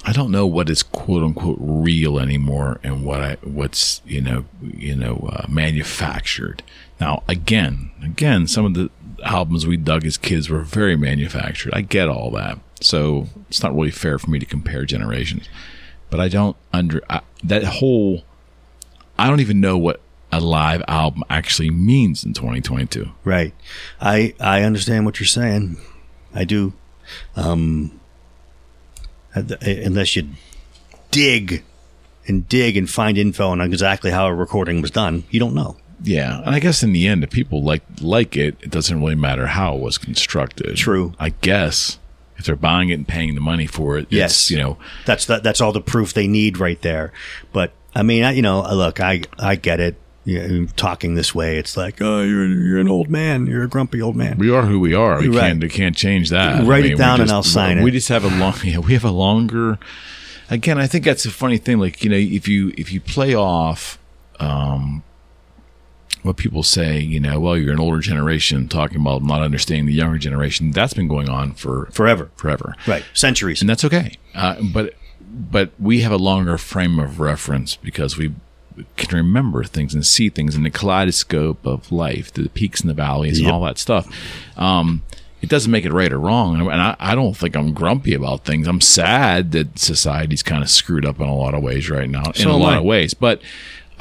[0.05, 4.45] I don't know what is quote unquote real anymore, and what I what's you know
[4.63, 6.63] you know uh, manufactured.
[7.01, 8.91] Now, again, again, some of the
[9.25, 11.73] albums we dug as kids were very manufactured.
[11.75, 15.49] I get all that, so it's not really fair for me to compare generations
[16.11, 18.25] but I don't under I, that whole.
[19.19, 20.01] I don't even know what
[20.31, 23.11] a live album actually means in 2022.
[23.25, 23.55] Right.
[24.01, 25.79] I I understand what you're saying.
[26.35, 26.73] I do.
[27.37, 28.01] Um,
[29.35, 30.29] unless you
[31.11, 31.65] dig
[32.27, 35.77] and dig and find info on exactly how a recording was done, you don't know.
[36.03, 39.15] Yeah, and I guess in the end, if people like like it, it doesn't really
[39.17, 40.77] matter how it was constructed.
[40.77, 41.15] True.
[41.19, 41.99] I guess
[42.37, 44.31] if they're buying it and paying the money for it, Yes.
[44.33, 45.43] it's, you know, That's that.
[45.43, 47.13] That's all the proof they need right there.
[47.53, 49.97] But I mean, I, you know, look, I I get it.
[50.25, 53.47] You know, talking this way, it's like, oh, you're you're an old man.
[53.47, 54.37] You're a grumpy old man.
[54.39, 55.19] we are who we are.
[55.21, 55.41] We Right.
[55.41, 56.65] can't we can't change that.
[56.67, 57.85] Write it we down and I'll sign We it.
[57.85, 58.55] We just have a long.
[58.63, 59.79] Yeah, we have a longer.
[60.51, 61.79] Again, I think that's a funny thing.
[61.79, 63.99] Like you know, if you if you play off,
[64.39, 65.03] um,
[66.29, 69.93] what people say, you know, well, you're an older generation talking about not understanding the
[69.95, 70.71] younger generation.
[70.71, 72.31] That's been going on for Forever.
[72.37, 73.03] forever, Right.
[73.15, 73.61] Centuries.
[73.63, 74.13] and that's okay.
[74.35, 74.95] Uh, but
[75.31, 78.33] but we have a longer frame of reference because we
[78.97, 82.95] can remember things and see things in the kaleidoscope of life, the peaks and the
[82.95, 83.47] valleys, Yep.
[83.47, 84.07] and all that stuff.
[84.57, 85.03] Um,
[85.43, 88.45] it doesn't make it right or wrong, and I, I don't think I'm grumpy about
[88.45, 88.67] things.
[88.67, 92.33] I'm sad that society's kind of screwed up in a lot of ways right now,
[92.37, 92.79] in a lot I.
[92.79, 93.15] of ways.
[93.15, 93.41] But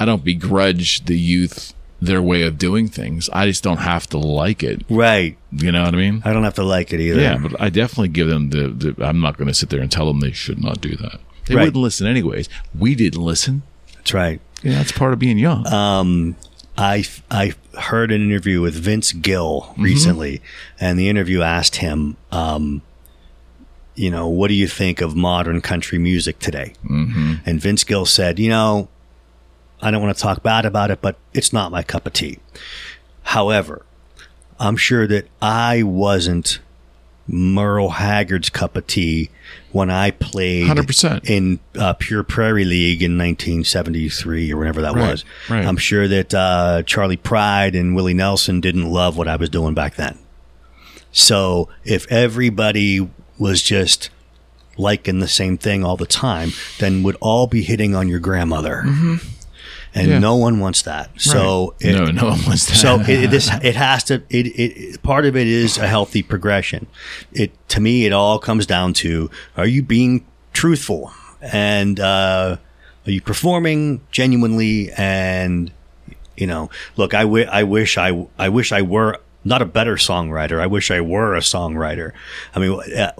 [0.00, 3.28] I don't begrudge the youth their way of doing things.
[3.32, 4.82] I just don't have to like it.
[4.88, 5.36] right.
[5.50, 6.22] You know what I mean?
[6.24, 7.20] I don't have to like it either.
[7.20, 8.68] Yeah, but I definitely give them the.
[8.68, 11.20] the I'm not going to sit there and tell them they should not do that.
[11.46, 11.64] They Right.
[11.64, 12.48] wouldn't listen anyways.
[12.78, 13.62] We didn't listen.
[13.96, 14.40] That's right.
[14.62, 15.66] Yeah, that's part of being young.
[15.66, 16.36] Um,
[16.76, 19.82] I I heard an interview with Vince Gill Mm-hmm.
[19.82, 20.42] recently,
[20.78, 22.82] and the interview asked him, um,
[23.94, 26.74] you know, what do you think of modern country music today?
[26.84, 27.34] Mm-hmm.
[27.46, 28.88] And Vince Gill said, you know,
[29.80, 32.38] I don't want to talk bad about it, but it's not my cup of tea.
[33.22, 33.84] However,
[34.58, 36.58] I'm sure that I wasn't
[37.28, 39.30] Merle Haggard's cup of tea
[39.70, 41.28] when I played 100%.
[41.28, 45.24] in uh, Pure Prairie League in 1973 or whenever that Right, was.
[45.48, 45.64] right.
[45.64, 49.74] I'm sure that uh, Charley Pride and Willie Nelson didn't love what I was doing
[49.74, 50.18] back then.
[51.12, 54.10] So if everybody was just
[54.76, 58.84] liking the same thing all the time, then would all be hitting on your grandmother.
[59.94, 60.08] And.
[60.08, 60.18] Yeah.
[60.18, 61.10] no one wants that.
[61.20, 61.90] So Right.
[61.90, 62.76] it, no, no one wants that.
[62.76, 66.22] so it, it- this it has to it, it part of it is a healthy
[66.22, 66.86] progression.
[67.32, 72.56] It to me it all comes down to are you being truthful and uh,
[73.06, 75.70] are you performing genuinely and
[76.36, 80.60] you know look I wish I I wish I were not a better songwriter.
[80.60, 82.12] I wish I were a songwriter.
[82.54, 83.12] I mean uh,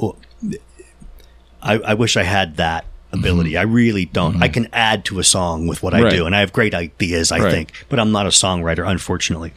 [1.62, 3.57] I, I wish I had that ability.
[3.57, 4.43] I really don't.
[4.43, 6.13] I can add to a song with what I Right.
[6.13, 7.33] do, and I have great ideas.
[7.33, 7.51] I Right.
[7.51, 9.53] think, but I'm not a songwriter, unfortunately.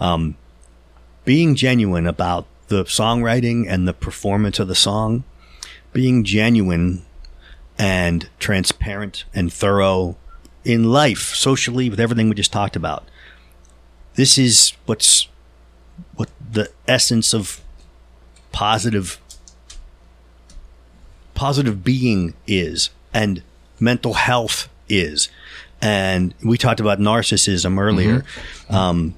[0.00, 0.34] Um,
[1.24, 5.24] being genuine about the songwriting and the performance of the song,
[5.92, 7.02] being genuine
[7.78, 10.16] and transparent and thorough
[10.64, 13.04] in life, socially, with everything we just talked about.
[14.16, 15.28] This is what's
[16.16, 17.60] what the essence of
[18.52, 19.18] positive
[21.38, 23.42] positive being is and
[23.78, 25.28] mental health is.
[25.80, 28.24] And we talked about narcissism earlier.
[28.68, 29.14] Um,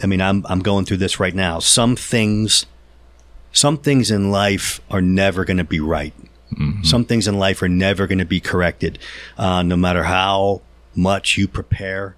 [0.00, 1.58] I mean, I'm I'm going through this right now.
[1.58, 2.66] Some things,
[3.52, 6.14] some things in life are never going to be right.
[6.84, 8.98] Some things in life are never going to be corrected,
[9.36, 10.62] uh, no matter how
[10.94, 12.14] much you prepare,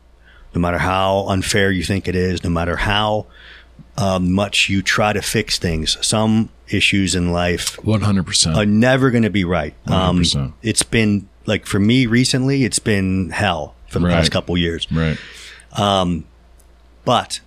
[0.54, 3.26] no matter how unfair you think it is, no matter how
[4.00, 5.96] um, much you try to fix things.
[6.06, 8.56] Some issues in life 100%.
[8.56, 9.74] are never going to be right.
[9.86, 10.52] Um, 100%.
[10.62, 14.14] it's been like for me recently, it's been hell for the Right.
[14.14, 14.86] past couple years.
[14.92, 15.18] right.
[15.72, 16.24] Um,
[17.04, 17.40] But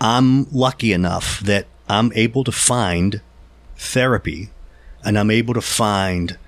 [0.00, 3.20] I'm lucky enough that I'm able to find
[3.76, 4.50] therapy
[5.04, 6.38] and I'm able to find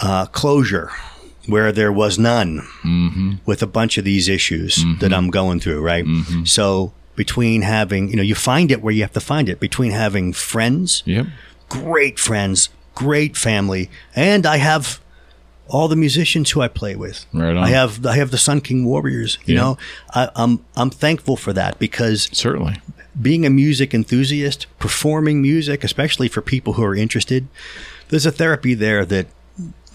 [0.00, 0.90] uh, closure
[1.46, 2.62] where there was none
[3.44, 6.06] with a bunch of these issues that I'm going through, right?
[6.44, 9.92] So between having, you know, you find it where you have to find it, between
[9.92, 11.26] having friends, Yep.
[11.68, 15.00] great friends, great family, and I have
[15.68, 17.24] all the musicians who I play with.
[17.32, 17.58] Right on.
[17.58, 19.38] I have I have the Sun King Warriors.
[19.46, 19.60] You Yeah.
[19.60, 19.78] know,
[20.14, 22.76] I, I'm I'm thankful for that because Certainly.
[23.20, 27.46] being a music enthusiast, performing music, especially for people who are interested,
[28.08, 29.26] there's a therapy there that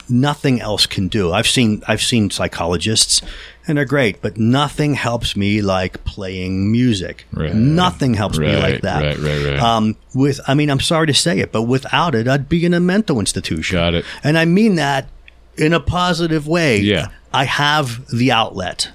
[0.10, 1.32] nothing else can do.
[1.34, 3.22] I've seen I've seen psychologists
[3.68, 7.26] and they're great, but nothing helps me like playing music.
[7.34, 7.54] Right.
[7.54, 9.04] Nothing helps me like that.
[9.04, 9.60] right, right, right.
[9.60, 12.74] Um, with I mean, I'm sorry to say it, but without it, I'd be in
[12.74, 13.76] a mental institution.
[13.78, 14.06] Got it.
[14.24, 15.10] And I mean that
[15.58, 16.78] in a positive way.
[16.80, 17.10] Yeah.
[17.34, 18.92] I have the outlet.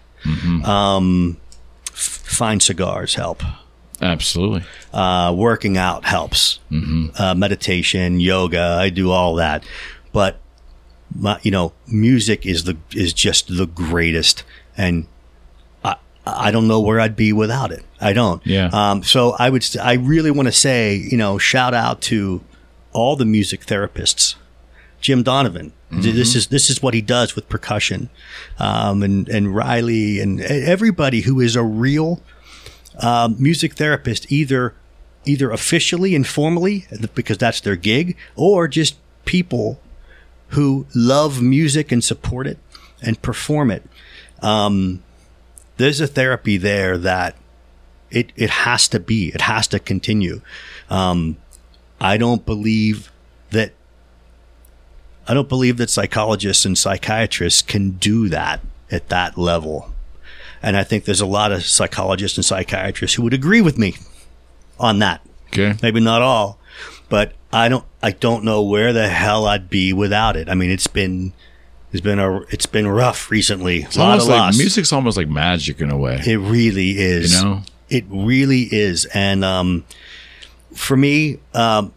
[0.64, 1.36] Um,
[1.88, 1.94] f-
[2.24, 3.42] find cigars help
[4.00, 4.62] Absolutely.
[4.92, 6.60] uh, working out helps.
[7.18, 9.64] Uh, meditation, yoga, I do all that.
[10.12, 10.38] But
[11.14, 14.44] my, you know, music is the is just the greatest,
[14.76, 15.06] and
[15.84, 17.84] I I don't know where I'd be without it.
[18.00, 18.44] I don't.
[18.46, 18.70] Yeah.
[18.72, 22.42] Um, so I would st- I really want to say you know shout out to
[22.92, 24.36] all the music therapists.
[25.00, 25.72] Jim Donovan.
[25.90, 28.08] This is this is what he does with percussion,
[28.58, 32.22] um, and and Riley and everybody who is a real
[32.98, 34.74] um, music therapist, either
[35.26, 39.80] either officially and formally because that's their gig, or just people
[40.52, 42.58] who love music and support it
[43.02, 43.82] and perform it.
[44.40, 45.02] Um,
[45.76, 47.36] there's a therapy there that
[48.10, 49.28] it it has to be.
[49.28, 50.40] It has to continue.
[50.90, 51.36] Um,
[52.00, 53.10] I don't believe
[53.50, 53.72] that.
[55.26, 58.60] I don't believe that psychologists and psychiatrists can do that
[58.90, 59.92] at that level.
[60.62, 63.96] And I think there's a lot of psychologists and psychiatrists who would agree with me
[64.78, 65.20] on that.
[65.48, 65.76] Okay.
[65.82, 66.58] Maybe not all,
[67.08, 70.48] but I don't I don't know where the hell I'd be without it.
[70.48, 71.32] I mean, it's been
[71.92, 73.82] it's been a it's been rough recently.
[73.82, 74.58] It's a lot of like loss.
[74.58, 76.20] music's almost like magic in a way.
[76.26, 77.40] It really is.
[77.40, 77.62] You know?
[77.88, 79.04] It really is.
[79.06, 79.84] And um,
[80.74, 81.92] for me, um,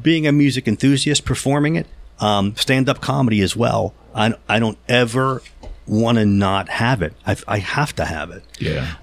[0.00, 1.86] being a music enthusiast, performing it,
[2.20, 5.42] um, stand up comedy as well, I, I don't ever
[5.86, 7.14] want to not have it.
[7.26, 8.44] I, I have to have it.
[8.60, 8.94] yeah.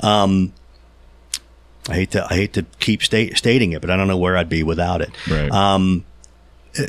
[1.89, 4.37] I hate to I hate to keep sta- stating it, but I don't know where
[4.37, 5.09] I'd be without it.
[5.29, 5.49] right.
[5.51, 6.05] Um,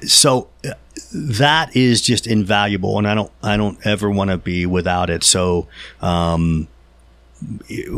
[0.06, 0.74] so uh,
[1.14, 5.24] that is just invaluable, and I don't I don't ever want to be without it.
[5.24, 5.66] So
[6.02, 6.68] um,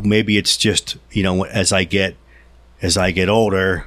[0.02, 2.16] maybe it's just you know as I get
[2.80, 3.86] as I get older,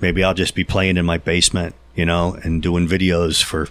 [0.00, 3.68] maybe I'll just be playing in my basement, you know, and doing videos for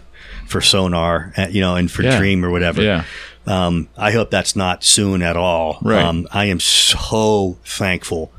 [0.47, 2.17] for Sonor, uh, you know, and for Yeah.
[2.17, 2.81] Dream or whatever.
[2.81, 3.03] yeah.
[3.47, 5.79] Um, I hope that's not soon at all.
[5.81, 6.03] Right.
[6.03, 8.31] Um, I am so thankful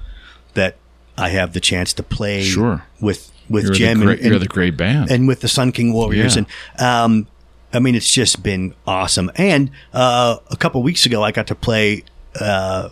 [0.55, 0.77] that
[1.17, 2.85] I have the chance to play Sure.
[3.01, 5.11] with with You're, Jim the great, and, you're and, the great band.
[5.11, 6.37] and with the Sun King Warriors.
[6.37, 6.45] Yeah.
[6.79, 7.27] And um,
[7.73, 9.31] I mean, it's just been awesome.
[9.35, 12.05] And uh, a couple weeks ago, I got to play
[12.41, 12.91] uh,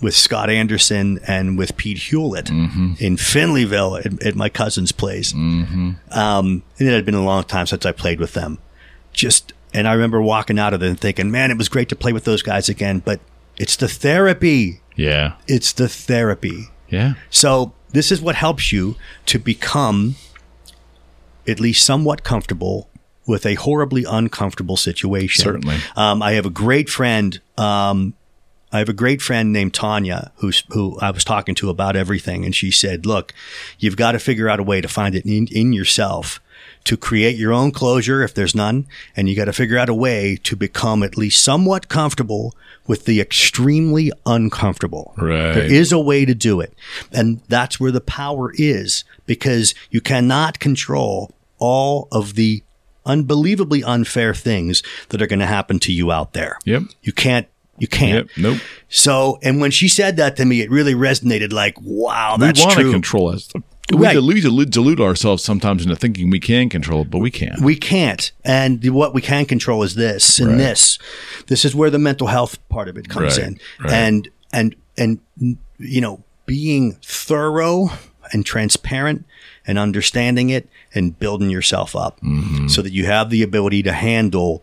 [0.00, 2.94] with Scott Anderson and with Pete Hewlett Mm-hmm.
[2.98, 5.34] in Finleyville at, at my cousin's place.
[5.34, 5.90] Mm-hmm.
[6.12, 8.58] Um, and it had been a long time since I played with them.
[9.12, 11.96] Just and I remember walking out of there and thinking, man, it was great to
[11.96, 13.00] play with those guys again.
[13.04, 13.20] But
[13.58, 14.80] it's the therapy.
[14.96, 15.34] yeah.
[15.46, 16.68] It's the therapy.
[16.90, 17.14] Yeah.
[17.30, 18.96] So this is what helps you
[19.26, 20.16] to become
[21.48, 22.88] at least somewhat comfortable
[23.26, 25.42] with a horribly uncomfortable situation.
[25.42, 25.78] Certainly.
[25.96, 27.40] Um, I have a great friend.
[27.56, 28.14] Um,
[28.72, 32.44] I have a great friend named Tanya who's, who I was talking to about everything.
[32.44, 33.34] And she said, look,
[33.78, 36.40] you've got to figure out a way to find it in, in yourself
[36.84, 38.86] to create your own closure if there's none.
[39.16, 42.54] And you got to figure out a way to become at least somewhat comfortable
[42.86, 45.12] with the extremely uncomfortable.
[45.16, 45.52] Right.
[45.52, 46.72] There is a way to do it.
[47.12, 52.62] And that's where the power is because you cannot control all of the
[53.06, 56.58] unbelievably unfair things that are going to happen to you out there.
[56.64, 56.82] Yep.
[57.02, 57.46] You can't,
[57.78, 58.28] you can't.
[58.28, 58.38] Yep.
[58.38, 58.58] Nope.
[58.88, 62.60] So, and when she said that to me, it really resonated like, wow, We that's
[62.64, 62.92] want to true.
[62.92, 63.50] control it.
[63.92, 64.12] We Right.
[64.14, 67.60] delude, delude, delude ourselves sometimes into thinking we can control it, but we can't.
[67.60, 68.30] We can't.
[68.44, 70.58] And the- what we can control is this and Right.
[70.58, 70.98] this.
[71.48, 73.60] This is where the mental health part of it comes Right, in.
[73.88, 75.18] And, and, and,
[75.78, 77.90] you know, being thorough
[78.32, 79.24] and transparent
[79.66, 82.68] and understanding it and building yourself up Mm-hmm.
[82.68, 84.62] so that you have the ability to handle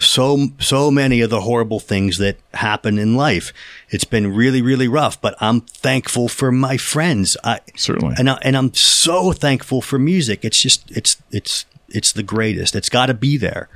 [0.00, 3.52] so, so many of the horrible things that happen in life.
[3.90, 7.36] It's been really, really rough, but I'm thankful for my friends.
[7.44, 8.16] I, Certainly.
[8.18, 10.44] and I, and I'm so thankful for music.
[10.44, 12.74] It's just it's it's it's the greatest.
[12.74, 13.68] It's got to be there,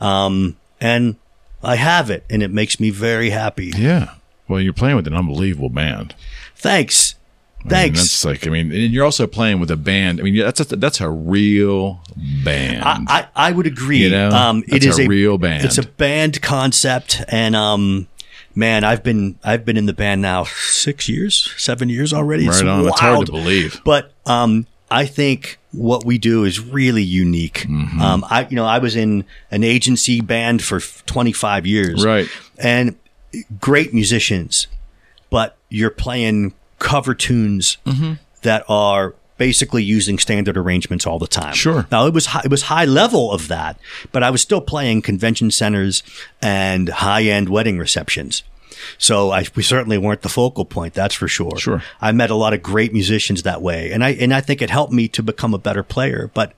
[0.00, 1.16] um, and
[1.62, 3.72] I have it, and it makes me very happy.
[3.76, 4.14] yeah.
[4.46, 6.14] Well, you're playing with an unbelievable band.
[6.54, 7.14] Thanks.
[7.64, 8.00] I mean, Thanks.
[8.00, 10.20] that's like I mean, and you're also playing with a band.
[10.20, 12.02] I mean, that's a, that's a real
[12.44, 12.82] band.
[12.84, 13.98] I, I, I would agree.
[13.98, 14.28] You know?
[14.30, 15.64] um, it is a real band.
[15.64, 18.06] It's a band concept, and um,
[18.54, 22.46] man, I've been I've been in the band now six years, seven years already.
[22.46, 22.80] It's right on.
[22.80, 22.88] wild.
[22.88, 23.80] It's hard to believe.
[23.82, 27.66] But um, I think what we do is really unique.
[27.68, 27.98] Mm-hmm.
[28.00, 32.28] Um, I you know I was in an agency band for 25 years, Right.
[32.58, 32.96] and
[33.58, 34.66] great musicians,
[35.30, 38.14] but you're playing cover tunes Mm-hmm.
[38.42, 41.54] that are basically using standard arrangements all the time.
[41.54, 41.86] Sure.
[41.90, 43.78] Now it was high, it was high level of that,
[44.12, 46.02] but I was still playing convention centers
[46.40, 48.44] and high end wedding receptions.
[48.98, 50.94] So I, we certainly weren't the focal point.
[50.94, 51.56] That's for sure.
[51.58, 51.82] Sure.
[52.00, 54.68] I met a lot of great musicians that way, and I and I think it
[54.70, 56.30] helped me to become a better player.
[56.34, 56.52] But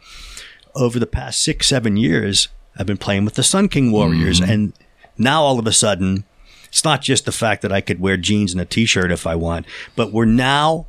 [0.75, 4.51] over the past six seven years, I've been playing with the Sun King Warriors, Mm-hmm.
[4.51, 4.73] and
[5.17, 6.25] now all of a sudden,
[6.69, 9.35] it's not just the fact that I could wear jeans and a t-shirt if I
[9.35, 10.87] want, but we're now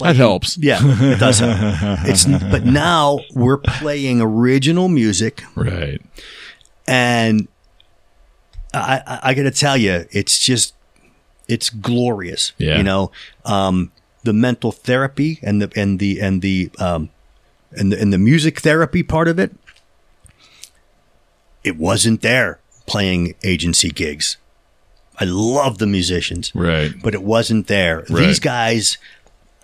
[0.00, 0.58] that helps.
[0.58, 1.56] yeah, it does help.
[2.04, 6.00] It's but now we're playing original music, Right.
[6.86, 7.48] and
[8.74, 10.74] I, I, I got to tell you, it's just
[11.48, 12.52] it's glorious.
[12.58, 12.76] Yeah.
[12.76, 13.10] You know,
[13.46, 13.90] um,
[14.24, 17.08] the mental therapy and the and the and the um,
[17.72, 19.54] and the and the music therapy part of it.
[21.64, 24.36] It wasn't there playing agency gigs.
[25.20, 26.92] I love the musicians Right.
[27.02, 27.98] but it wasn't there.
[28.08, 28.26] Right.
[28.26, 28.98] These guys,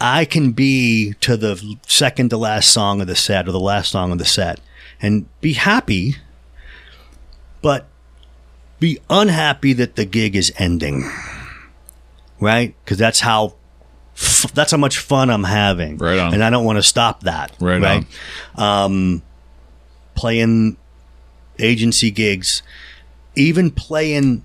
[0.01, 3.90] I can be to the second to last song of the set or the last
[3.93, 4.60] song of the set
[5.01, 6.16] and be happy,
[7.62, 7.86] but
[8.81, 11.09] be unhappy that the gig is ending.
[12.40, 12.74] Right?
[12.85, 13.55] Because that's how.
[14.16, 16.35] F- that's how much fun I'm having, Right on.
[16.35, 17.51] and I don't want to stop that.
[17.59, 18.06] Right right.
[18.55, 19.22] Um,
[20.14, 20.76] playing
[21.59, 22.62] agency gigs,
[23.35, 24.44] even playing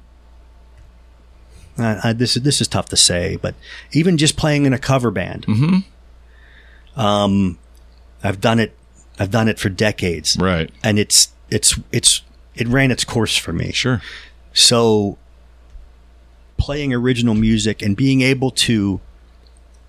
[1.80, 3.56] uh, I, this is this is tough to say, but
[3.92, 7.00] even just playing in a cover band, Mm-hmm.
[7.00, 7.58] um,
[8.24, 8.76] I've done it.
[9.18, 10.70] I've done it for decades, Right.
[10.84, 12.22] and it's it's it's
[12.56, 13.72] it ran its course for me.
[13.72, 14.02] Sure.
[14.54, 15.18] So,
[16.58, 19.00] playing original music and being able to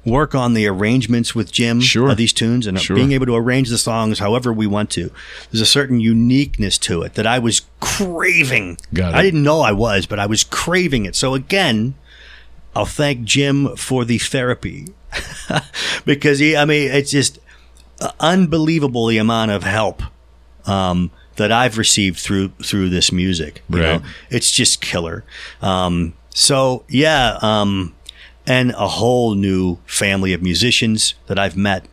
[0.04, 2.10] work on the arrangements with Jim Sure.
[2.10, 2.96] of these tunes and Sure.
[2.96, 5.10] being able to arrange the songs however we want to.
[5.50, 8.78] There's a certain uniqueness to it that I was craving.
[8.94, 9.16] Got it.
[9.18, 11.14] I didn't know I was, but I was craving it.
[11.16, 11.94] So again,
[12.74, 14.86] I'll thank Jim for the therapy
[16.06, 17.38] because he, I mean, it's just
[18.18, 20.02] unbelievable the amount of help
[20.66, 23.62] um, that I've received through through this music.
[23.68, 23.82] You Right.
[24.02, 25.24] know, it's just killer.
[25.60, 27.94] Um, so yeah, um,
[28.46, 31.84] and a whole new family of musicians that I've met.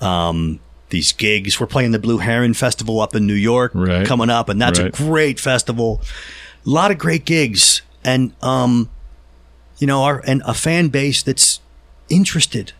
[0.00, 0.60] Um,
[0.90, 4.06] these gigs, we're playing the Blue Heron Festival up in New York Right.
[4.06, 4.88] coming up, and that's Right.
[4.88, 6.02] a great festival.
[6.66, 8.90] A lot of great gigs, and um,
[9.78, 11.60] you know, our and a fan base that's
[12.10, 12.72] interested,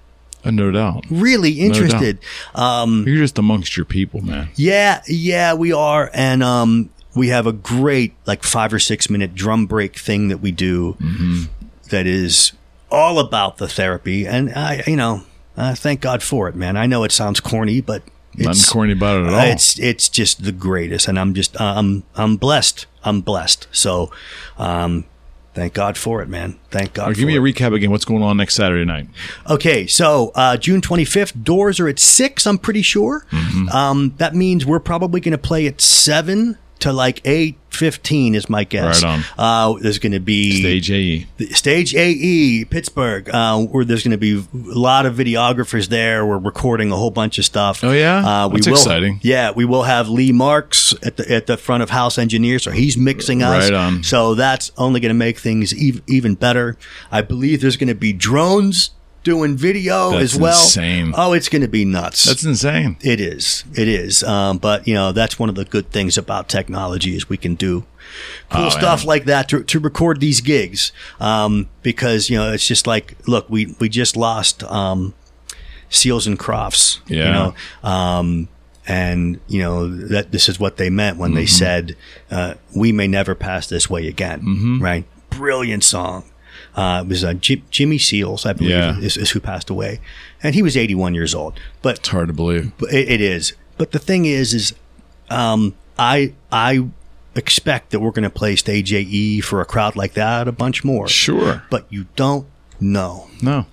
[0.45, 1.05] Uh, no doubt.
[1.11, 2.19] really interested.
[2.55, 4.49] um, You're just amongst your people, man.
[4.57, 9.35] yeah, yeah, we are, and um, we have a great like five or six minute
[9.35, 10.97] drum break thing that we do
[11.89, 12.53] that is
[12.93, 15.23] all about the therapy, and I, you know,
[15.57, 16.77] uh, thank God for it, man.
[16.77, 18.03] I know it sounds corny, but
[18.35, 19.41] Nothing it's corny about it at all.
[19.41, 22.87] it's it's just the greatest, and I'm just uh, I'm I'm blessed.
[23.05, 23.67] I'm blessed.
[23.73, 24.11] So,
[24.57, 25.05] um,
[25.55, 26.59] thank God for it, man.
[26.71, 27.09] Thank God.
[27.09, 27.41] Right, give me it.
[27.41, 27.91] a recap again.
[27.91, 29.09] What's going on next Saturday night?
[29.51, 33.27] Okay, so uh, June 25th, doors are at 6, I'm pretty sure.
[33.33, 33.69] Mm-hmm.
[33.71, 38.65] Um, that means we're probably going to play at 7 to like 8.15 is my
[38.65, 39.03] guess.
[39.03, 39.25] Right on.
[39.39, 41.27] Uh, there's going to be Stage AE.
[41.53, 46.27] Stage AE, Pittsburgh, uh, where there's going to be a lot of videographers there.
[46.27, 47.83] We're recording a whole bunch of stuff.
[47.85, 48.45] Oh, yeah?
[48.45, 49.21] uh, we That's will, exciting.
[49.23, 52.71] Yeah, we will have Lee Marks at the at the front of House Engineer, so
[52.71, 53.71] he's mixing us.
[53.71, 54.03] Right on.
[54.03, 56.77] So that's only going to make things ev- even better.
[57.11, 58.91] I believe there's going to be drones
[59.23, 60.53] doing video That's as well.
[60.61, 61.15] insane.
[61.17, 62.25] Oh, it's going to be nuts.
[62.25, 62.97] That's insane.
[63.03, 63.65] It is.
[63.77, 64.23] It is.
[64.25, 67.55] Um, but you know, that's one of the good things about technology is we can
[67.55, 67.85] do
[68.51, 70.93] cool Oh, stuff like that to, to record these gigs.
[71.21, 75.15] Um, because you know, it's just like, look, we we just lost um,
[75.89, 77.01] Seals and Crofts.
[77.07, 77.55] You know,
[77.85, 78.49] um,
[78.89, 81.49] and you know that this is what they meant when they Mm-hmm.
[81.59, 81.97] said,
[82.31, 84.83] uh, "We may never pass this way again." Mm-hmm.
[84.83, 85.05] Right?
[85.31, 86.25] Brilliant song.
[86.75, 88.99] Uh, it was uh, Jim, Jimmy Seals, I believe, Yeah.
[88.99, 90.01] is, is who passed away,
[90.43, 91.59] and he was 81 years old.
[91.83, 92.73] But It's hard to believe.
[92.79, 93.53] but it, it is.
[93.79, 94.75] But the thing is, is
[95.31, 96.89] um, I I
[97.35, 100.85] expect that we're going to play stage AE for a crowd like that a bunch
[100.85, 101.09] more.
[101.09, 101.63] Sure.
[101.71, 102.47] But you don't
[102.81, 103.67] know No.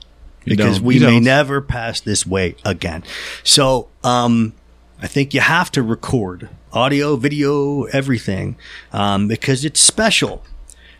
[0.45, 1.23] Because we You may don't.
[1.25, 3.03] never pass this way again.
[3.43, 4.53] So um,
[5.01, 8.55] I think you have to record audio, video, everything
[8.93, 10.43] um, because it's special.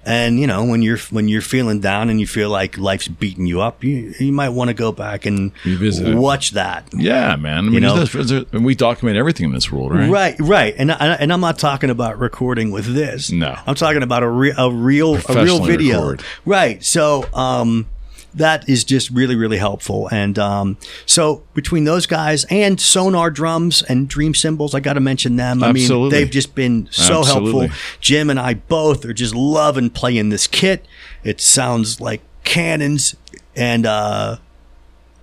[0.05, 3.45] And you know when you're when you're feeling down and you feel like life's beating
[3.45, 6.87] you up, you you might want to go back and Revisit watch that.
[6.93, 7.57] Yeah, man.
[7.57, 7.95] I mean, know?
[8.03, 10.09] there's- there's- and we document everything in this world, right?
[10.09, 13.31] Right, right, and I, and I'm not talking about recording with this.
[13.31, 13.57] No.
[13.67, 15.99] I'm talking about a, re- a real a real video.
[16.01, 16.23] record.
[16.45, 16.83] Right.
[16.83, 17.87] So um,
[18.33, 20.07] that is just really really helpful.
[20.11, 24.99] And um, so between those guys and Sonor Drums and Dream Cymbals, I got to
[24.99, 25.63] mention them.
[25.63, 27.67] I mean, they've just been so Absolutely.
[27.67, 27.97] helpful.
[28.01, 30.85] Jim and I both are just loving playing this kit.
[31.23, 33.15] It sounds like cannons,
[33.55, 34.37] and uh,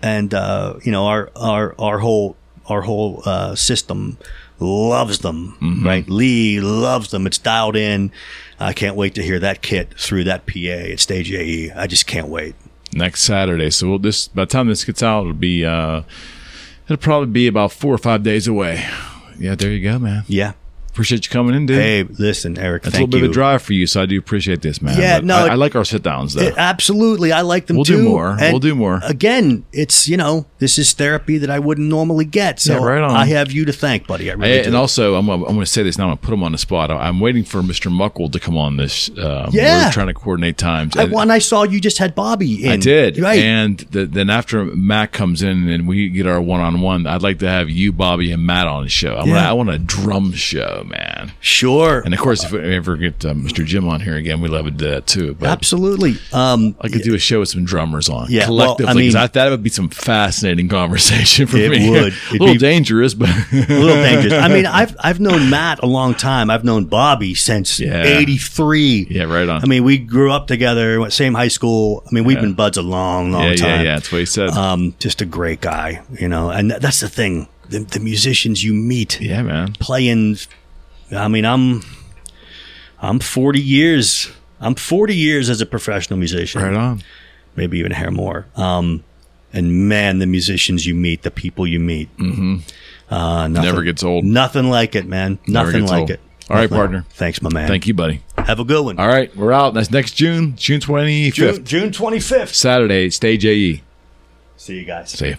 [0.02, 4.18] and uh, you know our our our whole our whole uh, system
[4.58, 5.56] loves them.
[5.60, 5.86] Mm-hmm.
[5.86, 7.26] Right, Lee loves them.
[7.26, 8.10] It's dialed in.
[8.58, 11.72] I can't wait to hear that kit through that PA at Stage AE.
[11.72, 12.54] I just can't wait.
[12.96, 13.70] Next Saturday.
[13.70, 16.02] So we'll, this by the time this gets out, it'll be uh,
[16.86, 18.86] it'll probably be about four or five days away.
[19.38, 20.24] Yeah, there you go, man.
[20.26, 20.54] Yeah.
[20.96, 21.76] Appreciate you coming in, dude.
[21.78, 22.84] Hey, listen, Eric.
[22.84, 23.24] That's a little bit you.
[23.26, 24.98] of a drive for you, so I do appreciate this, man.
[24.98, 26.40] Yeah, But no, I, I like our sit downs though.
[26.40, 27.78] It- absolutely, I like them too.
[27.78, 27.96] We'll too.
[27.98, 28.30] do more.
[28.30, 29.00] And We'll do more.
[29.04, 32.60] Again, it's you know this is therapy that I wouldn't normally get.
[32.60, 33.10] So Yeah, right on.
[33.10, 34.30] I have you to thank, buddy.
[34.30, 34.68] I really do.
[34.68, 36.04] and also, I'm, gonna- I'm going to say this now.
[36.04, 36.90] I'm going to put him on the spot.
[36.90, 37.92] I- I'm waiting for Mr.
[37.92, 39.10] Muckle to come on this.
[39.18, 39.84] Um, Yeah.
[39.84, 40.96] we're trying to coordinate times.
[40.96, 42.72] I, And- when I saw you just had Bobby in.
[42.72, 43.38] I did, Right.
[43.42, 47.20] and the, then after Matt comes in and we get our one on one, I'd
[47.22, 49.12] like to have you, Bobby, and Matt on the show.
[49.12, 49.50] I, want, Yeah.
[49.50, 51.32] I want a drum show, man.
[51.40, 52.00] sure.
[52.00, 53.64] And of course, if we ever get uh, Mr.
[53.64, 55.34] Jim on here again, we love to do that too.
[55.34, 56.16] But Absolutely.
[56.32, 58.84] Um, I could do a show with some drummers on, Yeah, Collectively.
[58.86, 61.90] well, I mean- I, that would be some fascinating conversation for It me.
[61.90, 62.12] would.
[62.30, 64.32] a little be- dangerous, but a little dangerous.
[64.34, 66.50] I mean, I've I've known Matt a long time.
[66.50, 69.06] I've known Bobby since '83.
[69.10, 69.62] yeah, right on.
[69.62, 72.02] I mean, we grew up together, went same high school.
[72.06, 73.84] I mean, we've been buds a long, long yeah, yeah, time.
[73.84, 73.94] yeah.
[73.94, 74.50] That's what he said.
[74.50, 76.50] Um, just a great guy, you know.
[76.50, 77.48] And th- that's the thing.
[77.68, 79.72] The, the musicians you meet yeah, man.
[79.74, 80.36] playing.
[81.12, 81.82] I mean, I'm
[83.00, 84.30] I'm 40 years.
[84.60, 86.62] I'm 40 years as a professional musician.
[86.62, 87.02] Right on.
[87.56, 88.46] maybe even a hair more.
[88.56, 89.04] Um,
[89.52, 92.56] and man, the musicians you meet, the people you meet, mm-hmm.
[93.12, 94.24] uh, nothing, Never gets old.
[94.24, 95.38] Nothing like it, man.
[95.46, 96.10] Nothing like old.
[96.10, 96.20] it.
[96.48, 96.98] All right, Nothing like partner.
[96.98, 97.12] it.
[97.14, 97.68] Thanks, my man.
[97.68, 98.22] Thank you, buddy.
[98.38, 98.98] Have a good one.
[98.98, 99.74] All right, we're out.
[99.74, 102.54] That's next June, June 25th, June, June 25th.
[102.54, 103.82] Saturday, Stage AE.
[104.56, 105.10] See you guys.
[105.10, 105.36] See you.